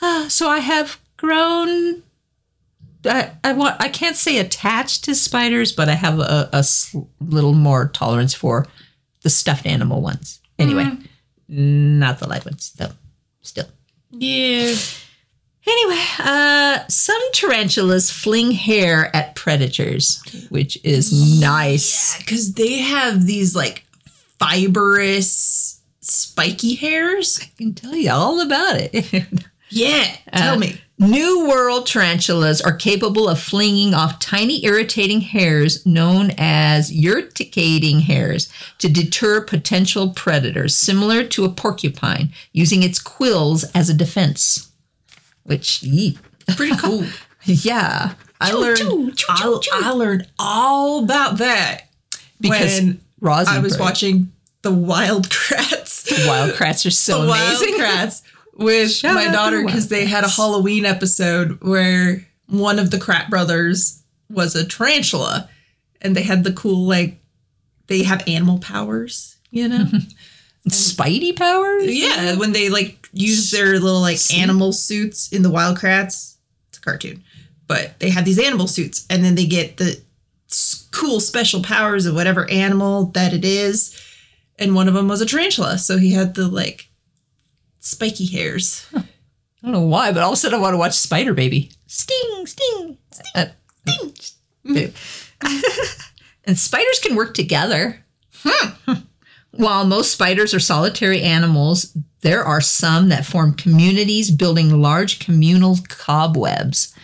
And, 0.00 0.26
uh, 0.26 0.28
so 0.28 0.48
I 0.48 0.58
have 0.60 1.00
grown. 1.16 2.04
I, 3.04 3.32
I 3.42 3.52
want. 3.54 3.76
I 3.80 3.88
can't 3.88 4.14
say 4.16 4.38
attached 4.38 5.04
to 5.04 5.14
spiders, 5.14 5.72
but 5.72 5.88
I 5.88 5.94
have 5.94 6.18
a, 6.20 6.48
a 6.52 6.58
s- 6.58 6.94
little 7.20 7.54
more 7.54 7.88
tolerance 7.88 8.34
for 8.34 8.66
the 9.22 9.30
stuffed 9.30 9.66
animal 9.66 10.00
ones. 10.02 10.40
Anyway, 10.58 10.86
not 11.48 12.18
the 12.18 12.28
live 12.28 12.44
ones, 12.44 12.72
though. 12.76 12.92
Still. 13.42 13.66
yeah. 14.10 14.74
Anyway, 15.70 16.02
uh, 16.20 16.86
some 16.88 17.20
tarantulas 17.32 18.10
fling 18.10 18.52
hair 18.52 19.14
at 19.14 19.34
predators, 19.34 20.22
which 20.48 20.78
is 20.82 21.40
nice. 21.40 22.16
because 22.18 22.54
they 22.54 22.78
have 22.78 23.26
these 23.26 23.54
like 23.54 23.84
fibrous, 24.38 25.80
spiky 26.00 26.74
hairs. 26.74 27.40
I 27.42 27.50
can 27.58 27.74
tell 27.74 27.94
you 27.94 28.10
all 28.10 28.40
about 28.40 28.76
it. 28.80 29.26
Yeah, 29.70 30.06
tell 30.34 30.54
Uh, 30.54 30.58
me. 30.60 30.80
New 30.98 31.46
World 31.46 31.86
tarantulas 31.86 32.62
are 32.62 32.72
capable 32.74 33.28
of 33.28 33.38
flinging 33.38 33.92
off 33.92 34.18
tiny 34.18 34.64
irritating 34.64 35.20
hairs 35.20 35.84
known 35.84 36.32
as 36.38 36.90
urticating 36.90 38.00
hairs 38.00 38.48
to 38.78 38.88
deter 38.88 39.42
potential 39.42 40.08
predators, 40.08 40.74
similar 40.74 41.22
to 41.24 41.44
a 41.44 41.50
porcupine, 41.50 42.32
using 42.54 42.82
its 42.82 42.98
quills 42.98 43.64
as 43.74 43.90
a 43.90 43.94
defense. 43.94 44.67
Which, 45.48 45.82
yee. 45.82 46.18
Pretty 46.56 46.76
cool. 46.76 47.04
yeah. 47.44 48.14
I 48.40 48.50
Choo, 48.50 48.58
learned. 48.58 48.78
choo, 48.78 49.12
choo, 49.12 49.60
I. 49.72 49.80
I 49.86 49.90
learned 49.90 50.28
all 50.38 51.02
about 51.02 51.38
that 51.38 51.88
Because 52.40 52.80
when 52.80 53.00
Rosie 53.20 53.50
I 53.50 53.58
was 53.58 53.78
watching 53.78 54.30
the 54.62 54.70
Wild 54.72 55.28
Kratts. 55.28 56.04
The 56.04 56.28
Wild 56.28 56.50
Kratts 56.52 56.86
are 56.86 56.90
so 56.90 57.22
the 57.26 57.32
amazing. 57.32 57.78
Wild 57.78 57.80
Kratts 57.80 58.22
with 58.54 58.90
Shout 58.92 59.14
my 59.14 59.28
daughter 59.28 59.64
because 59.64 59.88
they 59.88 60.04
had 60.04 60.24
a 60.24 60.28
Halloween 60.28 60.84
episode 60.84 61.58
where 61.62 62.26
one 62.46 62.78
of 62.78 62.90
the 62.90 62.96
Kratt 62.98 63.28
brothers 63.30 64.02
was 64.30 64.54
a 64.54 64.66
tarantula, 64.66 65.48
and 66.00 66.14
they 66.16 66.22
had 66.22 66.44
the 66.44 66.52
cool 66.52 66.86
like 66.86 67.20
they 67.88 68.02
have 68.02 68.22
animal 68.28 68.58
powers, 68.58 69.36
you 69.50 69.68
know. 69.68 69.86
Spidey 70.68 71.34
powers? 71.34 71.86
Yeah, 71.86 72.36
when 72.36 72.52
they 72.52 72.68
like 72.68 73.07
use 73.18 73.50
their 73.50 73.78
little 73.80 74.00
like 74.00 74.18
animal 74.34 74.72
suits 74.72 75.32
in 75.32 75.42
the 75.42 75.50
Wild 75.50 75.76
Kratts. 75.76 76.36
It's 76.68 76.78
a 76.78 76.80
cartoon, 76.80 77.24
but 77.66 77.98
they 77.98 78.10
have 78.10 78.24
these 78.24 78.38
animal 78.38 78.68
suits, 78.68 79.06
and 79.10 79.24
then 79.24 79.34
they 79.34 79.46
get 79.46 79.76
the 79.76 80.00
cool 80.92 81.20
special 81.20 81.62
powers 81.62 82.06
of 82.06 82.14
whatever 82.14 82.48
animal 82.50 83.06
that 83.06 83.32
it 83.32 83.44
is, 83.44 84.00
and 84.58 84.74
one 84.74 84.88
of 84.88 84.94
them 84.94 85.08
was 85.08 85.20
a 85.20 85.26
tarantula, 85.26 85.78
so 85.78 85.98
he 85.98 86.12
had 86.12 86.34
the 86.34 86.48
like 86.48 86.88
spiky 87.80 88.26
hairs. 88.26 88.86
I 88.94 89.02
don't 89.62 89.72
know 89.72 89.80
why, 89.82 90.12
but 90.12 90.22
all 90.22 90.30
of 90.30 90.34
a 90.34 90.36
sudden 90.36 90.58
I 90.58 90.62
want 90.62 90.74
to 90.74 90.78
watch 90.78 90.94
Spider 90.94 91.34
Baby. 91.34 91.72
Sting, 91.86 92.46
sting, 92.46 92.98
sting, 93.10 93.32
uh, 93.34 93.46
sting. 94.64 94.92
and 96.44 96.58
spiders 96.58 97.00
can 97.00 97.16
work 97.16 97.34
together. 97.34 98.04
Hmm. 98.44 98.92
While 99.50 99.86
most 99.86 100.12
spiders 100.12 100.54
are 100.54 100.60
solitary 100.60 101.22
animals, 101.22 101.96
there 102.20 102.42
are 102.44 102.60
some 102.60 103.08
that 103.08 103.26
form 103.26 103.54
communities 103.54 104.30
building 104.30 104.82
large 104.82 105.18
communal 105.18 105.78
cobwebs. 105.88 106.94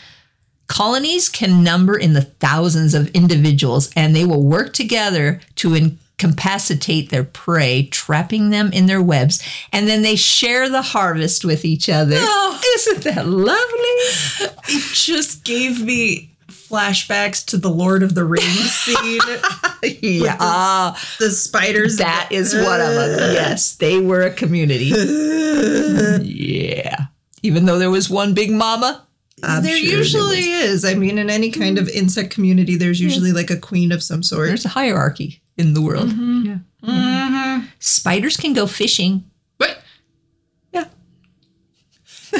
Colonies 0.66 1.28
can 1.28 1.62
number 1.62 1.96
in 1.96 2.14
the 2.14 2.22
thousands 2.22 2.94
of 2.94 3.08
individuals, 3.10 3.90
and 3.94 4.14
they 4.14 4.24
will 4.24 4.42
work 4.42 4.72
together 4.72 5.40
to 5.56 5.74
incapacitate 5.74 7.10
their 7.10 7.24
prey, 7.24 7.86
trapping 7.86 8.50
them 8.50 8.72
in 8.72 8.86
their 8.86 9.02
webs, 9.02 9.42
and 9.72 9.86
then 9.86 10.02
they 10.02 10.16
share 10.16 10.68
the 10.68 10.82
harvest 10.82 11.44
with 11.44 11.64
each 11.64 11.88
other. 11.88 12.16
Oh. 12.18 12.60
Isn't 12.76 13.04
that 13.04 13.26
lovely? 13.28 14.48
It 14.68 14.94
just 14.94 15.44
gave 15.44 15.80
me 15.80 16.33
flashbacks 16.68 17.44
to 17.46 17.56
the 17.56 17.70
Lord 17.70 18.02
of 18.02 18.14
the 18.14 18.24
Rings 18.24 18.70
scene. 18.72 19.20
yeah, 20.00 20.36
ah, 20.40 21.00
the 21.18 21.30
spiders. 21.30 21.96
that 21.98 22.28
is 22.30 22.54
one 22.54 22.80
of 22.80 22.94
them. 22.94 23.34
Yes, 23.34 23.76
they 23.76 23.98
were 24.00 24.22
a 24.22 24.30
community. 24.30 24.86
yeah. 26.22 26.96
Even 27.42 27.66
though 27.66 27.78
there 27.78 27.90
was 27.90 28.08
one 28.08 28.32
big 28.34 28.50
mama, 28.50 29.06
I'm 29.42 29.62
there 29.62 29.76
sure 29.76 29.98
usually 29.98 30.36
was. 30.38 30.46
is. 30.46 30.84
I 30.84 30.94
mean, 30.94 31.18
in 31.18 31.28
any 31.28 31.50
kind 31.50 31.78
of 31.78 31.88
insect 31.90 32.30
community, 32.30 32.76
there's 32.76 33.00
usually 33.00 33.32
like 33.32 33.50
a 33.50 33.56
queen 33.58 33.92
of 33.92 34.02
some 34.02 34.22
sort. 34.22 34.48
there's 34.48 34.64
a 34.64 34.68
hierarchy 34.70 35.42
in 35.58 35.74
the 35.74 35.82
world. 35.82 36.08
Yeah. 36.08 36.58
Mm-hmm. 36.82 37.66
Spiders 37.80 38.36
can 38.36 38.52
go 38.54 38.66
fishing. 38.66 39.24
What? 39.58 39.78
Yeah. 40.72 40.86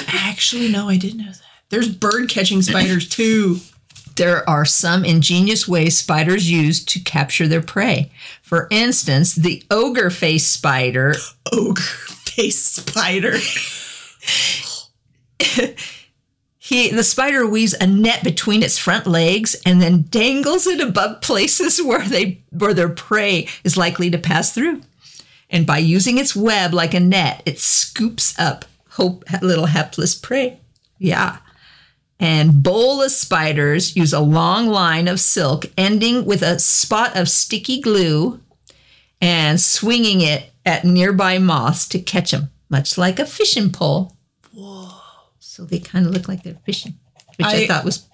actually, 0.08 0.70
no, 0.70 0.88
I 0.88 0.96
didn't 0.96 1.18
know 1.18 1.30
that. 1.32 1.40
There's 1.70 1.88
bird 1.94 2.28
catching 2.28 2.62
spiders 2.62 3.08
too. 3.08 3.58
There 4.16 4.48
are 4.48 4.64
some 4.64 5.04
ingenious 5.04 5.66
ways 5.66 5.98
spiders 5.98 6.50
use 6.50 6.84
to 6.86 7.00
capture 7.00 7.48
their 7.48 7.62
prey. 7.62 8.12
For 8.42 8.68
instance, 8.70 9.34
the 9.34 9.62
ogre 9.70 10.10
face 10.10 10.46
spider 10.46 11.14
Ogre 11.52 11.82
face 11.82 12.62
spider. 12.62 13.38
He 16.66 16.88
the 16.88 17.04
spider 17.04 17.46
weaves 17.46 17.74
a 17.74 17.86
net 17.86 18.24
between 18.24 18.62
its 18.62 18.78
front 18.78 19.06
legs 19.06 19.54
and 19.66 19.82
then 19.82 20.06
dangles 20.08 20.66
it 20.66 20.80
above 20.80 21.20
places 21.20 21.82
where 21.82 22.00
they 22.00 22.40
where 22.52 22.72
their 22.72 22.88
prey 22.88 23.48
is 23.64 23.76
likely 23.76 24.10
to 24.10 24.16
pass 24.16 24.54
through. 24.54 24.80
And 25.50 25.66
by 25.66 25.76
using 25.76 26.16
its 26.16 26.34
web 26.34 26.72
like 26.72 26.94
a 26.94 27.00
net, 27.00 27.42
it 27.44 27.60
scoops 27.60 28.34
up 28.38 28.64
hope 28.92 29.26
little 29.42 29.66
hapless 29.66 30.14
prey. 30.14 30.58
Yeah. 30.98 31.36
And 32.20 32.62
bola 32.62 33.10
spiders 33.10 33.96
use 33.96 34.12
a 34.12 34.20
long 34.20 34.68
line 34.68 35.08
of 35.08 35.20
silk 35.20 35.66
ending 35.76 36.24
with 36.24 36.42
a 36.42 36.58
spot 36.58 37.16
of 37.16 37.28
sticky 37.28 37.80
glue 37.80 38.40
and 39.20 39.60
swinging 39.60 40.20
it 40.20 40.50
at 40.64 40.84
nearby 40.84 41.38
moths 41.38 41.86
to 41.88 41.98
catch 41.98 42.30
them, 42.30 42.50
much 42.70 42.96
like 42.96 43.18
a 43.18 43.26
fishing 43.26 43.70
pole. 43.72 44.16
Whoa. 44.52 44.90
So 45.40 45.64
they 45.64 45.78
kind 45.80 46.06
of 46.06 46.12
look 46.12 46.28
like 46.28 46.42
they're 46.42 46.58
fishing, 46.64 46.94
which 47.36 47.46
I, 47.46 47.62
I- 47.62 47.66
thought 47.66 47.84
was 47.84 48.06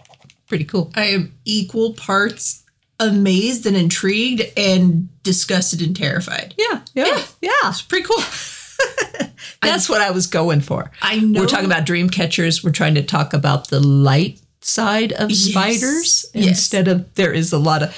pretty 0.49 0.65
cool. 0.65 0.91
I 0.97 1.05
am 1.07 1.35
equal 1.45 1.93
parts 1.95 2.65
amazed 2.99 3.65
and 3.67 3.77
intrigued 3.77 4.43
and 4.59 5.09
disgusted 5.23 5.81
and 5.83 5.95
terrified. 5.97 6.55
Yeah, 6.59 6.81
yeah, 6.95 7.23
yeah. 7.41 7.51
It's 7.65 7.83
pretty 7.83 8.05
cool. 8.07 8.23
That's 9.63 9.89
what 9.89 10.01
I 10.01 10.11
was 10.11 10.27
going 10.27 10.61
for. 10.61 10.91
I 11.03 11.21
know. 11.21 11.41
We're 11.41 11.47
talking 11.47 11.67
about 11.67 11.85
dream 11.85 12.09
catchers. 12.09 12.65
We're 12.65 12.73
trying 12.73 12.95
to 12.95 13.03
talk 13.03 13.33
about 13.35 13.69
the 13.69 13.81
light 13.81 14.41
side 14.63 15.13
of 15.13 15.31
Yes. 15.31 15.41
spiders 15.51 16.27
Yes. 16.35 16.49
instead 16.49 16.89
of 16.89 17.15
there 17.15 17.33
is 17.33 17.53
a 17.53 17.59
lot 17.59 17.83
of 17.83 17.95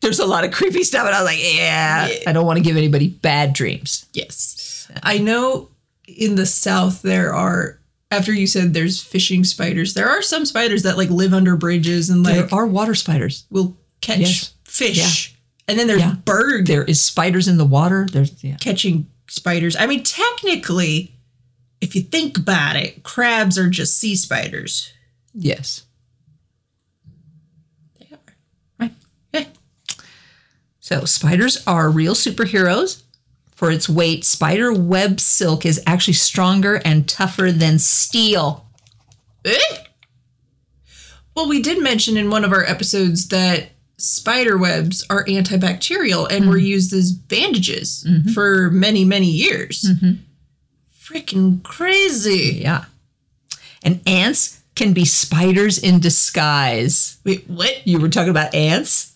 there's 0.00 0.20
a 0.20 0.26
lot 0.26 0.44
of 0.44 0.52
creepy 0.52 0.84
stuff, 0.84 1.06
and 1.06 1.14
I 1.14 1.20
was 1.22 1.26
like, 1.26 1.40
yeah, 1.42 2.06
Yeah. 2.08 2.18
I 2.28 2.32
don't 2.32 2.46
want 2.46 2.58
to 2.58 2.62
give 2.62 2.76
anybody 2.76 3.08
bad 3.08 3.52
dreams. 3.52 4.06
Yes. 4.14 4.88
I 5.02 5.18
know 5.18 5.70
in 6.06 6.36
the 6.36 6.46
South 6.46 7.02
there 7.02 7.34
are, 7.34 7.80
after 8.12 8.32
you 8.32 8.46
said 8.46 8.74
there's 8.74 9.02
fishing 9.02 9.42
spiders, 9.42 9.94
there 9.94 10.08
are 10.08 10.22
some 10.22 10.46
spiders 10.46 10.84
that 10.84 10.96
like 10.96 11.10
live 11.10 11.34
under 11.34 11.56
bridges 11.56 12.10
and 12.10 12.22
like 12.24 12.34
there 12.36 12.54
are 12.54 12.64
water 12.66 12.94
spiders. 12.94 13.44
will 13.50 13.76
catch 14.00 14.18
Yes. 14.20 14.50
fish 14.64 15.34
And 15.66 15.76
then 15.78 15.88
there's 15.88 16.00
Yeah. 16.00 16.14
bird 16.24 16.66
There 16.68 16.84
is 16.84 17.00
spiders 17.02 17.48
in 17.48 17.56
the 17.58 17.64
water. 17.66 18.06
There's 18.10 18.32
yeah. 18.40 18.56
catching 18.60 19.08
spiders. 19.28 19.76
I 19.76 19.86
mean, 19.86 20.02
technically, 20.02 21.14
if 21.80 21.94
you 21.94 22.02
think 22.02 22.38
about 22.38 22.76
it, 22.76 23.02
crabs 23.02 23.58
are 23.58 23.68
just 23.68 23.98
sea 23.98 24.16
spiders. 24.16 24.92
Yes. 25.32 25.84
They 27.98 28.08
are. 28.12 28.32
Right. 28.80 28.94
Yeah. 29.32 29.44
So 30.80 31.04
spiders 31.04 31.62
are 31.66 31.90
real 31.90 32.14
superheroes. 32.14 33.02
For 33.54 33.72
its 33.72 33.88
weight, 33.88 34.24
spider 34.24 34.72
web 34.72 35.18
silk 35.18 35.66
is 35.66 35.82
actually 35.84 36.14
stronger 36.14 36.80
and 36.84 37.08
tougher 37.08 37.50
than 37.50 37.80
steel. 37.80 38.66
Eh? 39.44 39.58
Well, 41.34 41.48
we 41.48 41.60
did 41.60 41.82
mention 41.82 42.16
in 42.16 42.30
one 42.30 42.44
of 42.44 42.52
our 42.52 42.64
episodes 42.64 43.28
that 43.28 43.70
spider 43.98 44.56
webs 44.56 45.04
are 45.10 45.24
antibacterial 45.24 46.30
and 46.30 46.48
were 46.48 46.56
mm-hmm. 46.56 46.66
used 46.66 46.92
as 46.92 47.12
bandages 47.12 48.04
mm-hmm. 48.08 48.30
for 48.30 48.70
many, 48.70 49.04
many 49.04 49.26
years. 49.26 49.84
Mm-hmm. 49.88 50.12
Freaking 50.98 51.62
crazy. 51.62 52.60
Yeah. 52.62 52.84
And 53.82 54.00
ants 54.06 54.60
can 54.74 54.92
be 54.92 55.04
spiders 55.04 55.78
in 55.78 56.00
disguise. 56.00 57.18
Wait, 57.24 57.48
what? 57.48 57.86
You 57.86 57.98
were 58.00 58.08
talking 58.08 58.30
about 58.30 58.54
ants? 58.54 59.14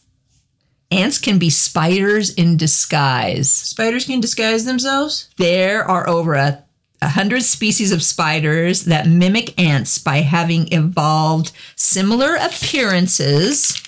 Ants 0.91 1.19
can 1.19 1.39
be 1.39 1.49
spiders 1.49 2.35
in 2.35 2.57
disguise. 2.57 3.51
Spiders 3.51 4.05
can 4.05 4.21
disguise 4.21 4.65
themselves? 4.65 5.31
There 5.39 5.85
are 5.85 6.09
over 6.09 6.35
a, 6.35 6.63
a 7.01 7.09
hundred 7.09 7.45
species 7.45 7.93
of 7.93 8.03
spiders 8.03 8.85
that 8.85 9.07
mimic 9.07 9.59
ants 9.59 9.99
by 9.99 10.19
having 10.19 10.71
evolved 10.73 11.53
similar 11.77 12.35
appearances 12.35 13.81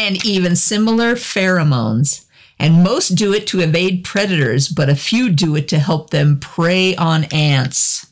and 0.00 0.24
even 0.24 0.56
similar 0.56 1.14
pheromones. 1.14 2.24
And 2.58 2.82
most 2.82 3.10
do 3.10 3.32
it 3.32 3.46
to 3.48 3.60
evade 3.60 4.04
predators, 4.04 4.68
but 4.68 4.88
a 4.88 4.96
few 4.96 5.30
do 5.30 5.56
it 5.56 5.68
to 5.68 5.78
help 5.78 6.10
them 6.10 6.38
prey 6.40 6.94
on 6.96 7.24
ants. 7.24 8.06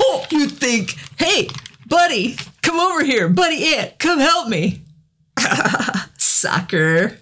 Oh, 0.00 0.26
you 0.30 0.48
think, 0.48 0.96
hey, 1.18 1.48
buddy, 1.86 2.36
come 2.62 2.80
over 2.80 3.04
here, 3.04 3.28
buddy 3.28 3.74
ant, 3.74 3.98
come 3.98 4.18
help 4.18 4.48
me. 4.48 4.82
Sucker. 6.18 7.18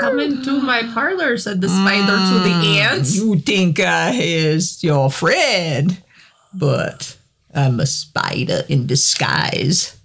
Come 0.00 0.20
into 0.20 0.60
my 0.60 0.82
parlor, 0.94 1.36
said 1.38 1.60
the 1.60 1.68
spider 1.68 2.06
to 2.06 2.38
the 2.48 2.54
mm, 2.54 2.76
ants. 2.76 3.16
You 3.16 3.36
think 3.40 3.80
I 3.80 4.12
is 4.12 4.82
your 4.84 5.10
friend, 5.10 6.00
but 6.54 7.16
I'm 7.52 7.80
a 7.80 7.86
spider 7.86 8.62
in 8.68 8.86
disguise. 8.86 9.97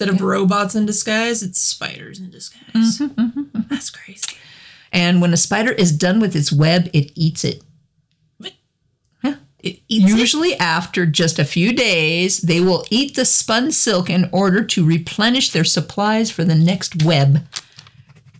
Instead 0.00 0.14
of 0.14 0.20
robots 0.20 0.76
in 0.76 0.86
disguise, 0.86 1.42
it's 1.42 1.58
spiders 1.58 2.20
in 2.20 2.30
disguise. 2.30 3.00
Mm-hmm, 3.00 3.20
mm-hmm. 3.20 3.60
That's 3.68 3.90
crazy. 3.90 4.36
And 4.92 5.20
when 5.20 5.32
a 5.32 5.36
spider 5.36 5.72
is 5.72 5.90
done 5.90 6.20
with 6.20 6.36
its 6.36 6.52
web, 6.52 6.88
it 6.92 7.10
eats 7.16 7.42
it. 7.42 7.64
Yeah. 8.38 9.34
It 9.58 9.80
eats 9.88 10.12
it? 10.12 10.16
Usually, 10.16 10.54
after 10.54 11.04
just 11.04 11.40
a 11.40 11.44
few 11.44 11.72
days, 11.72 12.42
they 12.42 12.60
will 12.60 12.84
eat 12.90 13.16
the 13.16 13.24
spun 13.24 13.72
silk 13.72 14.08
in 14.08 14.30
order 14.30 14.62
to 14.66 14.86
replenish 14.86 15.50
their 15.50 15.64
supplies 15.64 16.30
for 16.30 16.44
the 16.44 16.54
next 16.54 17.02
web. 17.02 17.44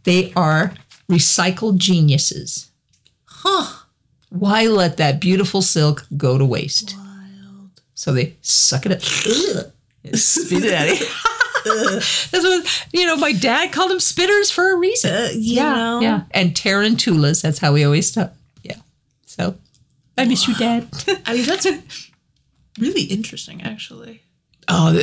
They 0.04 0.32
are 0.36 0.74
recycled 1.10 1.78
geniuses. 1.78 2.70
Huh. 3.24 3.82
Why 4.28 4.68
let 4.68 4.96
that 4.98 5.20
beautiful 5.20 5.62
silk 5.62 6.06
go 6.16 6.38
to 6.38 6.44
waste? 6.44 6.94
Wild. 6.96 7.80
So 7.94 8.12
they 8.12 8.36
suck 8.42 8.86
it 8.86 8.92
up, 8.92 9.00
spit 10.14 10.64
it 10.64 11.02
it. 11.02 11.08
That's 12.30 12.32
what 12.32 12.86
you 12.92 13.06
know. 13.06 13.16
My 13.16 13.32
dad 13.32 13.72
called 13.72 13.90
them 13.90 13.98
spitters 13.98 14.52
for 14.52 14.72
a 14.72 14.76
reason. 14.76 15.12
Uh, 15.12 15.28
you 15.34 15.56
know? 15.56 16.00
yeah. 16.00 16.22
And 16.32 16.54
tarantulas. 16.54 17.42
That's 17.42 17.58
how 17.58 17.72
we 17.72 17.84
always 17.84 18.10
talk. 18.10 18.32
Yeah. 18.62 18.76
So 19.26 19.56
I 20.16 20.24
miss 20.24 20.48
you, 20.48 20.54
Dad. 20.54 20.88
I 21.26 21.34
mean, 21.34 21.44
that's 21.44 21.66
really 22.78 23.02
interesting, 23.02 23.62
actually. 23.62 24.22
oh, 24.68 24.98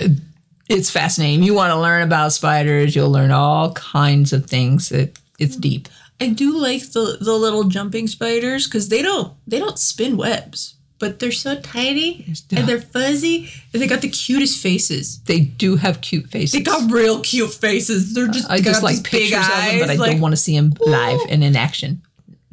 it's 0.68 0.90
fascinating. 0.90 1.44
You 1.44 1.54
want 1.54 1.72
to 1.72 1.80
learn 1.80 2.02
about 2.02 2.34
spiders? 2.34 2.96
You'll 2.96 3.12
learn 3.12 3.32
all 3.32 3.72
kinds 3.74 4.34
of 4.34 4.48
things. 4.48 4.92
It, 4.92 5.18
it's 5.40 5.56
deep. 5.56 5.88
I 6.20 6.30
do 6.30 6.58
like 6.58 6.92
the 6.92 7.18
the 7.20 7.34
little 7.34 7.66
jumping 7.66 8.08
spiders 8.08 8.68
because 8.68 8.90
they 8.90 9.02
don't 9.02 9.34
they 9.46 9.60
don't 9.60 9.78
spin 9.78 10.16
webs, 10.18 10.75
but 11.00 11.20
they're 11.20 11.32
so 11.32 11.60
tiny 11.60 12.26
and 12.52 12.68
they're 12.68 12.82
fuzzy 12.82 13.50
and 13.74 13.82
they 13.82 13.88
got 13.88 14.02
the 14.02 14.10
cutest 14.10 14.62
faces. 14.62 15.20
They 15.24 15.42
do 15.42 15.76
have 15.76 16.02
cute 16.02 16.28
faces. 16.28 16.54
They 16.54 16.62
got 16.62 16.92
real 16.92 17.22
cute 17.22 17.54
faces. 17.54 18.14
They're 18.14 18.28
just 18.28 18.50
I 18.50 18.62
just 18.62 18.84
like 18.84 19.04
pictures 19.04 19.32
big 19.32 19.34
of 19.34 19.48
them, 19.48 19.80
but 19.80 19.90
I 19.90 19.96
like, 19.96 20.12
don't 20.12 20.22
want 20.22 20.34
to 20.34 20.38
see 20.38 20.58
them 20.58 20.74
live 20.80 21.20
and 21.30 21.44
in 21.44 21.56
action. 21.56 22.02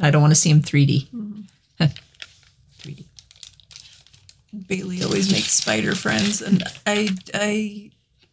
I 0.00 0.10
don't 0.10 0.22
want 0.22 0.32
to 0.32 0.40
see 0.40 0.52
them 0.52 0.62
3D. 0.62 1.08
3D. 1.78 3.04
Bailey 4.66 5.02
always 5.02 5.30
makes 5.30 5.52
spider 5.52 5.94
friends, 5.94 6.42
and 6.42 6.62
I 6.86 7.08
I 7.32 7.90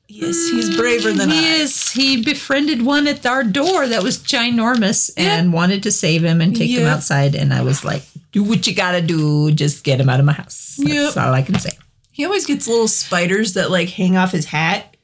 yes, 0.08 0.50
he's 0.50 0.70
mm, 0.70 0.78
braver 0.78 1.14
than 1.14 1.30
I. 1.30 1.36
Yes, 1.36 1.92
he 1.92 2.24
befriended 2.24 2.82
one 2.82 3.08
at 3.08 3.26
our 3.26 3.44
door 3.44 3.88
that 3.88 4.04
was 4.04 4.18
ginormous 4.18 5.12
and 5.16 5.54
wanted 5.54 5.84
to 5.84 5.92
save 5.92 6.24
him 6.24 6.42
and 6.42 6.56
take 6.56 6.72
him 6.72 6.88
outside. 6.88 7.36
And 7.36 7.54
I 7.54 7.62
was 7.62 7.86
like, 7.86 8.04
do 8.32 8.44
what 8.44 8.68
you 8.68 8.76
gotta 8.76 9.02
do. 9.02 9.52
Just 9.52 9.84
get 9.84 10.00
him 10.00 10.10
out 10.10 10.20
of 10.20 10.26
my 10.26 10.34
house. 10.34 10.76
That's 10.78 11.16
Yep. 11.16 11.18
all 11.18 11.34
I 11.34 11.42
can 11.42 11.58
say. 11.60 11.72
He 12.12 12.26
always 12.26 12.46
gets 12.46 12.68
little 12.68 12.88
spiders 12.88 13.54
that 13.54 13.72
like 13.72 13.90
hang 13.90 14.18
off 14.18 14.32
his 14.32 14.46
hat 14.46 14.96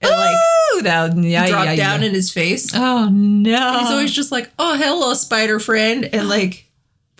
and 0.00 0.10
like 0.10 0.36
now, 0.82 1.06
yeah, 1.14 1.46
drop 1.48 1.64
yeah, 1.66 1.76
down 1.76 2.00
yeah. 2.00 2.08
in 2.08 2.14
his 2.14 2.30
face. 2.32 2.74
Oh 2.74 3.08
no! 3.10 3.78
He's 3.80 3.90
always 3.90 4.12
just 4.12 4.32
like, 4.32 4.50
"Oh, 4.58 4.76
hello, 4.76 5.14
spider 5.14 5.60
friend," 5.60 6.04
and 6.12 6.28
like 6.28 6.68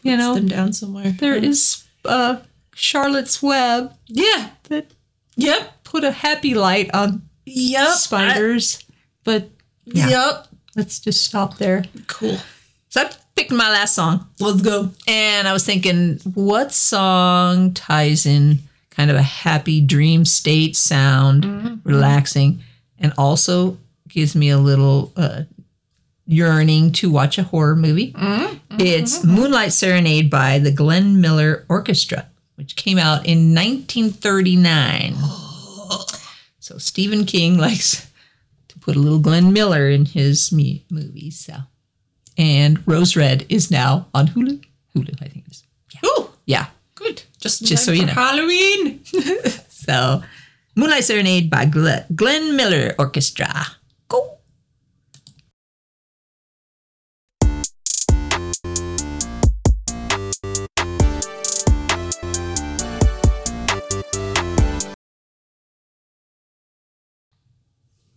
you 0.02 0.16
know 0.16 0.34
them 0.34 0.48
down 0.48 0.72
somewhere. 0.72 1.12
there 1.12 1.36
is 1.36 1.84
uh, 2.04 2.38
Charlotte's 2.74 3.42
Web 3.42 3.94
Yeah. 4.08 4.50
that 4.64 4.90
Yep. 5.36 5.84
put 5.84 6.04
a 6.04 6.10
happy 6.10 6.54
light 6.54 6.90
on 6.94 7.22
Yep. 7.46 7.94
spiders, 7.96 8.78
but 9.24 9.50
yeah, 9.86 10.08
Yep. 10.08 10.48
let's 10.76 10.98
just 10.98 11.24
stop 11.24 11.58
there. 11.58 11.84
Cool. 12.06 12.38
So 12.94 13.00
I 13.00 13.10
picked 13.34 13.50
my 13.50 13.72
last 13.72 13.96
song. 13.96 14.24
Let's 14.38 14.62
go. 14.62 14.88
And 15.08 15.48
I 15.48 15.52
was 15.52 15.66
thinking, 15.66 16.20
what 16.34 16.70
song 16.70 17.74
ties 17.74 18.24
in 18.24 18.60
kind 18.90 19.10
of 19.10 19.16
a 19.16 19.22
happy 19.22 19.80
dream 19.80 20.24
state 20.24 20.76
sound, 20.76 21.42
mm-hmm. 21.42 21.74
relaxing, 21.82 22.62
and 23.00 23.12
also 23.18 23.78
gives 24.06 24.36
me 24.36 24.48
a 24.48 24.58
little 24.58 25.12
uh, 25.16 25.42
yearning 26.24 26.92
to 26.92 27.10
watch 27.10 27.36
a 27.36 27.42
horror 27.42 27.74
movie? 27.74 28.12
Mm-hmm. 28.12 28.76
It's 28.78 29.18
mm-hmm. 29.18 29.34
Moonlight 29.34 29.72
Serenade 29.72 30.30
by 30.30 30.60
the 30.60 30.70
Glenn 30.70 31.20
Miller 31.20 31.64
Orchestra, 31.68 32.28
which 32.54 32.76
came 32.76 32.98
out 32.98 33.26
in 33.26 33.52
1939. 33.52 35.14
So 36.60 36.78
Stephen 36.78 37.26
King 37.26 37.58
likes 37.66 38.10
to 38.68 38.78
put 38.78 38.96
a 38.96 38.98
little 39.00 39.18
Glenn 39.18 39.52
Miller 39.52 39.90
in 39.90 40.06
his 40.06 40.50
mu- 40.50 40.78
movies. 40.88 41.38
So, 41.38 41.56
and 42.36 42.82
Rose 42.86 43.16
Red 43.16 43.46
is 43.48 43.70
now 43.70 44.06
on 44.14 44.28
Hulu. 44.28 44.62
Hulu, 44.94 45.22
I 45.22 45.28
think 45.28 45.46
it 45.46 45.52
is. 45.52 45.62
Oh, 46.04 46.32
Yeah. 46.46 46.66
good. 46.94 47.22
Just 47.40 47.64
Just 47.64 47.84
so 47.84 47.92
you 47.92 48.06
know. 48.06 48.12
Halloween. 48.12 49.00
So, 49.84 50.22
Moonlight 50.76 51.04
Serenade 51.04 51.50
by 51.50 51.66
Glenn, 51.66 52.06
Glenn 52.16 52.56
Miller 52.56 52.94
Orchestra. 52.98 53.52
Go. 54.08 54.38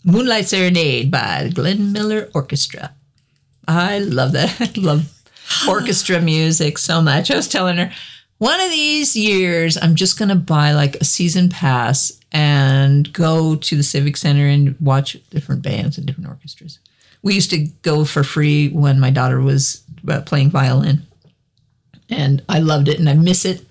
Moonlight 0.04 0.48
Serenade 0.48 1.12
by 1.12 1.50
Glenn 1.54 1.92
Miller 1.92 2.30
Orchestra. 2.34 2.96
I 3.68 4.00
love 4.00 4.32
that. 4.34 4.60
I 4.62 4.72
love 4.80 5.14
orchestra 5.68 6.22
music 6.22 6.78
so 6.78 7.02
much. 7.02 7.32
I 7.32 7.36
was 7.36 7.48
telling 7.48 7.78
her, 7.78 7.92
one 8.38 8.60
of 8.60 8.70
these 8.70 9.16
years, 9.16 9.78
I'm 9.82 9.96
just 9.96 10.20
going 10.20 10.30
to 10.30 10.36
buy 10.36 10.74
like 10.74 10.96
a 10.96 11.06
season 11.06 11.50
pass 11.50 12.12
and 12.32 13.12
go 13.14 13.56
to 13.56 13.76
the 13.76 13.84
Civic 13.84 14.16
Center 14.18 14.46
and 14.46 14.80
watch 14.80 15.18
different 15.30 15.64
bands 15.64 15.98
and 15.98 16.06
different 16.06 16.30
orchestras. 16.30 16.80
We 17.24 17.34
used 17.34 17.50
to 17.50 17.68
go 17.82 18.06
for 18.06 18.24
free 18.24 18.70
when 18.70 19.00
my 19.00 19.10
daughter 19.10 19.42
was 19.42 19.84
uh, 20.08 20.22
playing 20.22 20.52
violin. 20.52 21.04
And 22.10 22.44
I 22.48 22.60
loved 22.60 22.88
it 22.88 23.00
and 23.00 23.10
I 23.10 23.16
miss 23.16 23.44
it. 23.44 23.66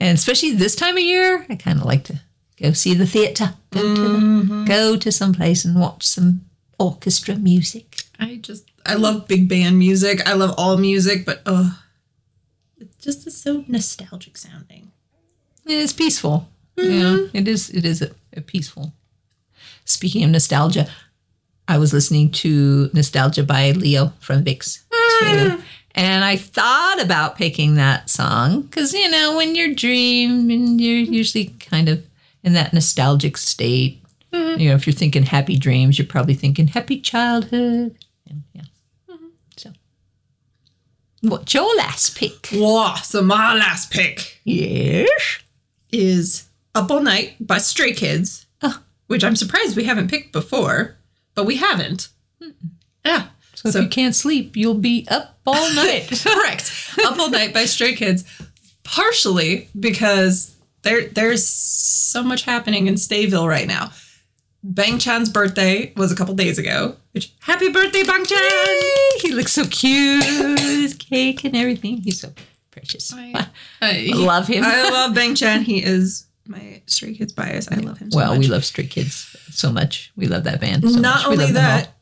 And 0.00 0.16
especially 0.18 0.52
this 0.52 0.74
time 0.74 0.96
of 0.96 1.02
year, 1.02 1.46
I 1.48 1.54
kind 1.54 1.78
of 1.78 1.86
like 1.86 2.04
to 2.04 2.20
go 2.60 2.72
see 2.72 2.94
the 2.94 3.06
theater, 3.06 3.54
go 3.70 3.94
to 3.94 4.02
the, 4.02 4.64
go 4.66 4.96
to 4.96 5.12
some 5.12 5.32
place 5.32 5.64
and 5.64 5.78
watch 5.78 6.06
some 6.06 6.46
orchestra 6.78 7.36
music. 7.36 7.96
I 8.18 8.36
just 8.36 8.69
I 8.86 8.94
love 8.94 9.28
big 9.28 9.48
band 9.48 9.78
music. 9.78 10.26
I 10.26 10.34
love 10.34 10.54
all 10.56 10.76
music, 10.76 11.24
but 11.24 11.42
uh 11.46 11.70
it 12.78 12.98
just 12.98 13.26
is 13.26 13.36
so 13.36 13.64
nostalgic 13.68 14.38
sounding. 14.38 14.90
It 15.66 15.72
is 15.72 15.92
peaceful. 15.92 16.48
Yeah, 16.76 17.26
it 17.34 17.46
is. 17.46 17.68
It 17.70 17.84
is 17.84 18.00
a, 18.00 18.10
a 18.34 18.40
peaceful. 18.40 18.94
Speaking 19.84 20.24
of 20.24 20.30
nostalgia, 20.30 20.88
I 21.68 21.76
was 21.78 21.92
listening 21.92 22.30
to 22.32 22.90
Nostalgia 22.94 23.42
by 23.44 23.72
Leo 23.72 24.12
from 24.18 24.44
VIXX 24.44 24.78
too. 25.20 25.62
And 25.94 26.24
I 26.24 26.36
thought 26.36 27.02
about 27.02 27.36
picking 27.36 27.74
that 27.74 28.08
song 28.08 28.62
because, 28.62 28.94
you 28.94 29.10
know, 29.10 29.36
when 29.36 29.54
you're 29.54 29.74
dreaming, 29.74 30.78
you're 30.78 30.96
usually 30.98 31.46
kind 31.60 31.88
of 31.88 32.04
in 32.42 32.54
that 32.54 32.72
nostalgic 32.72 33.36
state. 33.36 34.02
You 34.32 34.68
know, 34.68 34.74
if 34.74 34.86
you're 34.86 34.94
thinking 34.94 35.24
happy 35.24 35.56
dreams, 35.56 35.98
you're 35.98 36.06
probably 36.06 36.34
thinking 36.34 36.68
happy 36.68 37.00
childhood. 37.00 37.96
And, 38.28 38.42
yeah. 38.54 38.62
What's 41.22 41.52
your 41.52 41.74
last 41.76 42.16
pick? 42.16 42.48
Wow, 42.52 42.94
so 43.02 43.22
my 43.22 43.54
last 43.54 43.90
pick 43.90 44.40
Yes. 44.44 45.08
is 45.92 46.48
Up 46.74 46.90
All 46.90 47.02
Night 47.02 47.34
by 47.40 47.58
Stray 47.58 47.92
Kids, 47.92 48.46
Oh. 48.62 48.80
which 49.06 49.22
I'm 49.24 49.36
surprised 49.36 49.76
we 49.76 49.84
haven't 49.84 50.10
picked 50.10 50.32
before, 50.32 50.96
but 51.34 51.44
we 51.44 51.56
haven't. 51.56 52.08
Hmm. 52.42 52.50
Yeah. 53.04 53.26
So, 53.54 53.68
if 53.68 53.74
you 53.74 53.88
can't 53.88 54.14
sleep, 54.16 54.56
you'll 54.56 54.72
be 54.74 55.06
up 55.10 55.38
all 55.46 55.70
night. 55.74 56.08
Correct. 56.24 56.72
Up 57.04 57.18
All 57.18 57.28
Night 57.28 57.52
by 57.52 57.66
Stray 57.66 57.94
Kids, 57.94 58.24
partially 58.84 59.68
because 59.78 60.54
there 60.82 61.08
there's 61.08 61.46
so 61.46 62.22
much 62.22 62.44
happening 62.44 62.86
in 62.86 62.94
Stayville 62.94 63.46
right 63.46 63.68
now. 63.68 63.92
Bang 64.62 64.98
Chan's 64.98 65.28
birthday 65.28 65.92
was 65.96 66.10
a 66.10 66.16
couple 66.16 66.34
days 66.34 66.56
ago. 66.58 66.96
Which 67.12 67.32
happy 67.40 67.68
birthday, 67.70 68.02
Bang 68.04 68.24
Chan! 68.24 68.80
he 69.20 69.32
looks 69.32 69.52
so 69.52 69.64
cute. 69.66 70.24
His 70.60 70.94
cake 70.94 71.44
and 71.44 71.56
everything. 71.56 71.98
He's 71.98 72.20
so 72.20 72.32
precious. 72.70 73.12
I, 73.14 73.48
I 73.82 74.10
love 74.14 74.46
him. 74.46 74.62
I 74.64 74.88
love 74.90 75.14
Bang 75.14 75.34
Chan. 75.34 75.62
He 75.62 75.82
is 75.82 76.26
my 76.46 76.82
Stray 76.86 77.14
Kids 77.14 77.32
bias. 77.32 77.68
I 77.70 77.76
love 77.76 77.98
him 77.98 78.10
so 78.10 78.18
much. 78.18 78.22
well, 78.24 78.30
much. 78.34 78.38
we 78.38 78.46
love 78.46 78.64
Stray 78.64 78.86
Kids 78.86 79.36
so 79.50 79.72
much. 79.72 80.12
We 80.16 80.26
love 80.26 80.44
that 80.44 80.60
band. 80.60 80.88
So 80.88 81.00
Not. 81.00 81.26
Only 81.26 81.38
love 81.46 81.54
them 81.54 81.64
all. 81.64 81.70
that, 81.78 81.94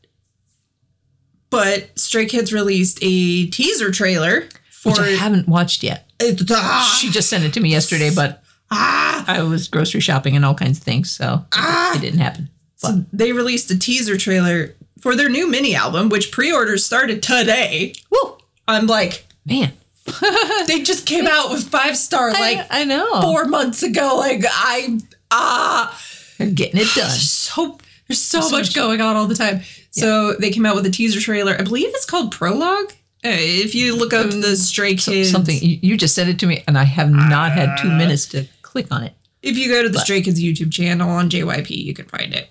but 1.49 1.97
Stray 1.97 2.25
Kids 2.27 2.53
released 2.53 2.99
a 3.01 3.47
teaser 3.47 3.91
trailer 3.91 4.47
for 4.69 4.91
which 4.91 4.99
I 4.99 5.09
haven't 5.09 5.47
watched 5.47 5.83
yet. 5.83 6.09
it, 6.19 6.41
ah, 6.51 6.97
She 7.01 7.09
just 7.09 7.29
sent 7.29 7.43
it 7.43 7.53
to 7.53 7.59
me 7.59 7.69
yesterday, 7.69 8.11
but 8.13 8.43
ah, 8.71 9.25
I 9.27 9.41
was 9.43 9.67
grocery 9.67 9.99
shopping 10.01 10.35
and 10.35 10.45
all 10.45 10.55
kinds 10.55 10.77
of 10.77 10.83
things, 10.83 11.09
so 11.11 11.45
Ah. 11.53 11.95
it 11.97 12.01
didn't 12.01 12.19
happen. 12.19 12.49
So 12.77 13.03
they 13.11 13.33
released 13.33 13.69
a 13.71 13.77
teaser 13.77 14.15
trailer 14.17 14.75
for 15.01 15.15
their 15.15 15.29
new 15.29 15.47
mini 15.49 15.75
album, 15.75 16.09
which 16.09 16.31
pre-orders 16.31 16.85
started 16.85 17.21
today. 17.23 17.93
Woo, 18.09 18.37
I'm 18.67 18.87
like, 18.87 19.25
man! 19.45 19.73
they 20.67 20.81
just 20.81 21.05
came 21.05 21.27
out 21.27 21.51
with 21.51 21.67
five 21.69 21.95
star 21.97 22.31
like 22.31 22.57
I, 22.71 22.81
I 22.81 22.83
know. 22.83 23.21
four 23.21 23.45
months 23.45 23.83
ago. 23.83 24.15
Like 24.17 24.43
I 24.47 24.97
ah 25.29 26.01
They're 26.37 26.49
getting 26.49 26.79
it 26.81 26.87
done. 26.95 27.09
so 27.11 27.77
there's 28.07 28.19
so, 28.21 28.41
So 28.41 28.49
much 28.49 28.67
much- 28.69 28.73
going 28.75 29.01
on 29.01 29.15
all 29.15 29.27
the 29.27 29.35
time. 29.35 29.61
So 29.91 30.33
they 30.33 30.49
came 30.51 30.65
out 30.65 30.75
with 30.75 30.85
a 30.85 30.89
teaser 30.91 31.19
trailer. 31.19 31.55
I 31.59 31.63
believe 31.63 31.89
it's 31.89 32.05
called 32.05 32.31
Prologue. 32.31 32.91
Uh, 33.23 33.35
if 33.35 33.75
you 33.75 33.95
look 33.95 34.13
up 34.13 34.29
the 34.31 34.55
Stray 34.55 34.95
Kids, 34.95 35.29
Something 35.31 35.57
you, 35.61 35.77
you 35.81 35.97
just 35.97 36.15
sent 36.15 36.29
it 36.29 36.39
to 36.39 36.47
me, 36.47 36.63
and 36.67 36.77
I 36.77 36.85
have 36.85 37.11
not 37.11 37.51
had 37.51 37.77
two 37.77 37.89
minutes 37.91 38.25
to 38.27 38.47
click 38.61 38.87
on 38.91 39.03
it. 39.03 39.13
if 39.41 39.57
you 39.57 39.67
go 39.67 39.83
to 39.83 39.89
the 39.89 39.99
Stray 39.99 40.21
Kids 40.21 40.41
YouTube 40.41 40.71
channel 40.71 41.09
on 41.09 41.29
JYP, 41.29 41.69
you 41.69 41.93
can 41.93 42.05
find 42.05 42.33
it. 42.33 42.49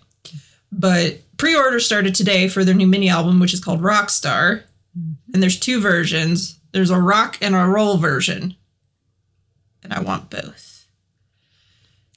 But 0.71 1.21
pre-order 1.39 1.81
started 1.81 2.15
today 2.15 2.49
for 2.49 2.65
their 2.65 2.75
new 2.75 2.87
mini 2.87 3.09
album, 3.09 3.41
which 3.41 3.55
is 3.55 3.61
called 3.61 3.81
Rockstar, 3.81 4.63
mm-hmm. 4.99 5.13
and 5.33 5.43
there's 5.43 5.59
two 5.59 5.81
versions. 5.81 6.61
There's 6.73 6.91
a 6.91 7.01
rock 7.01 7.39
and 7.41 7.55
a 7.55 7.65
roll 7.65 7.97
version, 7.97 8.57
and 9.83 9.93
I 9.93 10.01
want 10.01 10.29
both. 10.29 10.87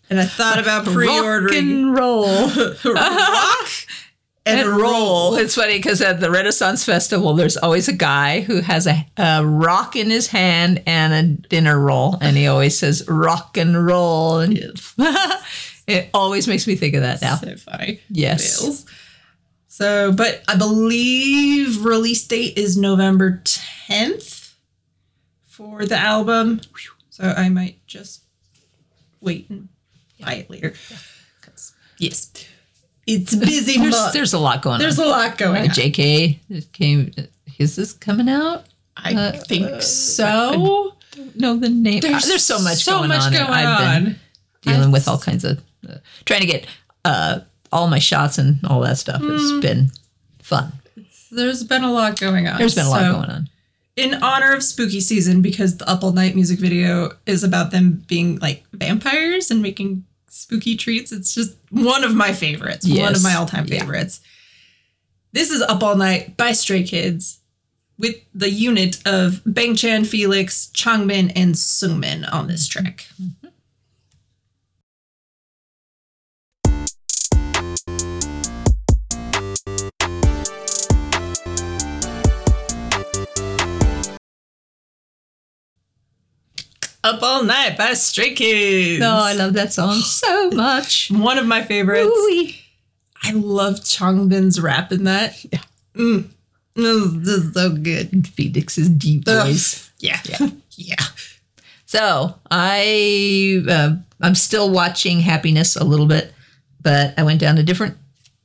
And 0.09 0.19
I 0.19 0.25
thought 0.25 0.59
about 0.61 0.85
pre-ordering 0.85 1.53
rock 1.53 1.63
and 1.63 1.97
roll. 1.97 2.47
rock 2.93 3.69
and, 4.45 4.59
and 4.59 4.69
roll. 4.69 5.35
It's 5.35 5.55
funny 5.55 5.77
because 5.77 6.01
at 6.01 6.19
the 6.19 6.31
Renaissance 6.31 6.83
Festival, 6.83 7.33
there's 7.35 7.57
always 7.57 7.87
a 7.87 7.93
guy 7.93 8.41
who 8.41 8.61
has 8.61 8.87
a, 8.87 9.05
a 9.17 9.45
rock 9.45 9.95
in 9.95 10.09
his 10.09 10.27
hand 10.27 10.81
and 10.85 11.13
a 11.13 11.47
dinner 11.47 11.79
roll, 11.79 12.17
and 12.21 12.35
he 12.35 12.47
always 12.47 12.77
says 12.77 13.07
"rock 13.07 13.57
and 13.57 13.85
roll," 13.85 14.39
and 14.39 14.57
it 15.87 16.09
always 16.13 16.47
makes 16.47 16.67
me 16.67 16.75
think 16.75 16.95
of 16.95 17.01
that 17.01 17.21
now. 17.21 17.35
So 17.35 17.55
funny. 17.55 18.01
Yes. 18.09 18.85
So, 19.81 20.11
but 20.11 20.43
I 20.47 20.55
believe 20.57 21.83
release 21.83 22.23
date 22.27 22.55
is 22.55 22.77
November 22.77 23.41
10th 23.43 24.53
for 25.47 25.87
the 25.87 25.97
album. 25.97 26.61
So 27.09 27.23
I 27.35 27.49
might 27.49 27.83
just 27.87 28.21
wait 29.21 29.49
and 29.49 29.69
buy 30.19 30.33
it 30.35 30.51
later. 30.51 30.75
'Cause, 31.41 31.73
Yes. 31.97 32.29
It's 33.07 33.33
busy 33.33 33.79
There's, 33.79 34.11
there's 34.13 34.33
a 34.33 34.37
lot 34.37 34.61
going 34.61 34.77
There's 34.77 34.99
on. 34.99 35.05
There's 35.05 35.07
a 35.07 35.19
lot 35.29 35.37
going 35.39 35.61
Uh, 35.63 35.65
on. 35.65 35.69
JK 35.69 36.71
came. 36.73 37.11
Is 37.57 37.75
this 37.75 37.91
coming 37.91 38.29
out? 38.29 38.65
I 38.95 39.15
uh, 39.15 39.31
think 39.31 39.81
so. 39.81 40.95
No, 41.33 41.57
the 41.57 41.69
name. 41.69 42.01
There's, 42.01 42.27
there's 42.27 42.43
so 42.45 42.59
much 42.61 42.83
so 42.83 42.97
going 42.99 43.09
much 43.09 43.23
on. 43.23 43.33
going 43.33 43.49
I've 43.49 43.79
been 44.03 44.05
on. 44.13 44.19
dealing 44.61 44.91
with 44.91 45.07
all 45.07 45.17
kinds 45.17 45.43
of 45.43 45.59
uh, 45.89 45.95
trying 46.25 46.41
to 46.41 46.45
get 46.47 46.67
uh, 47.03 47.39
all 47.71 47.87
my 47.87 47.99
shots 47.99 48.37
and 48.37 48.59
all 48.65 48.81
that 48.81 48.97
stuff. 48.97 49.21
Mm. 49.21 49.35
It's 49.35 49.65
been 49.65 49.91
fun. 50.41 50.73
There's 51.31 51.63
been 51.63 51.83
a 51.83 51.91
lot 51.91 52.19
going 52.19 52.47
on. 52.47 52.57
There's 52.57 52.75
been 52.75 52.85
a 52.85 52.89
lot 52.89 53.01
So- 53.01 53.11
going 53.13 53.29
on. 53.29 53.49
in 53.95 54.15
honor 54.15 54.53
of 54.53 54.63
spooky 54.63 54.99
season 55.01 55.41
because 55.41 55.77
the 55.77 55.89
up 55.89 56.03
all 56.03 56.11
night 56.13 56.33
music 56.35 56.59
video 56.59 57.11
is 57.25 57.43
about 57.43 57.71
them 57.71 58.03
being 58.07 58.39
like 58.39 58.63
vampires 58.73 59.51
and 59.51 59.61
making 59.61 60.05
spooky 60.29 60.77
treats 60.77 61.11
it's 61.11 61.33
just 61.35 61.55
one 61.71 62.03
of 62.05 62.15
my 62.15 62.31
favorites 62.31 62.87
one 62.87 63.13
of 63.13 63.21
my 63.21 63.33
all-time 63.35 63.65
Yeah. 63.67 63.79
favorites 63.79 64.21
this 65.33 65.51
is 65.51 65.61
up 65.61 65.83
all 65.83 65.97
night 65.97 66.37
by 66.37 66.53
stray 66.53 66.83
kids 66.83 67.39
with 67.99 68.15
the 68.33 68.49
unit 68.49 68.97
of 69.05 69.41
bang 69.45 69.75
chan 69.75 70.05
felix 70.05 70.71
changbin 70.73 71.31
and 71.35 71.55
seungmin 71.55 72.25
on 72.33 72.47
this 72.47 72.65
track 72.65 73.07
Up 87.03 87.23
All 87.23 87.43
Night 87.43 87.77
by 87.77 87.93
Stray 87.93 88.33
Kids. 88.33 88.99
No, 88.99 89.11
I 89.15 89.33
love 89.33 89.53
that 89.53 89.73
song 89.73 89.95
so 89.95 90.49
much. 90.51 91.09
One 91.11 91.37
of 91.37 91.47
my 91.47 91.63
favorites. 91.63 92.05
Ooh-wee. 92.07 92.57
I 93.23 93.31
love 93.31 93.75
Changbin's 93.81 94.59
rap 94.61 94.91
in 94.91 95.03
that. 95.05 95.43
Yeah. 95.51 95.61
Mm. 95.95 96.29
This 96.75 97.27
is 97.27 97.53
so 97.53 97.71
good. 97.71 98.27
Felix's 98.27 98.89
deep 98.89 99.23
Ugh. 99.27 99.47
voice. 99.47 99.91
Yeah. 99.99 100.19
Yeah. 100.25 100.47
yeah. 100.71 101.05
So 101.85 102.35
I 102.49 103.63
uh, 103.67 103.95
I'm 104.21 104.35
still 104.35 104.71
watching 104.71 105.19
Happiness 105.19 105.75
a 105.75 105.83
little 105.83 106.05
bit, 106.07 106.33
but 106.81 107.13
I 107.17 107.23
went 107.23 107.39
down 107.41 107.57
a 107.57 107.63
different 107.63 107.97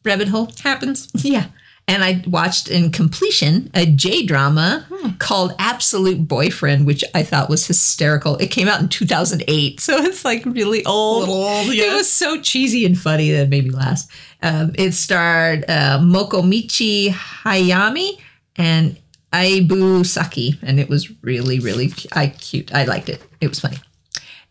rabbit 0.05 0.29
hole. 0.29 0.51
Happens. 0.63 1.09
Yeah. 1.15 1.47
And 1.89 2.03
I 2.03 2.25
watched 2.27 2.69
in 2.69 2.91
completion 2.91 3.71
a 3.73 3.87
J 3.87 4.27
drama 4.27 4.87
called 5.21 5.55
Absolute 5.61 6.27
Boyfriend, 6.27 6.85
which 6.85 7.05
I 7.15 7.23
thought 7.23 7.49
was 7.49 7.67
hysterical. 7.67 8.37
It 8.39 8.49
came 8.49 8.67
out 8.67 8.81
in 8.81 8.89
2008, 8.89 9.81
so 9.81 9.97
it's 9.99 10.25
like 10.25 10.45
really 10.45 10.85
old. 10.85 11.29
Old, 11.29 11.69
It 11.69 11.95
was 11.95 12.13
so 12.13 12.41
cheesy 12.41 12.85
and 12.85 12.99
funny 12.99 13.31
that 13.31 13.45
it 13.45 13.49
made 13.49 13.65
me 13.65 13.71
laugh. 13.71 14.03
Um, 14.43 14.73
it 14.75 14.93
starred 14.93 15.65
uh, 15.69 16.01
Mokomichi 16.01 17.11
Hayami 17.11 18.21
and 18.57 18.99
Aibu 19.33 20.05
Saki, 20.05 20.59
and 20.63 20.81
it 20.81 20.89
was 20.89 21.11
really, 21.23 21.61
really 21.61 21.93
I, 22.13 22.29
cute. 22.29 22.75
I 22.75 22.85
liked 22.85 23.09
it. 23.09 23.23
It 23.41 23.49
was 23.49 23.61
funny. 23.61 23.77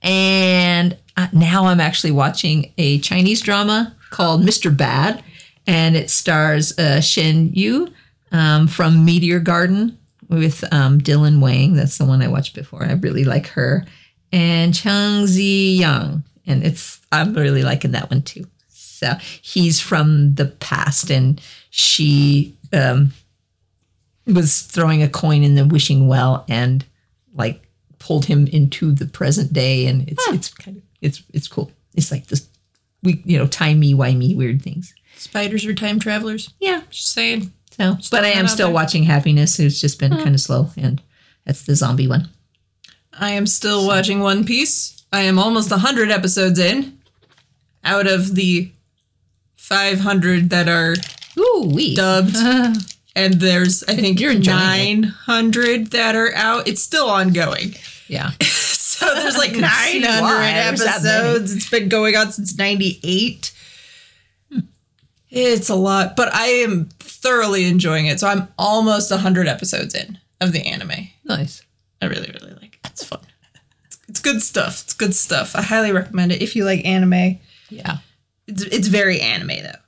And 0.01 0.97
uh, 1.17 1.27
now 1.33 1.65
I'm 1.65 1.79
actually 1.79 2.11
watching 2.11 2.71
a 2.77 2.99
Chinese 2.99 3.41
drama 3.41 3.95
called 4.11 4.43
Mr. 4.43 4.75
Bad, 4.75 5.23
and 5.67 5.95
it 5.95 6.09
stars 6.09 6.77
uh, 6.77 7.01
Shen 7.01 7.51
Yue 7.53 7.91
um, 8.31 8.67
from 8.67 9.05
Meteor 9.05 9.39
Garden 9.39 9.97
with 10.29 10.63
um, 10.73 10.99
Dylan 10.99 11.39
Wang. 11.39 11.73
That's 11.73 11.97
the 11.97 12.05
one 12.05 12.21
I 12.21 12.27
watched 12.27 12.55
before. 12.55 12.83
I 12.83 12.93
really 12.93 13.23
like 13.23 13.47
her. 13.47 13.85
And 14.31 14.73
Chang 14.73 15.27
Zi 15.27 15.77
Yang, 15.77 16.23
and 16.45 16.63
it's 16.63 16.99
I'm 17.11 17.33
really 17.33 17.63
liking 17.63 17.91
that 17.91 18.09
one 18.09 18.21
too. 18.21 18.45
So 18.69 19.13
he's 19.41 19.79
from 19.79 20.35
the 20.35 20.45
past, 20.45 21.09
and 21.09 21.41
she 21.69 22.57
um, 22.73 23.11
was 24.25 24.61
throwing 24.61 25.03
a 25.03 25.09
coin 25.09 25.43
in 25.43 25.55
the 25.55 25.65
wishing 25.65 26.07
well, 26.07 26.45
and 26.49 26.83
like 27.33 27.61
pulled 27.99 28.25
him 28.25 28.47
into 28.47 28.91
the 28.91 29.05
present 29.05 29.53
day, 29.53 29.85
and 29.87 30.09
it's 30.09 30.27
it's 30.29 30.53
kind 30.53 30.77
of 30.77 30.83
it's 31.01 31.23
it's 31.33 31.47
cool. 31.47 31.71
It's 31.93 32.11
like 32.11 32.27
this 32.27 32.47
we 33.03 33.21
you 33.25 33.37
know 33.37 33.47
timey 33.47 33.93
wimey 33.93 34.35
weird 34.35 34.61
things. 34.61 34.93
Spiders 35.25 35.65
are 35.65 35.73
time 35.73 35.99
travelers. 35.99 36.53
Yeah. 36.59 36.81
Just 36.91 37.11
saying. 37.11 37.51
So, 37.71 37.97
but 38.11 38.23
I 38.23 38.29
am 38.29 38.47
still 38.47 38.67
there. 38.67 38.73
watching 38.75 39.03
Happiness. 39.03 39.59
It's 39.59 39.81
just 39.81 39.99
been 39.99 40.11
kind 40.15 40.33
of 40.35 40.39
slow, 40.39 40.69
and 40.77 41.01
that's 41.45 41.63
the 41.63 41.75
zombie 41.75 42.07
one. 42.07 42.29
I 43.11 43.31
am 43.31 43.47
still 43.47 43.85
watching 43.87 44.19
One 44.21 44.45
Piece. 44.45 45.03
I 45.11 45.21
am 45.21 45.37
almost 45.39 45.71
100 45.71 46.11
episodes 46.11 46.59
in 46.59 46.97
out 47.83 48.07
of 48.07 48.35
the 48.35 48.71
500 49.57 50.49
that 50.51 50.67
are 50.69 50.95
Ooh, 51.37 51.71
we. 51.73 51.95
dubbed. 51.95 52.35
and 53.15 53.33
there's 53.35 53.83
I 53.85 53.95
think 53.95 54.19
You're 54.19 54.31
enjoying 54.31 54.59
it. 54.59 55.01
900 55.27 55.87
that 55.91 56.15
are 56.15 56.33
out. 56.35 56.67
It's 56.67 56.81
still 56.83 57.09
ongoing. 57.09 57.75
Yeah. 58.07 58.29
So 58.39 59.15
there's 59.15 59.35
like 59.35 59.49
I 59.55 59.57
can 59.57 59.91
see 59.93 59.99
900 60.01 60.21
why 60.21 60.51
there's 60.53 60.79
that 60.81 61.01
many. 61.01 61.15
episodes. 61.17 61.55
It's 61.55 61.69
been 61.71 61.89
going 61.89 62.15
on 62.15 62.31
since 62.31 62.55
98. 62.55 63.51
It's 65.29 65.69
a 65.69 65.75
lot, 65.75 66.15
but 66.15 66.33
I 66.33 66.45
am 66.45 66.85
thoroughly 66.99 67.65
enjoying 67.65 68.05
it. 68.05 68.19
So 68.19 68.27
I'm 68.27 68.47
almost 68.57 69.11
100 69.11 69.47
episodes 69.47 69.95
in 69.95 70.19
of 70.39 70.51
the 70.51 70.65
anime. 70.65 71.09
Nice. 71.23 71.63
I 72.01 72.05
really, 72.05 72.31
really 72.31 72.53
like 72.53 72.79
it. 72.83 72.91
It's 72.91 73.03
fun. 73.03 73.19
It's, 73.85 73.97
it's 74.07 74.19
good 74.21 74.41
stuff. 74.41 74.83
It's 74.83 74.93
good 74.93 75.15
stuff. 75.15 75.55
I 75.55 75.61
highly 75.61 75.91
recommend 75.91 76.31
it 76.31 76.41
if 76.41 76.55
you 76.55 76.65
like 76.65 76.85
anime. 76.85 77.39
Yeah. 77.69 77.97
It's, 78.47 78.63
it's 78.63 78.87
very 78.87 79.19
anime 79.19 79.63
though. 79.63 79.79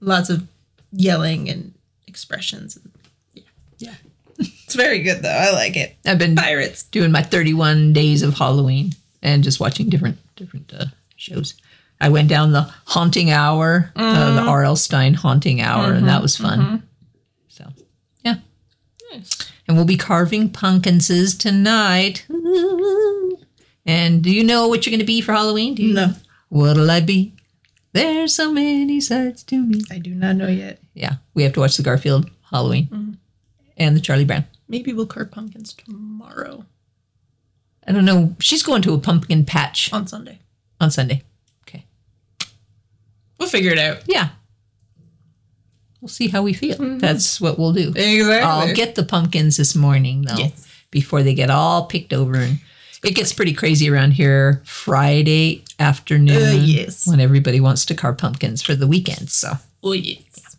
Lots 0.00 0.30
of 0.30 0.46
yelling 0.92 1.48
and 1.48 1.74
expressions. 2.06 2.76
And, 2.76 2.90
yeah. 3.34 3.42
Yeah. 3.78 3.94
It's 4.64 4.74
very 4.74 5.02
good 5.02 5.22
though. 5.22 5.30
I 5.30 5.50
like 5.52 5.78
it. 5.78 5.96
I've 6.04 6.18
been 6.18 6.36
Pirates. 6.36 6.82
doing 6.82 7.10
my 7.10 7.22
31 7.22 7.94
days 7.94 8.22
of 8.22 8.34
Halloween 8.34 8.92
and 9.22 9.42
just 9.42 9.60
watching 9.60 9.88
different 9.88 10.18
different 10.36 10.72
uh, 10.78 10.84
shows. 11.16 11.54
I 12.00 12.08
went 12.08 12.28
down 12.28 12.52
the 12.52 12.72
haunting 12.86 13.30
hour, 13.30 13.92
uh, 13.96 14.34
the 14.34 14.40
mm-hmm. 14.40 14.48
R.L. 14.48 14.76
Stine 14.76 15.14
haunting 15.14 15.60
hour, 15.60 15.92
and 15.92 16.06
that 16.06 16.14
mm-hmm. 16.14 16.22
was 16.22 16.36
fun. 16.36 16.60
Mm-hmm. 16.60 16.76
So, 17.48 17.66
yeah. 18.24 18.36
And 19.66 19.76
we'll 19.76 19.84
be 19.84 19.96
carving 19.96 20.50
pumpkinses 20.50 21.36
tonight. 21.36 22.26
And 23.84 24.22
do 24.22 24.30
you 24.30 24.44
know 24.44 24.68
what 24.68 24.84
you're 24.84 24.90
going 24.90 25.00
to 25.00 25.06
be 25.06 25.20
for 25.20 25.32
Halloween? 25.32 25.74
Do 25.74 25.82
you 25.82 25.94
No. 25.94 26.12
What'll 26.50 26.90
I 26.90 27.00
be? 27.00 27.34
There's 27.92 28.34
so 28.34 28.52
many 28.52 29.00
sides 29.00 29.42
to 29.44 29.62
me. 29.62 29.80
I 29.90 29.98
do 29.98 30.14
not 30.14 30.36
know 30.36 30.46
yet. 30.46 30.78
Yeah, 30.94 31.14
we 31.34 31.42
have 31.42 31.54
to 31.54 31.60
watch 31.60 31.76
the 31.76 31.82
Garfield 31.82 32.30
Halloween 32.50 33.18
and 33.76 33.96
the 33.96 34.00
Charlie 34.00 34.24
Brown. 34.24 34.44
Maybe 34.68 34.92
we'll 34.92 35.06
carve 35.06 35.30
pumpkins 35.30 35.72
tomorrow 35.72 36.66
I 37.88 37.92
don't 37.92 38.04
know. 38.04 38.36
She's 38.38 38.62
going 38.62 38.82
to 38.82 38.92
a 38.92 38.98
pumpkin 38.98 39.46
patch 39.46 39.90
on 39.94 40.06
Sunday. 40.06 40.40
on 40.78 40.90
Sunday. 40.90 41.22
We'll 43.38 43.48
figure 43.48 43.70
it 43.72 43.78
out. 43.78 44.02
Yeah. 44.06 44.30
We'll 46.00 46.08
see 46.08 46.28
how 46.28 46.42
we 46.42 46.52
feel. 46.52 46.76
That's 46.98 47.40
what 47.40 47.58
we'll 47.58 47.72
do. 47.72 47.88
Exactly. 47.90 48.38
I'll 48.40 48.74
get 48.74 48.94
the 48.94 49.02
pumpkins 49.02 49.56
this 49.56 49.74
morning 49.74 50.22
though, 50.22 50.36
Yes. 50.36 50.66
before 50.90 51.22
they 51.22 51.34
get 51.34 51.50
all 51.50 51.86
picked 51.86 52.12
over. 52.12 52.36
And 52.36 52.60
it 53.04 53.14
gets 53.16 53.32
pretty 53.32 53.52
crazy 53.52 53.90
around 53.90 54.12
here 54.12 54.62
Friday 54.64 55.64
afternoon 55.78 56.60
Uh, 56.60 56.62
yes. 56.64 57.06
when 57.06 57.18
everybody 57.20 57.58
wants 57.60 57.84
to 57.86 57.94
carve 57.94 58.18
pumpkins 58.18 58.62
for 58.62 58.74
the 58.76 58.86
weekend. 58.86 59.30
So, 59.30 59.58
Oh 59.82 59.92
yes. 59.92 60.56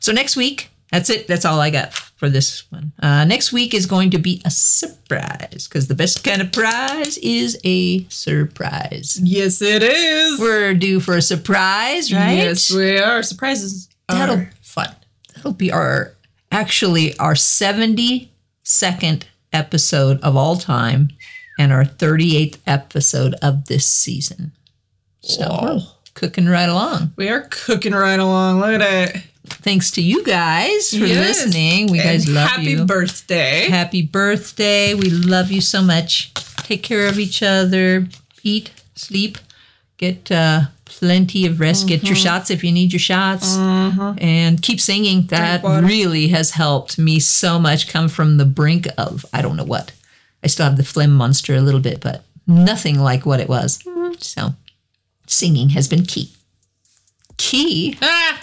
so 0.00 0.12
next 0.12 0.36
week, 0.36 0.70
that's 0.94 1.10
it. 1.10 1.26
That's 1.26 1.44
all 1.44 1.58
I 1.60 1.70
got 1.70 1.92
for 1.92 2.30
this 2.30 2.70
one. 2.70 2.92
Uh, 3.02 3.24
next 3.24 3.52
week 3.52 3.74
is 3.74 3.84
going 3.84 4.10
to 4.10 4.18
be 4.18 4.40
a 4.44 4.50
surprise 4.50 5.66
because 5.68 5.88
the 5.88 5.94
best 5.96 6.22
kind 6.22 6.40
of 6.40 6.52
prize 6.52 7.18
is 7.18 7.58
a 7.64 8.04
surprise. 8.08 9.18
Yes, 9.20 9.60
it 9.60 9.82
is. 9.82 10.38
We're 10.38 10.72
due 10.74 11.00
for 11.00 11.16
a 11.16 11.22
surprise, 11.22 12.12
right? 12.12 12.34
Yes, 12.34 12.72
we 12.72 12.96
are. 12.98 13.24
Surprises 13.24 13.88
That'll- 14.08 14.36
are 14.38 14.50
fun. 14.62 14.94
That'll 15.34 15.52
be 15.52 15.72
our 15.72 16.12
actually 16.52 17.18
our 17.18 17.34
72nd 17.34 19.24
episode 19.52 20.20
of 20.20 20.36
all 20.36 20.56
time 20.56 21.08
and 21.58 21.72
our 21.72 21.84
38th 21.84 22.58
episode 22.68 23.34
of 23.42 23.66
this 23.66 23.84
season. 23.86 24.52
So 25.22 25.58
we're 25.60 25.80
cooking 26.14 26.46
right 26.46 26.68
along. 26.68 27.14
We 27.16 27.28
are 27.30 27.48
cooking 27.50 27.94
right 27.94 28.18
along. 28.20 28.60
Look 28.60 28.80
at 28.80 28.80
that. 28.80 29.24
Thanks 29.46 29.90
to 29.92 30.02
you 30.02 30.24
guys 30.24 30.90
for 30.90 31.04
Yes. 31.04 31.44
listening. 31.44 31.88
We 31.88 31.98
guys 31.98 32.26
love 32.28 32.48
happy 32.48 32.64
you. 32.64 32.76
Happy 32.78 32.86
birthday. 32.86 33.66
Happy 33.68 34.02
birthday. 34.02 34.94
We 34.94 35.10
love 35.10 35.50
you 35.50 35.60
so 35.60 35.82
much. 35.82 36.32
Take 36.64 36.82
care 36.82 37.06
of 37.06 37.18
each 37.18 37.42
other. 37.42 38.08
Eat, 38.42 38.70
sleep, 38.94 39.38
get 39.98 40.30
uh, 40.32 40.62
plenty 40.86 41.46
of 41.46 41.60
rest. 41.60 41.86
Get 41.86 41.98
Mm-hmm. 42.00 42.06
your 42.06 42.16
shots 42.16 42.50
if 42.50 42.64
you 42.64 42.72
need 42.72 42.92
your 42.92 43.00
shots. 43.00 43.56
And 43.56 44.60
keep 44.62 44.80
singing. 44.80 45.26
That 45.26 45.62
really 45.62 46.28
has 46.28 46.52
helped 46.52 46.98
me 46.98 47.20
so 47.20 47.58
much. 47.58 47.88
Come 47.88 48.08
from 48.08 48.38
the 48.38 48.44
brink 48.46 48.86
of, 48.96 49.26
I 49.32 49.42
don't 49.42 49.56
know 49.56 49.64
what. 49.64 49.92
I 50.42 50.46
still 50.46 50.64
have 50.66 50.76
the 50.76 50.84
phlegm 50.84 51.12
monster 51.12 51.54
a 51.54 51.60
little 51.60 51.80
bit, 51.80 52.00
but 52.00 52.24
nothing 52.46 52.98
like 52.98 53.24
what 53.26 53.40
it 53.40 53.48
was. 53.48 53.78
Mm-hmm. 53.82 54.14
So 54.18 54.54
singing 55.26 55.70
has 55.70 55.86
been 55.88 56.04
key. 56.06 56.30
Key. 57.36 57.98
Ah, 58.02 58.40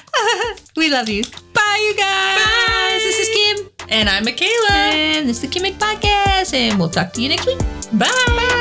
We 0.75 0.89
love 0.89 1.09
you. 1.09 1.23
Bye, 1.53 1.79
you 1.81 1.95
guys. 1.97 2.37
Bye. 2.37 2.99
This 3.03 3.19
is 3.19 3.29
Kim. 3.35 3.69
and 3.89 4.09
I'm 4.09 4.23
Michala. 4.23 4.71
And 4.71 5.27
this 5.27 5.43
is 5.43 5.49
the 5.49 5.59
Kimmick 5.59 5.73
Podcast, 5.77 6.53
and 6.53 6.79
we'll 6.79 6.89
talk 6.89 7.13
to 7.13 7.21
you 7.21 7.29
next 7.29 7.45
week. 7.45 7.59
Bye. 7.93 8.57